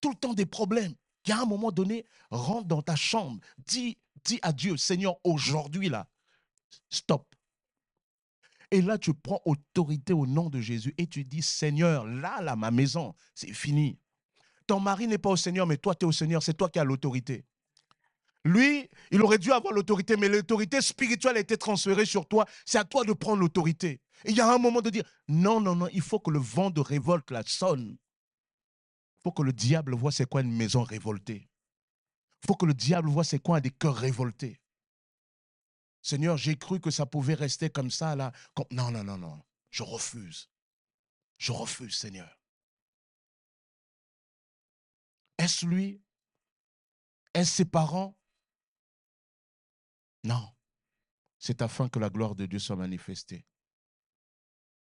tout 0.00 0.10
le 0.10 0.16
temps 0.16 0.32
des 0.32 0.46
problèmes. 0.46 0.94
Il 1.26 1.30
y 1.30 1.32
a 1.32 1.40
un 1.40 1.46
moment 1.46 1.70
donné, 1.70 2.06
rentre 2.30 2.66
dans 2.68 2.80
ta 2.80 2.96
chambre, 2.96 3.38
dis, 3.58 3.98
dis 4.24 4.38
à 4.42 4.52
Dieu, 4.52 4.76
Seigneur, 4.76 5.16
aujourd'hui 5.24 5.88
là, 5.88 6.08
stop. 6.90 7.26
Et 8.70 8.80
là, 8.80 8.96
tu 8.96 9.12
prends 9.12 9.40
autorité 9.44 10.14
au 10.14 10.26
nom 10.26 10.48
de 10.48 10.60
Jésus 10.60 10.94
et 10.96 11.06
tu 11.06 11.24
dis, 11.24 11.42
Seigneur, 11.42 12.06
là, 12.06 12.40
là, 12.40 12.56
ma 12.56 12.70
maison, 12.70 13.14
c'est 13.34 13.52
fini. 13.52 13.98
Ton 14.66 14.80
mari 14.80 15.06
n'est 15.06 15.18
pas 15.18 15.30
au 15.30 15.36
Seigneur, 15.36 15.66
mais 15.66 15.76
toi, 15.76 15.94
tu 15.94 16.06
es 16.06 16.08
au 16.08 16.12
Seigneur, 16.12 16.42
c'est 16.42 16.54
toi 16.54 16.70
qui 16.70 16.78
as 16.78 16.84
l'autorité. 16.84 17.44
Lui, 18.44 18.88
il 19.10 19.22
aurait 19.22 19.38
dû 19.38 19.52
avoir 19.52 19.72
l'autorité, 19.72 20.16
mais 20.16 20.28
l'autorité 20.28 20.80
spirituelle 20.80 21.36
a 21.36 21.40
été 21.40 21.56
transférée 21.56 22.06
sur 22.06 22.26
toi. 22.26 22.46
C'est 22.64 22.78
à 22.78 22.84
toi 22.84 23.04
de 23.04 23.12
prendre 23.12 23.40
l'autorité. 23.40 24.00
Il 24.24 24.34
y 24.34 24.40
a 24.40 24.52
un 24.52 24.58
moment 24.58 24.80
de 24.80 24.90
dire, 24.90 25.04
non, 25.28 25.60
non, 25.60 25.76
non, 25.76 25.88
il 25.92 26.00
faut 26.00 26.18
que 26.18 26.30
le 26.30 26.38
vent 26.38 26.70
de 26.70 26.80
révolte 26.80 27.30
la 27.30 27.42
sonne. 27.44 27.98
Il 29.18 29.22
faut 29.22 29.32
que 29.32 29.42
le 29.42 29.52
diable 29.52 29.94
voit 29.94 30.10
c'est 30.12 30.26
quoi 30.26 30.40
une 30.40 30.52
maison 30.56 30.82
révoltée. 30.82 31.48
Il 32.42 32.46
faut 32.46 32.56
que 32.56 32.66
le 32.66 32.74
diable 32.74 33.08
voit 33.08 33.24
c'est 33.24 33.38
quoi 33.38 33.60
des 33.60 33.70
cœurs 33.70 33.96
révoltés. 33.96 34.60
Seigneur, 36.00 36.36
j'ai 36.36 36.56
cru 36.56 36.80
que 36.80 36.90
ça 36.90 37.06
pouvait 37.06 37.34
rester 37.34 37.70
comme 37.70 37.90
ça, 37.90 38.16
là. 38.16 38.32
Non, 38.72 38.90
non, 38.90 39.04
non, 39.04 39.16
non. 39.16 39.40
Je 39.70 39.84
refuse. 39.84 40.50
Je 41.38 41.52
refuse, 41.52 41.96
Seigneur. 41.96 42.40
Est-ce 45.38 45.64
lui? 45.64 46.02
Est-ce 47.34 47.52
ses 47.52 47.64
parents? 47.64 48.18
Non. 50.24 50.52
C'est 51.38 51.62
afin 51.62 51.88
que 51.88 51.98
la 51.98 52.10
gloire 52.10 52.34
de 52.34 52.46
Dieu 52.46 52.58
soit 52.58 52.76
manifestée. 52.76 53.46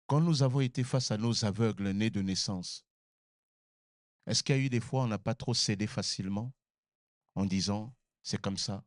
Quand 0.08 0.22
nous 0.22 0.44
avons 0.44 0.62
été 0.62 0.84
face 0.84 1.12
à 1.12 1.18
nos 1.18 1.46
aveugles 1.46 1.90
nés 1.92 2.10
de 2.10 2.22
naissance, 2.22 2.86
est-ce 4.28 4.44
qu'il 4.44 4.56
y 4.56 4.60
a 4.60 4.62
eu 4.62 4.70
des 4.70 4.80
fois 4.80 5.02
où 5.02 5.04
on 5.06 5.08
n'a 5.08 5.20
pas 5.20 5.36
trop 5.36 5.54
cédé 5.54 5.88
facilement? 5.88 6.52
En 7.36 7.46
disant, 7.46 7.94
c'est 8.24 8.42
comme 8.42 8.58
ça, 8.58 8.84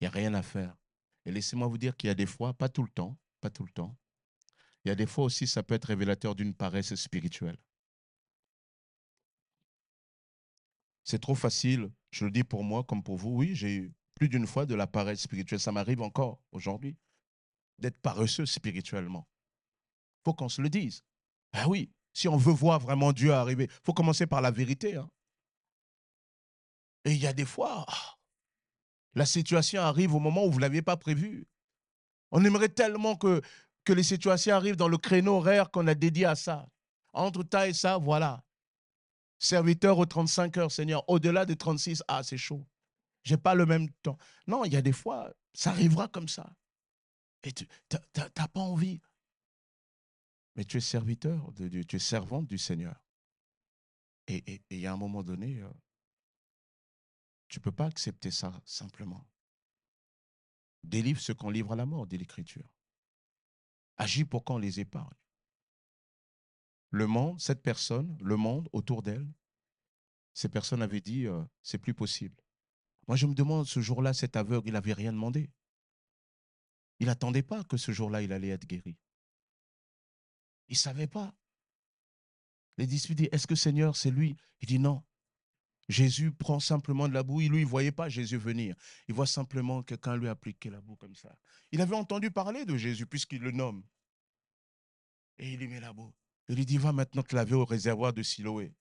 il 0.00 0.04
n'y 0.04 0.08
a 0.08 0.10
rien 0.10 0.34
à 0.34 0.42
faire 0.42 0.76
Et 1.24 1.32
laissez-moi 1.32 1.66
vous 1.68 1.78
dire 1.78 1.96
qu'il 1.96 2.08
y 2.08 2.10
a 2.10 2.14
des 2.14 2.26
fois, 2.26 2.54
pas 2.54 2.68
tout 2.68 2.82
le 2.82 2.90
temps, 2.90 3.18
pas 3.40 3.50
tout 3.50 3.64
le 3.64 3.70
temps, 3.70 3.96
il 4.84 4.88
y 4.88 4.92
a 4.92 4.94
des 4.94 5.06
fois 5.06 5.24
aussi, 5.24 5.48
ça 5.48 5.64
peut 5.64 5.74
être 5.74 5.86
révélateur 5.86 6.36
d'une 6.36 6.54
paresse 6.54 6.94
spirituelle. 6.94 7.58
C'est 11.02 11.20
trop 11.20 11.34
facile, 11.34 11.90
je 12.10 12.24
le 12.24 12.30
dis 12.30 12.44
pour 12.44 12.62
moi 12.62 12.84
comme 12.84 13.02
pour 13.02 13.16
vous. 13.16 13.30
Oui, 13.30 13.54
j'ai 13.54 13.74
eu 13.74 13.94
plus 14.14 14.28
d'une 14.28 14.46
fois 14.46 14.64
de 14.64 14.74
la 14.74 14.86
paresse 14.86 15.22
spirituelle. 15.22 15.60
Ça 15.60 15.72
m'arrive 15.72 16.02
encore 16.02 16.40
aujourd'hui 16.52 16.96
d'être 17.78 17.98
paresseux 17.98 18.46
spirituellement. 18.46 19.28
Il 20.20 20.22
faut 20.24 20.34
qu'on 20.34 20.48
se 20.48 20.62
le 20.62 20.70
dise. 20.70 21.02
Ben 21.52 21.66
oui, 21.66 21.90
si 22.12 22.28
on 22.28 22.36
veut 22.36 22.52
voir 22.52 22.80
vraiment 22.80 23.12
Dieu 23.12 23.32
arriver, 23.32 23.64
il 23.64 23.80
faut 23.84 23.92
commencer 23.92 24.26
par 24.26 24.40
la 24.40 24.50
vérité. 24.50 24.96
Hein. 24.96 25.10
Et 27.06 27.12
il 27.12 27.18
y 27.18 27.26
a 27.28 27.32
des 27.32 27.44
fois, 27.44 27.84
ah, 27.86 28.16
la 29.14 29.24
situation 29.24 29.80
arrive 29.80 30.12
au 30.12 30.18
moment 30.18 30.44
où 30.44 30.50
vous 30.50 30.58
ne 30.58 30.62
l'aviez 30.62 30.82
pas 30.82 30.96
prévu. 30.96 31.46
On 32.32 32.44
aimerait 32.44 32.68
tellement 32.68 33.16
que, 33.16 33.40
que 33.84 33.92
les 33.92 34.02
situations 34.02 34.56
arrivent 34.56 34.76
dans 34.76 34.88
le 34.88 34.98
créneau 34.98 35.36
horaire 35.36 35.70
qu'on 35.70 35.86
a 35.86 35.94
dédié 35.94 36.26
à 36.26 36.34
ça. 36.34 36.68
Entre 37.12 37.44
ça 37.50 37.68
et 37.68 37.72
ça, 37.72 37.96
voilà. 37.96 38.44
Serviteur 39.38 39.98
aux 39.98 40.06
35 40.06 40.56
heures, 40.56 40.72
Seigneur. 40.72 41.08
Au-delà 41.08 41.46
des 41.46 41.54
36, 41.54 42.02
ah, 42.08 42.24
c'est 42.24 42.36
chaud. 42.36 42.66
Je 43.22 43.34
n'ai 43.34 43.40
pas 43.40 43.54
le 43.54 43.66
même 43.66 43.88
temps. 44.02 44.18
Non, 44.48 44.64
il 44.64 44.72
y 44.72 44.76
a 44.76 44.82
des 44.82 44.92
fois, 44.92 45.32
ça 45.54 45.70
arrivera 45.70 46.08
comme 46.08 46.28
ça. 46.28 46.50
Et 47.44 47.52
tu 47.52 47.68
n'as 48.16 48.48
pas 48.48 48.60
envie. 48.60 49.00
Mais 50.56 50.64
tu 50.64 50.78
es 50.78 50.80
serviteur 50.80 51.52
de 51.52 51.68
Dieu, 51.68 51.84
tu 51.84 51.96
es 51.96 52.00
servante 52.00 52.48
du 52.48 52.58
Seigneur. 52.58 53.00
Et 54.26 54.60
il 54.70 54.80
y 54.80 54.86
a 54.88 54.92
un 54.92 54.96
moment 54.96 55.22
donné, 55.22 55.60
euh, 55.60 55.70
tu 57.48 57.58
ne 57.58 57.62
peux 57.62 57.72
pas 57.72 57.86
accepter 57.86 58.30
ça 58.30 58.60
simplement. 58.64 59.26
Délivre 60.82 61.20
ce 61.20 61.32
qu'on 61.32 61.50
livre 61.50 61.72
à 61.72 61.76
la 61.76 61.86
mort, 61.86 62.06
dit 62.06 62.18
l'Écriture. 62.18 62.68
Agis 63.96 64.24
pour 64.24 64.44
qu'on 64.44 64.58
les 64.58 64.80
épargne. 64.80 65.16
Le 66.90 67.06
monde, 67.06 67.40
cette 67.40 67.62
personne, 67.62 68.16
le 68.20 68.36
monde 68.36 68.68
autour 68.72 69.02
d'elle, 69.02 69.26
ces 70.34 70.48
personnes 70.48 70.82
avaient 70.82 71.00
dit, 71.00 71.26
euh, 71.26 71.42
c'est 71.62 71.78
plus 71.78 71.94
possible. 71.94 72.36
Moi, 73.08 73.16
je 73.16 73.26
me 73.26 73.34
demande, 73.34 73.66
ce 73.66 73.80
jour-là, 73.80 74.12
cet 74.12 74.36
aveugle, 74.36 74.68
il 74.68 74.72
n'avait 74.72 74.92
rien 74.92 75.12
demandé. 75.12 75.50
Il 76.98 77.06
n'attendait 77.06 77.42
pas 77.42 77.64
que 77.64 77.76
ce 77.76 77.92
jour-là, 77.92 78.22
il 78.22 78.32
allait 78.32 78.48
être 78.48 78.66
guéri. 78.66 78.96
Il 80.68 80.72
ne 80.72 80.78
savait 80.78 81.06
pas. 81.06 81.34
Les 82.76 82.86
disciples 82.86 83.14
disent, 83.14 83.28
est-ce 83.32 83.46
que 83.46 83.54
Seigneur, 83.54 83.96
c'est 83.96 84.10
lui? 84.10 84.36
Il 84.60 84.66
dit 84.66 84.78
non. 84.78 85.02
Jésus 85.88 86.32
prend 86.32 86.58
simplement 86.58 87.08
de 87.08 87.14
la 87.14 87.22
boue. 87.22 87.40
Lui, 87.40 87.46
il 87.46 87.64
ne 87.64 87.64
voyait 87.64 87.92
pas 87.92 88.08
Jésus 88.08 88.38
venir. 88.38 88.74
Il 89.08 89.14
voit 89.14 89.26
simplement 89.26 89.82
quelqu'un 89.82 90.16
lui 90.16 90.28
appliquer 90.28 90.70
la 90.70 90.80
boue 90.80 90.96
comme 90.96 91.14
ça. 91.14 91.36
Il 91.70 91.80
avait 91.80 91.96
entendu 91.96 92.30
parler 92.30 92.64
de 92.64 92.76
Jésus 92.76 93.06
puisqu'il 93.06 93.40
le 93.40 93.52
nomme. 93.52 93.84
Et 95.38 95.52
il 95.52 95.58
lui 95.58 95.68
met 95.68 95.80
la 95.80 95.92
boue. 95.92 96.12
Il 96.48 96.56
lui 96.56 96.66
dit, 96.66 96.78
va 96.78 96.92
maintenant 96.92 97.22
te 97.22 97.34
laver 97.34 97.54
au 97.54 97.64
réservoir 97.64 98.12
de 98.12 98.22
Siloé. 98.22 98.74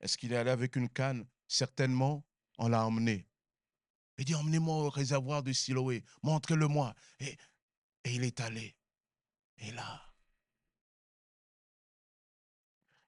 Est-ce 0.00 0.18
qu'il 0.18 0.32
est 0.32 0.36
allé 0.36 0.50
avec 0.50 0.76
une 0.76 0.88
canne? 0.88 1.26
Certainement, 1.46 2.26
on 2.58 2.68
l'a 2.68 2.84
emmené. 2.84 3.28
Il 4.18 4.24
dit, 4.24 4.34
emmenez-moi 4.34 4.76
au 4.76 4.90
réservoir 4.90 5.42
de 5.42 5.52
Siloé, 5.52 6.04
montrez-le-moi. 6.22 6.94
Et, 7.20 7.36
et 8.04 8.14
il 8.14 8.22
est 8.24 8.40
allé. 8.40 8.76
Et 9.58 9.72
là, 9.72 10.13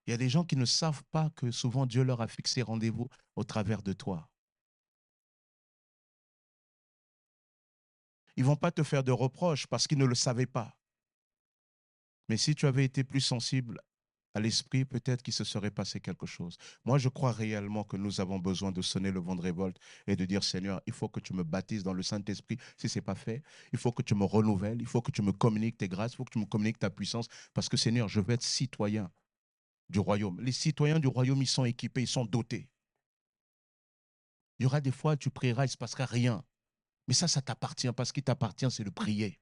il 0.07 0.13
y 0.13 0.15
a 0.15 0.17
des 0.17 0.29
gens 0.29 0.45
qui 0.45 0.57
ne 0.57 0.65
savent 0.65 1.03
pas 1.11 1.31
que 1.31 1.51
souvent 1.51 1.87
Dieu 1.87 2.05
leur 2.05 2.21
a 2.21 2.29
fixé 2.29 2.63
rendez-vous 2.63 3.09
au 3.35 3.45
travers 3.45 3.83
de 3.83 3.93
toi. 3.93 4.31
Ils 8.37 8.43
ne 8.43 8.49
vont 8.49 8.57
pas 8.57 8.71
te 8.71 8.83
faire 8.83 9.03
de 9.03 9.13
reproches 9.13 9.67
parce 9.67 9.87
qu'ils 9.87 9.99
ne 9.99 10.05
le 10.05 10.15
savaient 10.15 10.47
pas. 10.47 10.77
Mais 12.29 12.37
si 12.37 12.55
tu 12.55 12.67
avais 12.67 12.85
été 12.85 13.03
plus 13.03 13.21
sensible 13.21 13.81
à 14.35 14.41
l'esprit, 14.41 14.85
peut-être 14.85 15.23
qu'il 15.23 15.33
se 15.33 15.45
serait 15.45 15.71
passé 15.71 15.99
quelque 15.99 16.27
chose. 16.27 16.59
Moi, 16.85 16.99
je 16.99 17.09
crois 17.09 17.33
réellement 17.33 17.85
que 17.85 17.97
nous 17.97 18.21
avons 18.21 18.39
besoin 18.39 18.71
de 18.71 18.83
sonner 18.83 19.11
le 19.11 19.21
vent 19.21 19.35
de 19.35 19.41
révolte 19.41 19.79
et 20.07 20.15
de 20.15 20.25
dire, 20.27 20.45
Seigneur, 20.45 20.83
il 20.87 20.93
faut 20.93 21.09
que 21.09 21.21
tu 21.21 21.33
me 21.33 21.43
baptises 21.43 21.83
dans 21.83 21.95
le 21.95 22.03
Saint-Esprit. 22.03 22.59
Si 22.77 22.89
ce 22.91 22.99
n'est 22.99 23.03
pas 23.03 23.15
fait, 23.15 23.43
il 23.73 23.79
faut 23.79 23.93
que 23.93 24.03
tu 24.03 24.15
me 24.15 24.25
renouvelles, 24.25 24.81
il 24.81 24.87
faut 24.87 25.01
que 25.01 25.11
tu 25.11 25.23
me 25.23 25.33
communiques 25.33 25.79
tes 25.79 25.89
grâces, 25.89 26.13
il 26.13 26.17
faut 26.17 26.25
que 26.25 26.33
tu 26.33 26.39
me 26.39 26.45
communiques 26.45 26.79
ta 26.79 26.91
puissance, 26.91 27.29
parce 27.55 27.71
que 27.71 27.79
Seigneur, 27.79 28.09
je 28.09 28.21
veux 28.21 28.35
être 28.35 28.43
citoyen 28.43 29.11
du 29.89 29.99
royaume. 29.99 30.41
Les 30.41 30.53
citoyens 30.53 30.99
du 30.99 31.07
royaume, 31.07 31.43
ils 31.43 31.47
sont 31.47 31.65
équipés, 31.65 32.03
ils 32.03 32.09
sont 32.09 32.25
dotés. 32.25 32.69
Il 34.59 34.65
y 34.65 34.67
aura 34.67 34.81
des 34.81 34.91
fois, 34.91 35.17
tu 35.17 35.31
prieras, 35.31 35.65
il 35.65 35.69
ne 35.69 35.73
se 35.73 35.77
passera 35.77 36.07
rien. 36.07 36.45
Mais 37.09 37.15
ça, 37.15 37.29
ça 37.29 37.43
t'appartient. 37.43 37.93
Parce 37.93 38.13
qu'il 38.13 38.23
t'appartient, 38.23 38.71
c'est 38.71 38.85
de 38.85 38.91
prier. 38.91 39.39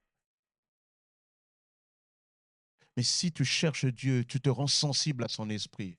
Mais 2.97 3.03
si 3.03 3.33
tu 3.33 3.45
cherches 3.45 3.87
Dieu, 3.87 4.25
tu 4.25 4.41
te 4.41 4.51
rends 4.51 4.67
sensible 4.67 5.25
à 5.25 5.29
son 5.29 5.51
esprit. 5.51 5.99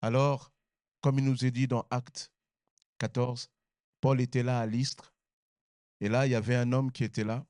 Alors, 0.00 0.52
comme 1.00 1.18
il 1.18 1.24
nous 1.24 1.44
est 1.44 1.50
dit 1.50 1.66
dans 1.66 1.86
Acte 1.90 2.32
14, 2.98 3.50
Paul 4.00 4.20
était 4.20 4.42
là 4.42 4.60
à 4.60 4.66
l'Istre. 4.66 5.14
Et 6.00 6.08
là, 6.08 6.26
il 6.26 6.32
y 6.32 6.34
avait 6.34 6.54
un 6.54 6.72
homme 6.72 6.92
qui 6.92 7.04
était 7.04 7.24
là. 7.24 7.46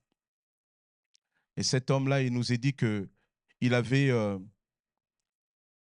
Et 1.55 1.63
cet 1.63 1.91
homme-là, 1.91 2.21
il 2.21 2.33
nous 2.33 2.51
est 2.51 2.57
dit 2.57 2.73
que 2.73 3.09
il 3.61 3.73
avait, 3.73 4.09
euh, 4.09 4.37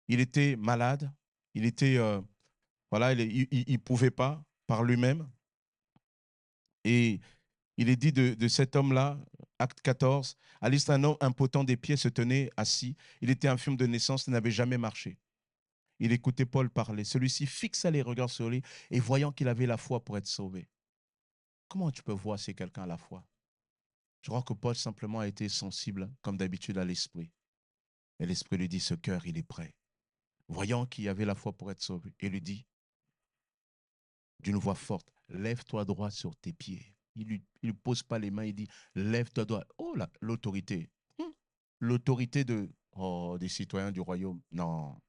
il 0.08 0.20
était 0.20 0.56
malade. 0.56 1.12
Il 1.54 1.64
était, 1.64 1.96
euh, 1.96 2.20
voilà, 2.90 3.12
il 3.12 3.64
ne 3.66 3.76
pouvait 3.78 4.10
pas 4.10 4.44
par 4.66 4.82
lui-même. 4.82 5.28
Et 6.84 7.20
il 7.76 7.88
est 7.88 7.96
dit 7.96 8.12
de, 8.12 8.48
cet 8.48 8.76
homme-là, 8.76 9.18
acte 9.58 9.80
14, 9.82 10.36
à 10.60 10.68
un 10.68 11.04
homme 11.04 11.64
des 11.64 11.76
pieds 11.76 11.96
se 11.96 12.08
tenait 12.08 12.50
assis. 12.56 12.96
Il 13.20 13.30
était 13.30 13.48
infirme 13.48 13.76
de 13.76 13.86
naissance, 13.86 14.28
n'avait 14.28 14.50
jamais 14.50 14.78
marché. 14.78 15.18
Il 15.98 16.12
écoutait 16.12 16.46
Paul 16.46 16.70
parler. 16.70 17.04
Celui-ci 17.04 17.46
fixa 17.46 17.90
les 17.90 18.02
regards 18.02 18.30
sur 18.30 18.50
lui 18.50 18.62
et 18.90 19.00
voyant 19.00 19.32
qu'il 19.32 19.48
avait 19.48 19.66
la 19.66 19.76
foi 19.76 20.04
pour 20.04 20.16
être 20.18 20.26
sauvé. 20.26 20.68
Comment 21.68 21.90
tu 21.90 22.02
peux 22.02 22.12
voir 22.12 22.38
si 22.38 22.54
quelqu'un 22.54 22.82
a 22.82 22.86
la 22.86 22.98
foi? 22.98 23.26
Je 24.22 24.30
crois 24.30 24.42
que 24.42 24.52
Paul 24.52 24.76
simplement 24.76 25.20
a 25.20 25.26
été 25.26 25.48
sensible, 25.48 26.10
comme 26.20 26.36
d'habitude, 26.36 26.78
à 26.78 26.84
l'esprit. 26.84 27.30
Et 28.18 28.26
l'esprit 28.26 28.58
lui 28.58 28.68
dit, 28.68 28.80
ce 28.80 28.94
cœur, 28.94 29.26
il 29.26 29.38
est 29.38 29.42
prêt. 29.42 29.74
Voyant 30.48 30.86
qu'il 30.86 31.08
avait 31.08 31.24
la 31.24 31.34
foi 31.34 31.52
pour 31.52 31.70
être 31.70 31.82
sauvé, 31.82 32.14
il 32.20 32.30
lui 32.30 32.40
dit, 32.40 32.66
d'une 34.40 34.56
voix 34.56 34.74
forte, 34.74 35.10
lève-toi 35.28 35.84
droit 35.84 36.10
sur 36.10 36.36
tes 36.36 36.52
pieds. 36.52 36.94
Il 37.16 37.42
ne 37.62 37.72
pose 37.72 38.02
pas 38.02 38.18
les 38.18 38.30
mains, 38.30 38.44
il 38.44 38.54
dit, 38.54 38.68
lève-toi 38.94 39.44
droit. 39.44 39.64
Oh 39.78 39.94
l'autorité. 40.20 40.90
Hum. 41.18 41.32
L'autorité 41.80 42.44
de, 42.44 42.70
oh, 42.92 43.36
des 43.40 43.48
citoyens 43.48 43.90
du 43.90 44.00
royaume. 44.00 44.40
Non. 44.52 45.00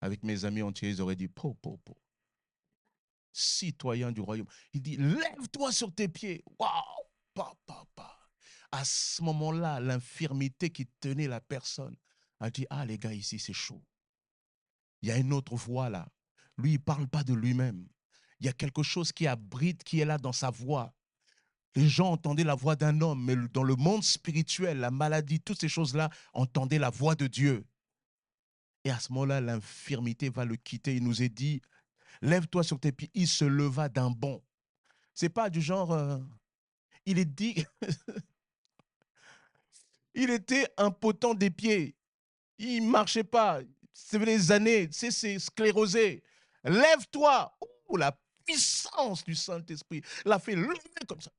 Avec 0.00 0.22
mes 0.22 0.44
amis 0.44 0.62
entiers, 0.62 0.90
ils 0.90 1.00
auraient 1.00 1.16
dit, 1.16 1.28
po, 1.28 1.54
po, 1.54 1.78
po. 1.78 1.96
Citoyen 3.32 4.12
du 4.12 4.20
royaume. 4.20 4.46
Il 4.72 4.82
dit, 4.82 4.96
lève-toi 4.96 5.72
sur 5.72 5.92
tes 5.92 6.08
pieds. 6.08 6.44
Waouh, 6.58 7.08
pa, 7.32 7.54
pa, 7.66 7.84
pa. 7.96 8.18
À 8.70 8.84
ce 8.84 9.22
moment-là, 9.22 9.80
l'infirmité 9.80 10.70
qui 10.70 10.86
tenait 11.00 11.26
la 11.26 11.40
personne 11.40 11.96
a 12.44 12.50
dit, 12.50 12.66
ah 12.70 12.84
les 12.84 12.98
gars, 12.98 13.12
ici, 13.12 13.38
c'est 13.38 13.52
chaud. 13.52 13.82
Il 15.02 15.08
y 15.08 15.12
a 15.12 15.18
une 15.18 15.32
autre 15.32 15.56
voix 15.56 15.88
là. 15.88 16.08
Lui, 16.56 16.70
il 16.70 16.74
ne 16.74 16.78
parle 16.78 17.08
pas 17.08 17.24
de 17.24 17.34
lui-même. 17.34 17.86
Il 18.40 18.46
y 18.46 18.48
a 18.48 18.52
quelque 18.52 18.82
chose 18.82 19.12
qui 19.12 19.26
abrite, 19.26 19.84
qui 19.84 20.00
est 20.00 20.04
là 20.04 20.18
dans 20.18 20.32
sa 20.32 20.50
voix. 20.50 20.94
Les 21.74 21.88
gens 21.88 22.12
entendaient 22.12 22.44
la 22.44 22.54
voix 22.54 22.76
d'un 22.76 23.00
homme, 23.00 23.24
mais 23.24 23.36
dans 23.52 23.64
le 23.64 23.74
monde 23.74 24.04
spirituel, 24.04 24.78
la 24.78 24.90
maladie, 24.90 25.40
toutes 25.40 25.60
ces 25.60 25.68
choses-là, 25.68 26.10
entendaient 26.32 26.78
la 26.78 26.90
voix 26.90 27.16
de 27.16 27.26
Dieu. 27.26 27.66
Et 28.84 28.90
à 28.90 29.00
ce 29.00 29.12
moment-là, 29.12 29.40
l'infirmité 29.40 30.28
va 30.28 30.44
le 30.44 30.56
quitter. 30.56 30.96
Il 30.96 31.04
nous 31.04 31.22
est 31.22 31.28
dit, 31.28 31.60
lève-toi 32.22 32.62
sur 32.62 32.78
tes 32.78 32.92
pieds. 32.92 33.10
Il 33.14 33.26
se 33.26 33.44
leva 33.44 33.88
d'un 33.88 34.10
bond. 34.10 34.42
C'est 35.14 35.30
pas 35.30 35.50
du 35.50 35.60
genre, 35.60 35.92
euh, 35.92 36.18
il 37.06 37.18
est 37.18 37.24
dit, 37.24 37.64
il 40.14 40.30
était 40.30 40.66
impotent 40.76 41.34
des 41.34 41.50
pieds. 41.50 41.96
Il 42.58 42.82
marchait 42.82 43.24
pas. 43.24 43.60
C'est 43.92 44.18
des 44.18 44.50
années, 44.52 44.88
c'est 44.90 45.38
sclérosé. 45.38 46.22
Lève-toi. 46.64 47.56
la 47.96 48.18
puissance 48.44 49.24
du 49.24 49.34
Saint-Esprit 49.34 50.02
l'a 50.24 50.38
fait 50.38 50.54
lever 50.54 50.78
comme 51.06 51.20
ça. 51.20 51.30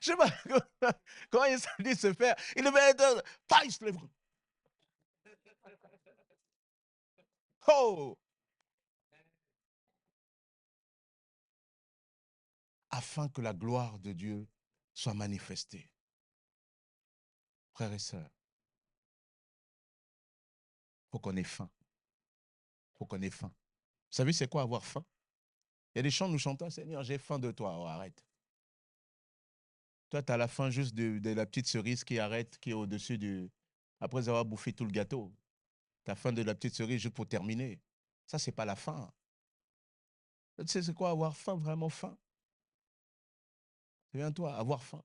Je 0.00 0.10
sais 0.10 0.16
pas 0.16 0.30
comment 1.30 1.44
il 1.46 1.58
s'est 1.58 1.94
se 1.94 2.12
faire. 2.12 2.36
Il 2.56 2.64
devait 2.64 2.90
être. 2.90 3.24
Pas, 3.48 3.64
il 3.64 3.72
se 3.72 3.84
lève. 3.84 3.96
Oh! 7.66 8.18
Afin 12.90 13.28
que 13.28 13.40
la 13.40 13.54
gloire 13.54 13.98
de 13.98 14.12
Dieu 14.12 14.46
soit 14.92 15.14
manifestée. 15.14 15.90
Frères 17.72 17.92
et 17.92 17.98
sœurs, 17.98 18.30
faut 21.14 21.20
qu'on 21.20 21.36
ait 21.36 21.44
faim. 21.44 21.70
Faut 22.94 23.06
qu'on 23.06 23.22
ait 23.22 23.30
faim. 23.30 23.46
Vous 23.46 24.16
savez, 24.16 24.32
c'est 24.32 24.48
quoi 24.48 24.62
avoir 24.62 24.84
faim? 24.84 25.04
Il 25.94 25.98
y 25.98 26.00
a 26.00 26.02
des 26.02 26.10
chants, 26.10 26.28
nous 26.28 26.40
chantons, 26.40 26.68
Seigneur, 26.70 27.04
j'ai 27.04 27.18
faim 27.18 27.38
de 27.38 27.52
toi. 27.52 27.76
Oh, 27.78 27.86
arrête. 27.86 28.26
Toi, 30.10 30.24
tu 30.24 30.32
as 30.32 30.36
la 30.36 30.48
faim 30.48 30.70
juste 30.70 30.92
de, 30.92 31.32
la 31.32 31.46
petite 31.46 31.68
cerise 31.68 32.02
qui 32.02 32.18
arrête, 32.18 32.58
qui 32.58 32.70
est 32.70 32.72
au-dessus 32.72 33.16
du. 33.16 33.48
Après 34.00 34.28
avoir 34.28 34.44
bouffé 34.44 34.72
tout 34.72 34.84
le 34.84 34.90
gâteau. 34.90 35.32
Tu 36.04 36.10
as 36.10 36.16
faim 36.16 36.32
de 36.32 36.42
la 36.42 36.52
petite 36.52 36.74
cerise 36.74 37.00
juste 37.00 37.14
pour 37.14 37.28
terminer. 37.28 37.80
Ça, 38.26 38.40
c'est 38.40 38.50
pas 38.50 38.64
la 38.64 38.74
faim. 38.74 39.08
Tu 40.58 40.66
sais, 40.66 40.82
c'est 40.82 40.94
quoi 40.94 41.10
avoir 41.10 41.36
faim, 41.36 41.54
vraiment 41.54 41.90
faim? 41.90 42.18
Souviens-toi, 44.10 44.52
avoir 44.56 44.82
faim. 44.82 45.04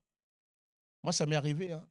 Moi, 1.04 1.12
ça 1.12 1.24
m'est 1.24 1.36
arrivé 1.36 1.72
hein, 1.72 1.88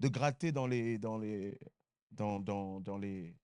de 0.00 0.08
gratter 0.08 0.52
dans 0.52 0.66
les, 0.66 0.98
dans 0.98 1.16
les, 1.16 1.58
dans, 2.10 2.40
dans, 2.40 2.98
les, 2.98 3.36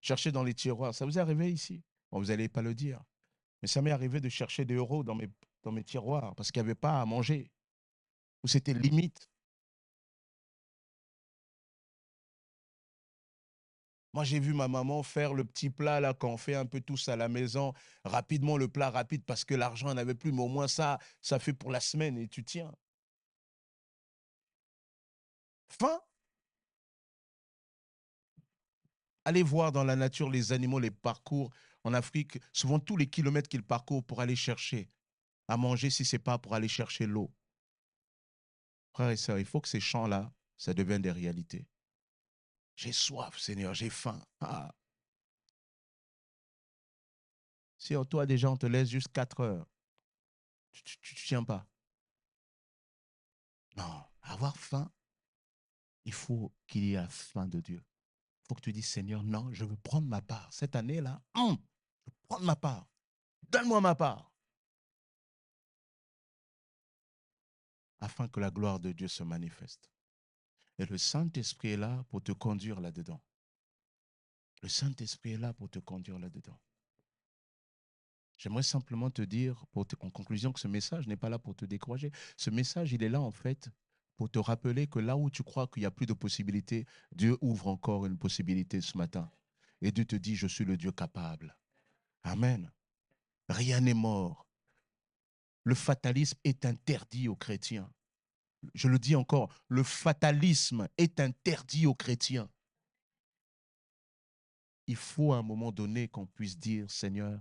chercher 0.00 0.32
dans 0.32 0.42
les 0.42 0.54
tiroirs. 0.54 0.94
Ça 0.94 1.04
vous 1.04 1.18
est 1.18 1.20
arrivé 1.20 1.52
ici? 1.52 1.82
Vous 2.10 2.26
n'allez 2.26 2.48
pas 2.48 2.62
le 2.62 2.74
dire. 2.74 3.02
Mais 3.60 3.68
ça 3.68 3.82
m'est 3.82 3.90
arrivé 3.90 4.20
de 4.20 4.28
chercher 4.28 4.64
des 4.64 4.74
euros 4.74 5.02
dans 5.02 5.14
mes, 5.14 5.28
dans 5.62 5.72
mes 5.72 5.84
tiroirs 5.84 6.34
parce 6.34 6.52
qu'il 6.52 6.62
n'y 6.62 6.66
avait 6.66 6.74
pas 6.74 7.00
à 7.00 7.04
manger. 7.06 7.50
Ou 8.42 8.48
c'était 8.48 8.74
limite. 8.74 9.28
Moi, 14.12 14.22
j'ai 14.22 14.38
vu 14.38 14.54
ma 14.54 14.68
maman 14.68 15.02
faire 15.02 15.34
le 15.34 15.44
petit 15.44 15.70
plat 15.70 15.98
là 15.98 16.14
quand 16.14 16.28
on 16.28 16.36
fait 16.36 16.54
un 16.54 16.66
peu 16.66 16.80
tous 16.80 17.08
à 17.08 17.16
la 17.16 17.28
maison, 17.28 17.72
rapidement 18.04 18.56
le 18.56 18.68
plat 18.68 18.88
rapide 18.88 19.24
parce 19.24 19.44
que 19.44 19.54
l'argent 19.54 19.92
n'avait 19.92 20.14
plus, 20.14 20.30
mais 20.30 20.42
au 20.42 20.46
moins 20.46 20.68
ça, 20.68 21.00
ça 21.20 21.40
fait 21.40 21.52
pour 21.52 21.72
la 21.72 21.80
semaine 21.80 22.16
et 22.16 22.28
tu 22.28 22.44
tiens. 22.44 22.72
Fin 25.68 26.00
Allez 29.24 29.42
voir 29.42 29.72
dans 29.72 29.84
la 29.84 29.96
nature 29.96 30.30
les 30.30 30.52
animaux, 30.52 30.78
les 30.78 30.90
parcours 30.90 31.50
en 31.82 31.94
Afrique, 31.94 32.38
souvent 32.52 32.78
tous 32.78 32.96
les 32.96 33.08
kilomètres 33.08 33.48
qu'ils 33.48 33.62
parcourent 33.62 34.04
pour 34.04 34.20
aller 34.20 34.36
chercher 34.36 34.90
à 35.48 35.56
manger 35.56 35.90
si 35.90 36.04
ce 36.04 36.16
n'est 36.16 36.22
pas 36.22 36.38
pour 36.38 36.54
aller 36.54 36.68
chercher 36.68 37.06
l'eau. 37.06 37.32
Frères 38.92 39.10
et 39.10 39.16
sœurs, 39.16 39.38
il 39.38 39.44
faut 39.44 39.60
que 39.60 39.68
ces 39.68 39.80
champs-là, 39.80 40.32
ça 40.56 40.72
devienne 40.72 41.02
des 41.02 41.10
réalités. 41.10 41.66
J'ai 42.76 42.92
soif, 42.92 43.38
Seigneur, 43.38 43.74
j'ai 43.74 43.90
faim. 43.90 44.20
Ah. 44.40 44.74
Si 47.76 47.94
toi 48.08 48.24
déjà 48.24 48.50
on 48.50 48.56
te 48.56 48.66
laisse 48.66 48.88
juste 48.88 49.08
4 49.12 49.40
heures, 49.40 49.66
tu 50.72 51.14
ne 51.14 51.26
tiens 51.26 51.44
pas. 51.44 51.66
Non, 53.76 54.04
avoir 54.22 54.56
faim, 54.56 54.90
il 56.04 56.12
faut 56.12 56.52
qu'il 56.66 56.84
y 56.84 56.94
ait 56.94 57.08
faim 57.08 57.46
de 57.46 57.60
Dieu. 57.60 57.84
Il 58.44 58.48
faut 58.48 58.54
que 58.56 58.60
tu 58.60 58.72
dises, 58.72 58.88
Seigneur, 58.88 59.22
non, 59.22 59.50
je 59.52 59.64
veux 59.64 59.76
prendre 59.76 60.06
ma 60.06 60.20
part. 60.20 60.52
Cette 60.52 60.76
année-là, 60.76 61.22
hum, 61.34 61.56
je 62.04 62.10
veux 62.10 62.16
prendre 62.28 62.44
ma 62.44 62.56
part. 62.56 62.86
Donne-moi 63.48 63.80
ma 63.80 63.94
part. 63.94 64.30
Afin 68.00 68.28
que 68.28 68.40
la 68.40 68.50
gloire 68.50 68.80
de 68.80 68.92
Dieu 68.92 69.08
se 69.08 69.22
manifeste. 69.22 69.90
Et 70.78 70.84
le 70.84 70.98
Saint-Esprit 70.98 71.70
est 71.70 71.76
là 71.78 72.04
pour 72.10 72.22
te 72.22 72.32
conduire 72.32 72.80
là-dedans. 72.80 73.22
Le 74.60 74.68
Saint-Esprit 74.68 75.32
est 75.32 75.38
là 75.38 75.54
pour 75.54 75.70
te 75.70 75.78
conduire 75.78 76.18
là-dedans. 76.18 76.60
J'aimerais 78.36 78.62
simplement 78.62 79.10
te 79.10 79.22
dire, 79.22 79.64
en 79.74 80.10
conclusion, 80.10 80.52
que 80.52 80.60
ce 80.60 80.68
message 80.68 81.06
n'est 81.06 81.16
pas 81.16 81.30
là 81.30 81.38
pour 81.38 81.54
te 81.54 81.64
décourager. 81.64 82.10
Ce 82.36 82.50
message, 82.50 82.92
il 82.92 83.02
est 83.02 83.08
là, 83.08 83.22
en 83.22 83.30
fait, 83.30 83.70
pour 84.16 84.30
te 84.30 84.38
rappeler 84.38 84.86
que 84.86 84.98
là 84.98 85.16
où 85.16 85.30
tu 85.30 85.42
crois 85.42 85.66
qu'il 85.66 85.80
n'y 85.82 85.86
a 85.86 85.90
plus 85.90 86.06
de 86.06 86.12
possibilités, 86.12 86.86
Dieu 87.12 87.36
ouvre 87.40 87.68
encore 87.68 88.06
une 88.06 88.18
possibilité 88.18 88.80
ce 88.80 88.96
matin. 88.96 89.30
Et 89.80 89.92
Dieu 89.92 90.04
te 90.04 90.16
dit, 90.16 90.36
je 90.36 90.46
suis 90.46 90.64
le 90.64 90.76
Dieu 90.76 90.92
capable. 90.92 91.56
Amen. 92.22 92.72
Rien 93.48 93.80
n'est 93.80 93.94
mort. 93.94 94.46
Le 95.64 95.74
fatalisme 95.74 96.38
est 96.44 96.64
interdit 96.64 97.28
aux 97.28 97.36
chrétiens. 97.36 97.90
je 98.74 98.88
le 98.88 98.98
dis 98.98 99.14
encore, 99.14 99.52
le 99.68 99.82
fatalisme 99.82 100.88
est 100.96 101.20
interdit 101.20 101.86
aux 101.86 101.94
chrétiens. 101.94 102.48
Il 104.86 104.96
faut 104.96 105.32
à 105.32 105.38
un 105.38 105.42
moment 105.42 105.72
donné 105.72 106.08
qu'on 106.08 106.26
puisse 106.26 106.58
dire, 106.58 106.90
Seigneur, 106.90 107.40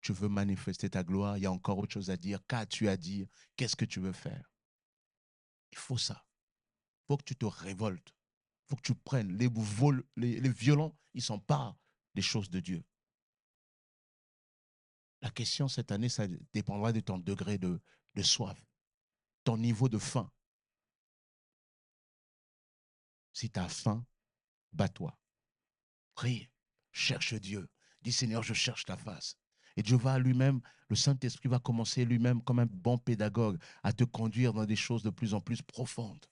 tu 0.00 0.12
veux 0.12 0.28
manifester 0.28 0.90
ta 0.90 1.02
gloire, 1.02 1.36
il 1.36 1.42
y 1.42 1.46
a 1.46 1.52
encore 1.52 1.78
autre 1.78 1.92
chose 1.92 2.10
à 2.10 2.16
dire. 2.16 2.40
Qu'as-tu 2.46 2.88
à 2.88 2.96
dire? 2.96 3.26
Qu'est-ce 3.56 3.76
que 3.76 3.84
tu 3.84 4.00
veux 4.00 4.12
faire? 4.12 4.50
Il 5.72 5.78
faut 5.78 5.98
ça. 5.98 6.26
Il 7.02 7.06
faut 7.08 7.16
que 7.16 7.24
tu 7.24 7.36
te 7.36 7.46
révoltes. 7.46 8.14
Il 8.64 8.70
faut 8.70 8.76
que 8.76 8.82
tu 8.82 8.94
prennes. 8.94 9.36
Les, 9.36 9.48
les, 10.16 10.40
les 10.40 10.50
violents, 10.50 10.96
ils 11.14 11.22
s'emparent 11.22 11.78
des 12.14 12.22
choses 12.22 12.50
de 12.50 12.60
Dieu. 12.60 12.84
La 15.20 15.30
question 15.30 15.68
cette 15.68 15.90
année, 15.90 16.08
ça 16.08 16.26
dépendra 16.52 16.92
de 16.92 17.00
ton 17.00 17.18
degré 17.18 17.58
de, 17.58 17.80
de 18.14 18.22
soif, 18.22 18.64
ton 19.44 19.56
niveau 19.56 19.88
de 19.88 19.98
faim. 19.98 20.30
Si 23.32 23.50
tu 23.50 23.58
as 23.58 23.68
faim, 23.68 24.06
bats-toi. 24.72 25.18
Prie, 26.14 26.48
cherche 26.92 27.34
Dieu. 27.34 27.68
Dis 28.02 28.12
Seigneur, 28.12 28.42
je 28.42 28.54
cherche 28.54 28.84
ta 28.84 28.96
face. 28.96 29.36
Et 29.78 29.82
Dieu 29.82 29.96
va 29.96 30.18
lui-même, 30.18 30.60
le 30.88 30.96
Saint-Esprit 30.96 31.48
va 31.48 31.60
commencer 31.60 32.04
lui-même 32.04 32.42
comme 32.42 32.58
un 32.58 32.66
bon 32.66 32.98
pédagogue 32.98 33.58
à 33.84 33.92
te 33.92 34.02
conduire 34.02 34.52
dans 34.52 34.64
des 34.64 34.74
choses 34.74 35.04
de 35.04 35.10
plus 35.10 35.34
en 35.34 35.40
plus 35.40 35.62
profondes. 35.62 36.26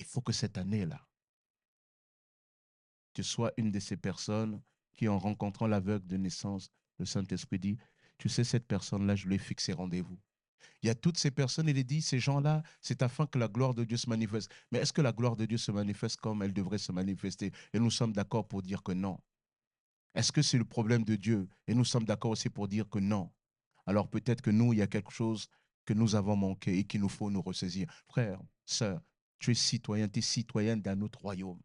Il 0.00 0.04
faut 0.04 0.20
que 0.20 0.32
cette 0.32 0.58
année-là, 0.58 1.00
tu 3.12 3.22
sois 3.22 3.52
une 3.56 3.70
de 3.70 3.78
ces 3.78 3.96
personnes 3.96 4.60
qui, 4.96 5.06
en 5.06 5.16
rencontrant 5.16 5.68
l'aveugle 5.68 6.08
de 6.08 6.16
naissance, 6.16 6.72
le 6.98 7.04
Saint-Esprit 7.04 7.60
dit, 7.60 7.78
tu 8.18 8.28
sais, 8.28 8.42
cette 8.42 8.66
personne-là, 8.66 9.14
je 9.14 9.28
lui 9.28 9.36
ai 9.36 9.38
fixé 9.38 9.72
rendez-vous. 9.72 10.18
Il 10.82 10.88
y 10.88 10.90
a 10.90 10.96
toutes 10.96 11.18
ces 11.18 11.30
personnes, 11.30 11.68
il 11.68 11.78
est 11.78 11.84
dit, 11.84 12.02
ces 12.02 12.18
gens-là, 12.18 12.64
c'est 12.80 13.02
afin 13.02 13.26
que 13.26 13.38
la 13.38 13.46
gloire 13.46 13.74
de 13.74 13.84
Dieu 13.84 13.96
se 13.96 14.10
manifeste. 14.10 14.50
Mais 14.72 14.80
est-ce 14.80 14.92
que 14.92 15.02
la 15.02 15.12
gloire 15.12 15.36
de 15.36 15.46
Dieu 15.46 15.56
se 15.56 15.70
manifeste 15.70 16.16
comme 16.16 16.42
elle 16.42 16.52
devrait 16.52 16.78
se 16.78 16.90
manifester? 16.90 17.52
Et 17.72 17.78
nous 17.78 17.92
sommes 17.92 18.12
d'accord 18.12 18.48
pour 18.48 18.60
dire 18.60 18.82
que 18.82 18.90
non. 18.90 19.20
Est-ce 20.14 20.32
que 20.32 20.42
c'est 20.42 20.58
le 20.58 20.64
problème 20.64 21.04
de 21.04 21.16
Dieu? 21.16 21.48
Et 21.66 21.74
nous 21.74 21.84
sommes 21.84 22.04
d'accord 22.04 22.32
aussi 22.32 22.48
pour 22.48 22.68
dire 22.68 22.88
que 22.88 22.98
non. 22.98 23.30
Alors 23.86 24.08
peut-être 24.08 24.42
que 24.42 24.50
nous, 24.50 24.72
il 24.72 24.78
y 24.78 24.82
a 24.82 24.86
quelque 24.86 25.12
chose 25.12 25.48
que 25.84 25.94
nous 25.94 26.14
avons 26.14 26.36
manqué 26.36 26.78
et 26.78 26.84
qu'il 26.84 27.00
nous 27.00 27.08
faut 27.08 27.30
nous 27.30 27.42
ressaisir. 27.42 27.90
Frère, 28.08 28.40
sœur, 28.64 29.00
tu 29.38 29.52
es 29.52 29.54
citoyen, 29.54 30.08
tu 30.08 30.18
es 30.18 30.22
citoyenne 30.22 30.82
d'un 30.82 31.00
autre 31.00 31.20
royaume. 31.20 31.60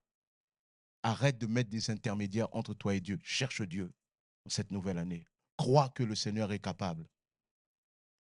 Arrête 1.04 1.38
de 1.38 1.48
mettre 1.48 1.70
des 1.70 1.90
intermédiaires 1.92 2.48
entre 2.52 2.74
toi 2.74 2.96
et 2.96 3.02
Dieu. 3.02 3.20
Cherche 3.22 3.62
Dieu 3.62 3.92
cette 4.48 4.72
nouvelle 4.72 4.98
année. 4.98 5.28
Crois 5.58 5.90
que 5.90 6.04
le 6.04 6.16
Seigneur 6.16 6.52
est 6.52 6.60
capable. 6.60 7.08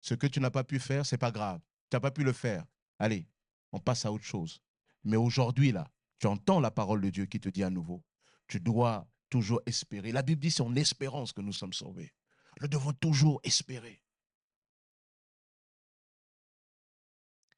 Ce 0.00 0.14
que 0.14 0.26
tu 0.26 0.40
n'as 0.40 0.50
pas 0.50 0.64
pu 0.64 0.78
faire, 0.78 1.04
c'est 1.04 1.18
pas 1.18 1.30
grave. 1.30 1.60
Tu 1.90 1.96
n'as 1.96 2.00
pas 2.00 2.10
pu 2.10 2.22
le 2.22 2.32
faire. 2.32 2.64
Allez, 2.98 3.28
on 3.72 3.80
passe 3.80 4.04
à 4.06 4.12
autre 4.12 4.24
chose. 4.24 4.60
Mais 5.04 5.16
aujourd'hui, 5.16 5.72
là, 5.72 5.90
tu 6.18 6.26
entends 6.26 6.60
la 6.60 6.70
parole 6.70 7.00
de 7.00 7.10
Dieu 7.10 7.26
qui 7.26 7.40
te 7.40 7.48
dit 7.48 7.62
à 7.62 7.70
nouveau, 7.70 8.04
tu 8.46 8.60
dois 8.60 9.08
toujours 9.28 9.60
espérer. 9.66 10.12
La 10.12 10.22
Bible 10.22 10.40
dit 10.40 10.50
c'est 10.50 10.62
en 10.62 10.74
espérance 10.76 11.32
que 11.32 11.40
nous 11.40 11.52
sommes 11.52 11.72
sauvés. 11.72 12.14
Nous 12.60 12.68
devons 12.68 12.92
toujours 12.92 13.40
espérer. 13.42 14.02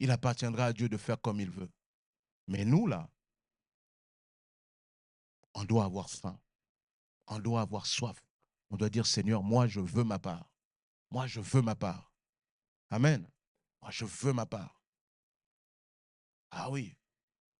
Il 0.00 0.10
appartiendra 0.10 0.66
à 0.66 0.72
Dieu 0.72 0.88
de 0.88 0.96
faire 0.96 1.20
comme 1.20 1.40
il 1.40 1.50
veut. 1.50 1.70
Mais 2.46 2.64
nous, 2.64 2.86
là, 2.86 3.10
on 5.54 5.64
doit 5.64 5.84
avoir 5.84 6.08
faim. 6.08 6.38
On 7.26 7.38
doit 7.38 7.60
avoir 7.60 7.86
soif. 7.86 8.24
On 8.70 8.76
doit 8.76 8.90
dire, 8.90 9.06
Seigneur, 9.06 9.42
moi, 9.42 9.66
je 9.66 9.80
veux 9.80 10.04
ma 10.04 10.18
part. 10.18 10.48
Moi, 11.10 11.26
je 11.26 11.40
veux 11.40 11.62
ma 11.62 11.74
part. 11.74 12.12
Amen. 12.90 13.28
Moi, 13.82 13.90
je 13.90 14.04
veux 14.04 14.32
ma 14.32 14.46
part. 14.46 14.82
Ah 16.50 16.70
oui. 16.70 16.96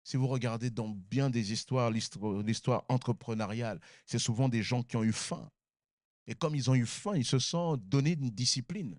Si 0.08 0.16
vous 0.16 0.26
regardez 0.26 0.70
dans 0.70 0.88
bien 0.88 1.28
des 1.28 1.52
histoires, 1.52 1.90
l'histoire 1.90 2.82
entrepreneuriale, 2.88 3.78
c'est 4.06 4.18
souvent 4.18 4.48
des 4.48 4.62
gens 4.62 4.82
qui 4.82 4.96
ont 4.96 5.04
eu 5.04 5.12
faim. 5.12 5.50
Et 6.26 6.34
comme 6.34 6.54
ils 6.54 6.70
ont 6.70 6.74
eu 6.74 6.86
faim, 6.86 7.14
ils 7.14 7.26
se 7.26 7.38
sont 7.38 7.76
donnés 7.76 8.12
une 8.12 8.30
discipline. 8.30 8.98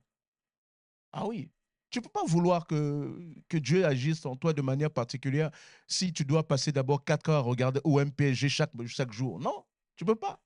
Ah 1.12 1.26
oui. 1.26 1.50
Tu 1.90 1.98
ne 1.98 2.04
peux 2.04 2.12
pas 2.12 2.26
vouloir 2.26 2.68
que, 2.68 3.20
que 3.48 3.58
Dieu 3.58 3.88
agisse 3.88 4.24
en 4.28 4.36
toi 4.36 4.54
de 4.54 4.62
manière 4.62 4.92
particulière 4.92 5.50
si 5.88 6.14
tu 6.14 6.26
dois 6.26 6.48
passer 6.48 6.72
d'abord 6.72 7.04
quatre 7.04 7.32
heures 7.32 7.40
à 7.40 7.42
regarder 7.42 7.80
au 7.86 8.00
MPSG 8.00 8.48
chaque, 8.48 8.72
chaque 8.86 9.12
jour. 9.12 9.40
Non, 9.40 9.66
tu 9.96 10.04
ne 10.04 10.10
peux 10.10 10.16
pas. 10.16 10.40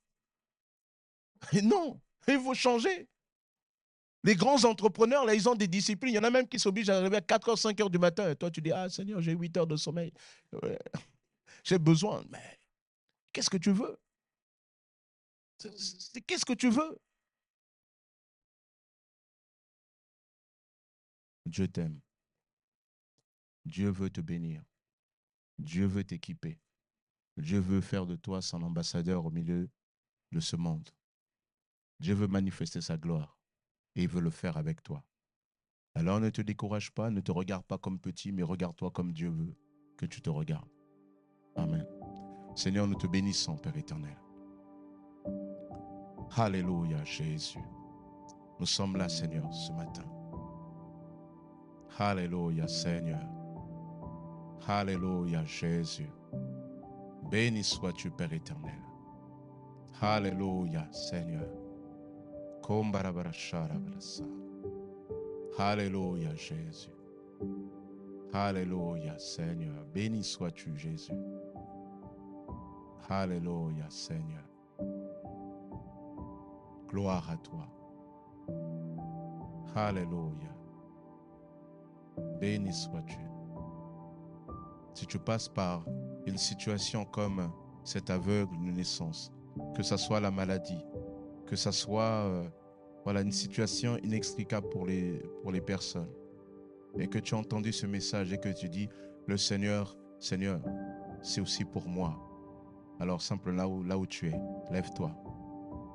Et 1.51 1.61
non, 1.61 1.99
il 2.29 2.39
faut 2.39 2.53
changer. 2.53 3.09
Les 4.23 4.35
grands 4.35 4.63
entrepreneurs, 4.63 5.25
là, 5.25 5.35
ils 5.35 5.49
ont 5.49 5.55
des 5.55 5.67
disciplines. 5.67 6.13
Il 6.13 6.15
y 6.15 6.19
en 6.19 6.23
a 6.23 6.29
même 6.29 6.47
qui 6.47 6.57
s'obligent 6.57 6.89
à 6.89 6.97
arriver 6.97 7.17
à 7.17 7.21
4 7.21 7.53
h, 7.53 7.57
5 7.57 7.77
h 7.77 7.89
du 7.89 7.99
matin. 7.99 8.29
Et 8.29 8.35
toi, 8.35 8.49
tu 8.49 8.61
dis, 8.61 8.71
ah 8.71 8.89
Seigneur, 8.89 9.21
j'ai 9.21 9.33
8 9.33 9.57
heures 9.57 9.67
de 9.67 9.75
sommeil. 9.75 10.13
J'ai 11.63 11.79
besoin. 11.79 12.25
Mais 12.29 12.59
qu'est-ce 13.31 13.49
que 13.49 13.57
tu 13.57 13.71
veux? 13.71 13.97
Qu'est-ce 16.27 16.45
que 16.45 16.53
tu 16.53 16.69
veux? 16.69 16.99
Dieu 21.45 21.67
t'aime. 21.69 22.01
Dieu 23.65 23.89
veut 23.89 24.09
te 24.09 24.19
bénir. 24.19 24.61
Dieu 25.57 25.85
veut 25.85 26.03
t'équiper. 26.03 26.59
Dieu 27.37 27.59
veut 27.59 27.81
faire 27.81 28.05
de 28.05 28.17
toi 28.17 28.41
son 28.41 28.61
ambassadeur 28.61 29.25
au 29.25 29.31
milieu 29.31 29.69
de 30.33 30.39
ce 30.41 30.57
monde. 30.57 30.89
Dieu 31.99 32.13
veut 32.13 32.27
manifester 32.27 32.81
sa 32.81 32.97
gloire 32.97 33.37
et 33.95 34.03
il 34.03 34.07
veut 34.07 34.21
le 34.21 34.29
faire 34.29 34.57
avec 34.57 34.83
toi. 34.83 35.03
Alors 35.95 36.19
ne 36.19 36.29
te 36.29 36.41
décourage 36.41 36.91
pas, 36.91 37.09
ne 37.11 37.21
te 37.21 37.31
regarde 37.31 37.63
pas 37.65 37.77
comme 37.77 37.99
petit, 37.99 38.31
mais 38.31 38.43
regarde-toi 38.43 38.91
comme 38.91 39.11
Dieu 39.11 39.29
veut 39.29 39.55
que 39.97 40.05
tu 40.05 40.21
te 40.21 40.29
regardes. 40.29 40.69
Amen. 41.55 41.85
Seigneur, 42.55 42.87
nous 42.87 42.95
te 42.95 43.07
bénissons, 43.07 43.57
Père 43.57 43.77
éternel. 43.77 44.17
Alléluia, 46.35 47.03
Jésus. 47.03 47.63
Nous 48.59 48.65
sommes 48.65 48.97
là, 48.97 49.07
Seigneur, 49.07 49.51
ce 49.53 49.71
matin. 49.73 50.05
Alléluia, 51.97 52.67
Seigneur. 52.67 53.23
Alléluia, 54.67 55.43
Jésus. 55.45 56.09
Béni 57.29 57.63
sois-tu, 57.63 58.09
Père 58.09 58.33
éternel. 58.33 58.81
Alléluia, 60.01 60.91
Seigneur. 60.91 61.62
Alléluia, 65.57 66.33
Jésus. 66.35 66.89
Alléluia, 68.31 69.19
Seigneur. 69.19 69.85
Béni 69.93 70.23
sois-tu, 70.23 70.75
Jésus. 70.77 71.13
Alléluia, 73.09 73.89
Seigneur. 73.89 74.43
Gloire 76.87 77.29
à 77.29 77.37
toi. 77.37 77.67
Alléluia. 79.75 80.55
Béni 82.39 82.73
sois-tu. 82.73 83.19
Si 84.93 85.05
tu 85.05 85.19
passes 85.19 85.49
par 85.49 85.83
une 86.25 86.37
situation 86.37 87.03
comme 87.05 87.51
cet 87.83 88.09
aveugle 88.09 88.55
de 88.65 88.71
naissance, 88.71 89.31
que 89.75 89.83
ce 89.83 89.97
soit 89.97 90.19
la 90.19 90.31
maladie, 90.31 90.83
que 91.45 91.55
ça 91.55 91.71
soit 91.71 92.03
euh, 92.03 92.47
voilà, 93.03 93.21
une 93.21 93.31
situation 93.31 93.97
inextricable 93.97 94.69
pour 94.69 94.85
les, 94.85 95.21
pour 95.41 95.51
les 95.51 95.61
personnes. 95.61 96.09
Et 96.97 97.07
que 97.07 97.19
tu 97.19 97.35
as 97.35 97.37
entendu 97.37 97.73
ce 97.73 97.85
message 97.85 98.31
et 98.31 98.37
que 98.37 98.49
tu 98.49 98.69
dis, 98.69 98.87
le 99.27 99.37
Seigneur, 99.37 99.97
Seigneur, 100.19 100.61
c'est 101.21 101.41
aussi 101.41 101.65
pour 101.65 101.87
moi. 101.87 102.19
Alors 102.99 103.21
simple 103.21 103.51
là 103.51 103.67
où, 103.67 103.83
là 103.83 103.97
où 103.97 104.05
tu 104.05 104.29
es, 104.29 104.39
lève-toi. 104.71 105.11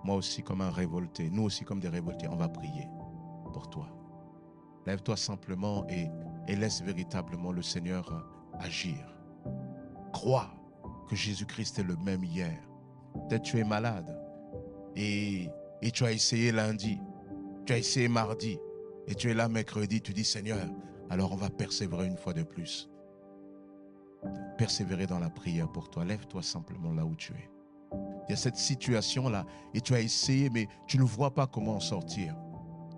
Moi 0.05 0.17
aussi 0.17 0.43
comme 0.43 0.61
un 0.61 0.71
révolté, 0.71 1.31
nous 1.31 1.45
aussi 1.45 1.65
comme 1.65 1.81
des 1.81 1.89
révoltés, 1.89 2.29
on 2.29 2.37
va 2.37 2.49
prier 2.49 2.89
pour 3.53 3.71
toi. 3.71 3.89
Lève-toi 4.87 5.17
simplement 5.17 5.87
et, 5.89 6.09
et 6.49 6.57
laisse 6.57 6.83
véritablement 6.83 7.53
le 7.53 7.63
Seigneur 7.63 8.11
euh, 8.13 8.59
agir. 8.59 8.97
Crois 10.13 10.51
que 11.09 11.17
Jésus-Christ 11.17 11.79
est 11.79 11.85
le 11.85 11.97
même 11.97 12.25
hier. 12.25 12.59
Peut-être 13.29 13.43
tu 13.43 13.59
es 13.59 13.65
malade, 13.65 14.19
et, 14.99 15.51
tu 15.93 16.05
as 16.05 16.13
essayé 16.13 16.53
lundi, 16.53 17.01
tu 17.65 17.73
as 17.73 17.79
essayé 17.79 18.09
mardi, 18.09 18.59
et 19.07 19.15
tu 19.15 19.31
es 19.31 19.35
là 19.35 19.49
mercredi, 19.49 20.01
tu 20.01 20.13
dis 20.13 20.25
Seigneur, 20.25 20.59
alors 21.09 21.33
on 21.33 21.37
va 21.37 21.49
persévérer 21.49 22.07
une 22.07 22.17
fois 22.17 22.33
de 22.33 22.43
plus. 22.43 22.91
Persévérer 24.59 25.07
dans 25.07 25.21
la 25.21 25.31
prière 25.31 25.71
pour 25.71 25.89
toi. 25.89 26.05
Lève-toi 26.05 26.43
simplement 26.43 26.93
là 26.93 27.05
où 27.05 27.15
tu 27.15 27.33
es. 27.33 27.51
Il 28.29 28.31
y 28.31 28.33
a 28.33 28.37
cette 28.37 28.57
situation-là 28.57 29.47
et 29.73 29.81
tu 29.81 29.95
as 29.95 30.01
essayé, 30.01 30.51
mais 30.51 30.67
tu 30.87 30.99
ne 30.99 31.05
vois 31.05 31.33
pas 31.33 31.47
comment 31.47 31.77
en 31.77 31.81
sortir. 31.81 32.37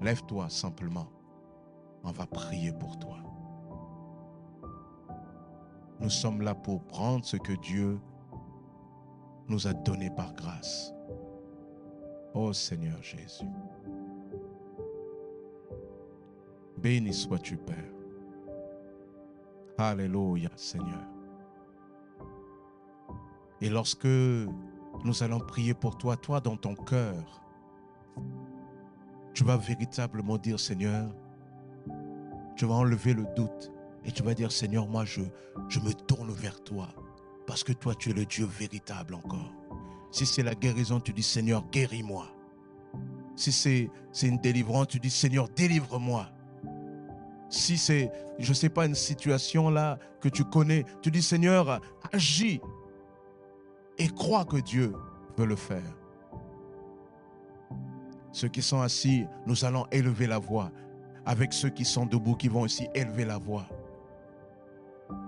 Lève-toi 0.01 0.49
simplement. 0.49 1.07
On 2.03 2.11
va 2.11 2.27
prier 2.27 2.73
pour 2.73 2.99
toi. 2.99 3.19
Nous 6.01 6.09
sommes 6.09 6.41
là 6.41 6.55
pour 6.55 6.83
prendre 6.87 7.25
ce 7.27 7.37
que 7.37 7.53
Dieu 7.53 8.01
nous 9.49 9.67
a 9.67 9.75
donné 9.75 10.09
par 10.11 10.35
grâce. 10.35 10.95
Oh 12.35 12.53
Seigneur 12.53 13.03
Jésus. 13.03 13.49
Béni 16.79 17.13
sois-tu, 17.13 17.57
Père. 17.57 17.77
Alléluia, 19.77 20.51
Seigneur. 20.57 21.07
Et 23.61 23.69
lorsque 23.69 24.07
nous 24.07 25.23
allons 25.23 25.41
prier 25.41 25.75
pour 25.75 25.99
toi, 25.99 26.17
toi 26.17 26.41
dans 26.41 26.57
ton 26.57 26.75
cœur, 26.75 27.43
tu 29.35 29.45
vas 29.45 29.57
véritablement 29.57 30.39
dire, 30.39 30.59
Seigneur, 30.61 31.11
tu 32.57 32.65
vas 32.67 32.75
enlever 32.75 33.15
le 33.15 33.27
doute 33.35 33.73
et 34.05 34.13
tu 34.13 34.23
vas 34.23 34.35
dire, 34.35 34.53
Seigneur, 34.53 34.87
moi 34.87 35.05
je, 35.05 35.23
je 35.69 35.81
me 35.81 35.93
tourne 35.93 36.31
vers 36.31 36.63
toi 36.63 36.89
parce 37.47 37.65
que 37.65 37.73
toi 37.73 37.95
tu 37.95 38.11
es 38.11 38.13
le 38.13 38.25
Dieu 38.25 38.47
véritable 38.47 39.15
encore. 39.15 39.53
Si 40.11 40.27
c'est 40.27 40.43
la 40.43 40.55
guérison, 40.55 41.01
tu 41.01 41.13
dis, 41.13 41.23
Seigneur, 41.23 41.65
guéris-moi. 41.71 42.27
Si 43.37 43.53
c'est 43.53 43.91
une 44.27 44.39
délivrance, 44.39 44.89
tu 44.89 44.99
dis, 44.99 45.11
Seigneur, 45.11 45.49
délivre-moi. 45.49 46.29
Si 47.49 47.79
c'est, 47.79 48.11
je 48.39 48.49
ne 48.49 48.55
sais 48.55 48.69
pas, 48.69 48.87
une 48.87 48.95
situation 48.95 49.71
là 49.71 49.99
que 50.21 50.29
tu 50.29 50.45
connais, 50.45 50.85
tu 51.03 51.11
dis, 51.11 51.23
Seigneur, 51.23 51.81
agis 52.13 52.61
et 53.99 54.09
crois 54.09 54.45
que 54.45 54.57
Dieu 54.57 54.93
peut 55.37 55.47
le 55.47 55.57
faire. 55.57 55.97
Ceux 58.33 58.49
qui 58.49 58.63
sont 58.63 58.81
assis, 58.81 59.27
nous 59.47 59.65
allons 59.65 59.87
élever 59.91 60.27
la 60.27 60.39
voix. 60.39 60.71
Avec 61.27 61.53
ceux 61.53 61.69
qui 61.69 61.85
sont 61.85 62.07
debout, 62.07 62.35
qui 62.35 62.49
vont 62.49 62.63
aussi 62.63 62.89
élever 62.95 63.25
la 63.25 63.39
voix. 63.39 63.67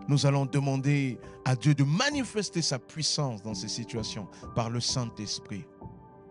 Nous 0.08 0.26
allons 0.26 0.46
demander 0.46 1.18
à 1.44 1.56
Dieu 1.56 1.74
de 1.74 1.84
manifester 1.84 2.62
sa 2.62 2.78
puissance 2.78 3.42
dans 3.42 3.54
ces 3.54 3.68
situations 3.68 4.28
par 4.54 4.70
le 4.70 4.80
Saint-Esprit. 4.80 5.64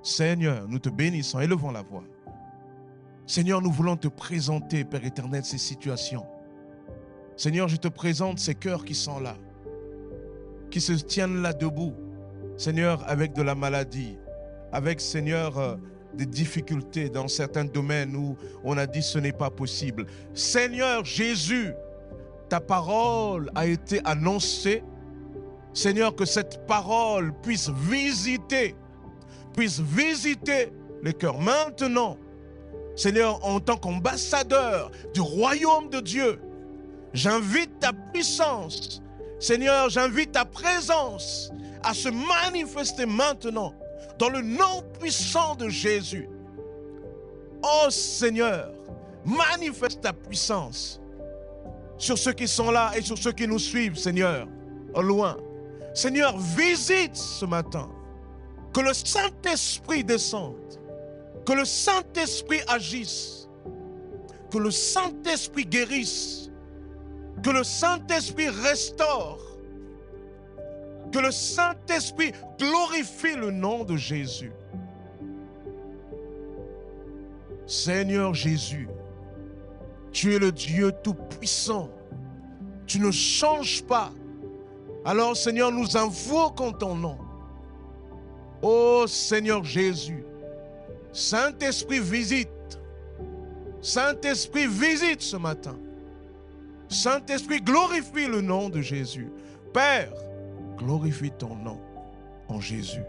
Seigneur, 0.03 0.67
nous 0.67 0.79
te 0.79 0.89
bénissons, 0.89 1.39
élevons 1.39 1.71
la 1.71 1.81
voix. 1.81 2.03
Seigneur, 3.27 3.61
nous 3.61 3.71
voulons 3.71 3.95
te 3.95 4.07
présenter, 4.07 4.83
Père 4.83 5.05
éternel, 5.05 5.45
ces 5.45 5.57
situations. 5.57 6.25
Seigneur, 7.37 7.67
je 7.67 7.77
te 7.77 7.87
présente 7.87 8.39
ces 8.39 8.55
cœurs 8.55 8.83
qui 8.83 8.95
sont 8.95 9.19
là, 9.19 9.35
qui 10.69 10.81
se 10.81 10.93
tiennent 10.93 11.41
là 11.41 11.53
debout. 11.53 11.93
Seigneur, 12.57 13.03
avec 13.07 13.33
de 13.33 13.41
la 13.41 13.55
maladie, 13.55 14.17
avec, 14.71 14.99
Seigneur, 15.01 15.57
euh, 15.57 15.75
des 16.13 16.25
difficultés 16.25 17.09
dans 17.09 17.27
certains 17.27 17.65
domaines 17.65 18.15
où 18.15 18.35
on 18.63 18.77
a 18.77 18.85
dit 18.85 19.01
ce 19.01 19.19
n'est 19.19 19.31
pas 19.31 19.49
possible. 19.49 20.05
Seigneur 20.33 21.05
Jésus, 21.05 21.71
ta 22.51 22.59
parole 22.59 23.49
a 23.55 23.65
été 23.65 24.01
annoncée. 24.03 24.83
Seigneur, 25.73 26.13
que 26.13 26.25
cette 26.25 26.67
parole 26.67 27.31
puisse 27.41 27.69
visiter, 27.69 28.75
puisse 29.55 29.79
visiter 29.79 30.73
les 31.01 31.13
cœurs. 31.13 31.39
Maintenant, 31.39 32.17
Seigneur, 32.97 33.39
en 33.45 33.61
tant 33.61 33.77
qu'ambassadeur 33.77 34.91
du 35.13 35.21
royaume 35.21 35.87
de 35.89 36.01
Dieu, 36.01 36.41
j'invite 37.13 37.79
ta 37.79 37.93
puissance. 37.93 39.01
Seigneur, 39.39 39.87
j'invite 39.87 40.33
ta 40.33 40.43
présence 40.43 41.53
à 41.83 41.93
se 41.93 42.09
manifester 42.09 43.05
maintenant 43.05 43.73
dans 44.19 44.29
le 44.29 44.41
nom 44.41 44.83
puissant 44.99 45.55
de 45.55 45.69
Jésus. 45.69 46.27
Oh 47.63 47.89
Seigneur, 47.89 48.73
manifeste 49.23 50.01
ta 50.01 50.11
puissance 50.11 51.00
sur 52.01 52.17
ceux 52.17 52.33
qui 52.33 52.47
sont 52.47 52.71
là 52.71 52.91
et 52.97 53.01
sur 53.03 53.15
ceux 53.15 53.31
qui 53.31 53.47
nous 53.47 53.59
suivent, 53.59 53.95
Seigneur, 53.95 54.47
au 54.95 55.03
loin. 55.03 55.37
Seigneur, 55.93 56.35
visite 56.37 57.15
ce 57.15 57.45
matin. 57.45 57.87
Que 58.73 58.81
le 58.81 58.93
Saint-Esprit 58.93 60.03
descende. 60.03 60.55
Que 61.45 61.53
le 61.53 61.63
Saint-Esprit 61.63 62.61
agisse. 62.67 63.47
Que 64.49 64.57
le 64.57 64.71
Saint-Esprit 64.71 65.65
guérisse. 65.65 66.49
Que 67.43 67.51
le 67.51 67.63
Saint-Esprit 67.63 68.49
restaure. 68.49 69.39
Que 71.11 71.19
le 71.19 71.31
Saint-Esprit 71.31 72.31
glorifie 72.57 73.35
le 73.35 73.51
nom 73.51 73.83
de 73.83 73.95
Jésus. 73.95 74.53
Seigneur 77.67 78.33
Jésus, 78.33 78.87
tu 80.11 80.35
es 80.35 80.39
le 80.39 80.51
Dieu 80.51 80.91
Tout-Puissant. 81.03 81.89
Tu 82.85 82.99
ne 82.99 83.11
changes 83.11 83.83
pas. 83.83 84.11
Alors 85.05 85.35
Seigneur, 85.35 85.71
nous 85.71 85.97
invoquons 85.97 86.71
ton 86.71 86.95
nom. 86.95 87.17
Oh 88.61 89.05
Seigneur 89.07 89.63
Jésus, 89.63 90.23
Saint-Esprit 91.11 91.99
visite. 91.99 92.49
Saint-Esprit 93.81 94.67
visite 94.67 95.21
ce 95.21 95.37
matin. 95.37 95.75
Saint-Esprit 96.87 97.61
glorifie 97.61 98.27
le 98.27 98.41
nom 98.41 98.69
de 98.69 98.81
Jésus. 98.81 99.31
Père, 99.73 100.13
glorifie 100.77 101.31
ton 101.31 101.55
nom 101.55 101.79
en 102.47 102.59
Jésus. 102.59 103.03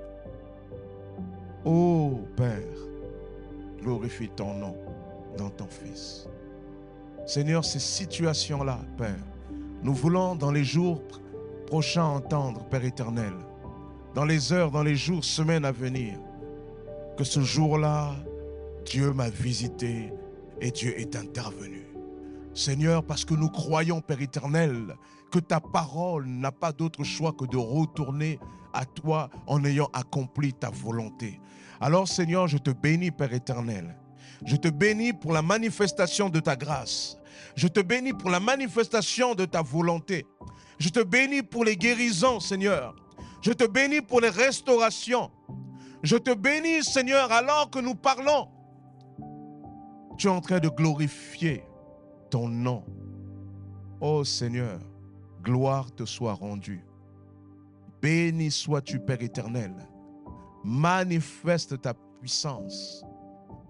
Oh 1.64 2.20
Père, 2.36 2.62
glorifie 3.82 4.30
ton 4.30 4.54
nom 4.54 4.76
dans 5.36 5.50
ton 5.50 5.66
Fils. 5.66 6.26
Seigneur, 7.26 7.64
ces 7.64 7.78
situations-là, 7.78 8.80
Père, 8.98 9.24
nous 9.82 9.94
voulons 9.94 10.34
dans 10.34 10.50
les 10.50 10.64
jours 10.64 11.00
prochains 11.66 12.04
entendre, 12.04 12.64
Père 12.68 12.84
éternel, 12.84 13.32
dans 14.14 14.24
les 14.24 14.52
heures, 14.52 14.70
dans 14.70 14.82
les 14.82 14.96
jours, 14.96 15.24
semaines 15.24 15.64
à 15.64 15.72
venir, 15.72 16.18
que 17.16 17.24
ce 17.24 17.40
jour-là, 17.40 18.14
Dieu 18.84 19.12
m'a 19.12 19.30
visité 19.30 20.12
et 20.60 20.70
Dieu 20.70 20.98
est 20.98 21.16
intervenu. 21.16 21.86
Seigneur, 22.54 23.04
parce 23.04 23.24
que 23.24 23.34
nous 23.34 23.48
croyons, 23.48 24.00
Père 24.00 24.20
éternel, 24.20 24.96
que 25.30 25.38
ta 25.38 25.60
parole 25.60 26.26
n'a 26.26 26.52
pas 26.52 26.72
d'autre 26.72 27.04
choix 27.04 27.32
que 27.32 27.46
de 27.46 27.56
retourner 27.56 28.38
à 28.74 28.84
toi 28.84 29.30
en 29.46 29.64
ayant 29.64 29.88
accompli 29.92 30.52
ta 30.52 30.70
volonté. 30.70 31.40
Alors 31.80 32.08
Seigneur, 32.08 32.48
je 32.48 32.58
te 32.58 32.70
bénis, 32.70 33.10
Père 33.10 33.32
éternel. 33.32 33.96
Je 34.44 34.56
te 34.56 34.68
bénis 34.68 35.12
pour 35.12 35.32
la 35.32 35.42
manifestation 35.42 36.28
de 36.28 36.40
ta 36.40 36.56
grâce. 36.56 37.18
Je 37.54 37.68
te 37.68 37.80
bénis 37.80 38.12
pour 38.12 38.30
la 38.30 38.40
manifestation 38.40 39.34
de 39.34 39.44
ta 39.44 39.62
volonté. 39.62 40.26
Je 40.78 40.88
te 40.88 41.00
bénis 41.00 41.42
pour 41.42 41.64
les 41.64 41.76
guérisons, 41.76 42.40
Seigneur. 42.40 42.96
Je 43.40 43.52
te 43.52 43.64
bénis 43.64 44.00
pour 44.00 44.20
les 44.20 44.30
restaurations. 44.30 45.30
Je 46.02 46.16
te 46.16 46.34
bénis, 46.34 46.82
Seigneur, 46.82 47.30
alors 47.30 47.70
que 47.70 47.78
nous 47.78 47.94
parlons. 47.94 48.48
Tu 50.18 50.26
es 50.26 50.30
en 50.30 50.40
train 50.40 50.58
de 50.58 50.68
glorifier 50.68 51.64
ton 52.30 52.48
nom. 52.48 52.84
Oh 54.00 54.24
Seigneur, 54.24 54.80
gloire 55.42 55.92
te 55.94 56.04
soit 56.04 56.34
rendue. 56.34 56.84
Béni 58.00 58.50
sois-tu, 58.50 58.98
Père 58.98 59.22
éternel. 59.22 59.74
Manifeste 60.64 61.80
ta 61.80 61.94
puissance. 62.20 63.04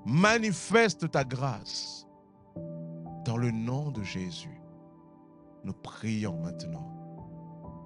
Manifeste 0.04 1.10
ta 1.10 1.24
grâce. 1.24 2.06
Dans 3.24 3.36
le 3.36 3.52
nom 3.52 3.90
de 3.92 4.02
Jésus, 4.02 4.60
nous 5.64 5.72
prions 5.72 6.36
maintenant. 6.40 6.90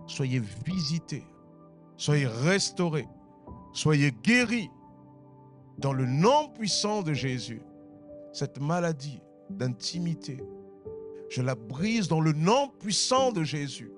Soyez 0.06 0.40
visités, 0.64 1.26
soyez 1.96 2.26
restaurés, 2.26 3.08
soyez 3.72 4.12
guéris. 4.22 4.70
Dans 5.78 5.92
le 5.92 6.06
nom 6.06 6.48
puissant 6.48 7.02
de 7.02 7.12
Jésus, 7.12 7.60
cette 8.32 8.60
maladie 8.60 9.20
d'intimité, 9.50 10.42
je 11.28 11.42
la 11.42 11.54
brise 11.54 12.08
dans 12.08 12.20
le 12.20 12.32
nom 12.32 12.68
puissant 12.80 13.30
de 13.30 13.42
Jésus. 13.42 13.92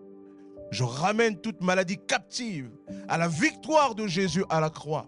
Je 0.73 0.83
ramène 0.83 1.41
toute 1.41 1.63
maladie 1.63 1.99
captive 2.07 2.71
à 3.09 3.17
la 3.17 3.29
victoire 3.29 3.95
de 3.95 4.07
Jésus 4.07 4.45
à 4.51 4.61
la 4.61 4.71
croix, 4.71 5.07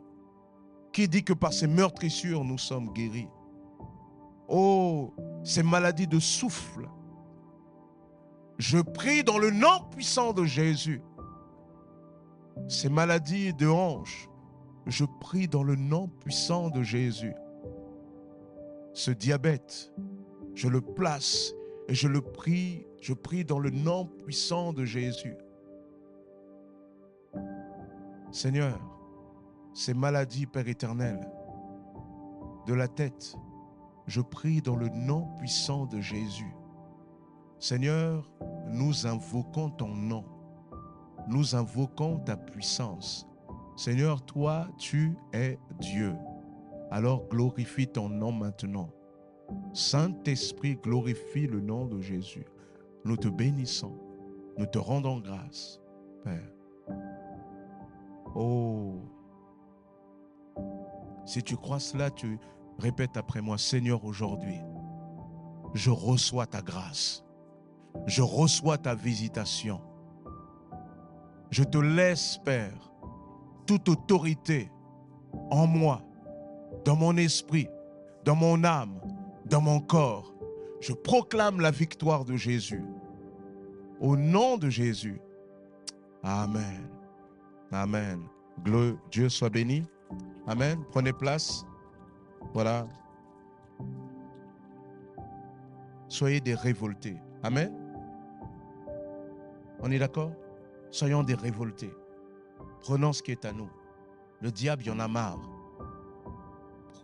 qui 0.93 1.09
dit 1.09 1.24
que 1.24 1.32
par 1.32 1.53
ses 1.53 1.66
meurtrissures, 1.66 2.45
nous 2.45 2.59
sommes 2.59 2.93
guéris? 2.93 3.28
Oh, 4.49 5.14
ces 5.45 5.62
maladies 5.62 6.09
de 6.09 6.18
souffle, 6.18 6.88
je 8.59 8.78
prie 8.78 9.22
dans 9.22 9.38
le 9.38 9.51
nom 9.51 9.84
puissant 9.91 10.32
de 10.32 10.45
Jésus. 10.45 11.01
Ces 12.68 12.88
maladies 12.88 13.55
de 13.55 13.68
hanches, 13.68 14.28
je 14.86 15.05
prie 15.20 15.49
dans 15.49 15.62
le 15.62 15.76
nom 15.76 16.09
puissant 16.09 16.68
de 16.68 16.82
Jésus. 16.82 17.34
Ce 18.93 19.11
diabète, 19.11 19.93
je 20.55 20.68
le 20.68 20.80
place 20.80 21.55
et 21.88 21.95
je 21.95 22.09
le 22.09 22.20
prie, 22.20 22.86
je 23.01 23.14
prie 23.14 23.45
dans 23.45 23.59
le 23.59 23.70
nom 23.70 24.07
puissant 24.07 24.72
de 24.72 24.84
Jésus. 24.84 25.36
Seigneur, 28.32 28.78
ces 29.72 29.94
maladies, 29.94 30.46
Père 30.46 30.68
éternel, 30.68 31.20
de 32.66 32.74
la 32.74 32.88
tête, 32.88 33.34
je 34.06 34.20
prie 34.20 34.60
dans 34.60 34.76
le 34.76 34.88
nom 34.88 35.28
puissant 35.38 35.86
de 35.86 36.00
Jésus. 36.00 36.54
Seigneur, 37.58 38.30
nous 38.68 39.06
invoquons 39.06 39.70
ton 39.70 39.94
nom. 39.94 40.24
Nous 41.28 41.54
invoquons 41.54 42.18
ta 42.18 42.36
puissance. 42.36 43.26
Seigneur, 43.76 44.24
toi, 44.24 44.68
tu 44.78 45.16
es 45.32 45.58
Dieu. 45.78 46.14
Alors 46.90 47.28
glorifie 47.28 47.86
ton 47.86 48.08
nom 48.08 48.32
maintenant. 48.32 48.90
Saint-Esprit, 49.72 50.76
glorifie 50.76 51.46
le 51.46 51.60
nom 51.60 51.86
de 51.86 52.00
Jésus. 52.00 52.46
Nous 53.04 53.16
te 53.16 53.28
bénissons 53.28 53.96
Nous 54.58 54.66
te 54.66 54.78
rendons 54.78 55.20
grâce, 55.20 55.80
Père. 56.24 56.52
Oh, 58.34 59.00
si 61.30 61.44
tu 61.44 61.56
crois 61.56 61.78
cela, 61.78 62.10
tu 62.10 62.40
répètes 62.80 63.16
après 63.16 63.40
moi, 63.40 63.56
Seigneur, 63.56 64.04
aujourd'hui, 64.04 64.58
je 65.74 65.90
reçois 65.90 66.46
ta 66.46 66.60
grâce. 66.60 67.24
Je 68.06 68.20
reçois 68.20 68.78
ta 68.78 68.96
visitation. 68.96 69.80
Je 71.50 71.62
te 71.62 71.78
laisse, 71.78 72.38
Père, 72.44 72.92
toute 73.64 73.88
autorité 73.88 74.72
en 75.52 75.68
moi, 75.68 76.02
dans 76.84 76.96
mon 76.96 77.16
esprit, 77.16 77.68
dans 78.24 78.34
mon 78.34 78.64
âme, 78.64 79.00
dans 79.44 79.60
mon 79.60 79.78
corps. 79.78 80.34
Je 80.80 80.92
proclame 80.92 81.60
la 81.60 81.70
victoire 81.70 82.24
de 82.24 82.34
Jésus. 82.34 82.84
Au 84.00 84.16
nom 84.16 84.58
de 84.58 84.68
Jésus. 84.68 85.20
Amen. 86.24 86.88
Amen. 87.70 88.20
Dieu 89.12 89.28
soit 89.28 89.50
béni. 89.50 89.84
Amen. 90.47 90.82
Prenez 90.91 91.12
place. 91.12 91.64
Voilà. 92.53 92.86
Soyez 96.09 96.41
des 96.41 96.55
révoltés. 96.55 97.16
Amen. 97.43 97.72
On 99.80 99.91
est 99.91 99.99
d'accord? 99.99 100.32
Soyons 100.91 101.22
des 101.22 101.34
révoltés. 101.34 101.93
Prenons 102.82 103.12
ce 103.12 103.22
qui 103.22 103.30
est 103.30 103.45
à 103.45 103.53
nous. 103.53 103.70
Le 104.41 104.51
diable, 104.51 104.82
il 104.84 104.91
en 104.91 104.99
a 104.99 105.09
marre. 105.09 105.38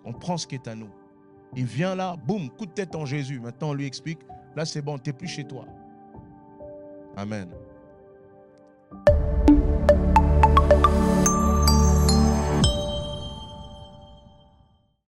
On 0.04 0.12
prend 0.12 0.36
ce 0.36 0.46
qui 0.46 0.54
est 0.54 0.68
à 0.68 0.74
nous. 0.74 0.90
Il 1.54 1.64
vient 1.64 1.94
là, 1.94 2.16
boum, 2.16 2.50
coup 2.50 2.66
de 2.66 2.72
tête 2.72 2.94
en 2.94 3.06
Jésus. 3.06 3.40
Maintenant, 3.40 3.70
on 3.70 3.74
lui 3.74 3.86
explique, 3.86 4.20
là 4.54 4.64
c'est 4.64 4.82
bon, 4.82 4.98
tu 4.98 5.10
n'es 5.10 5.16
plus 5.16 5.28
chez 5.28 5.44
toi. 5.44 5.64
Amen. 7.16 7.50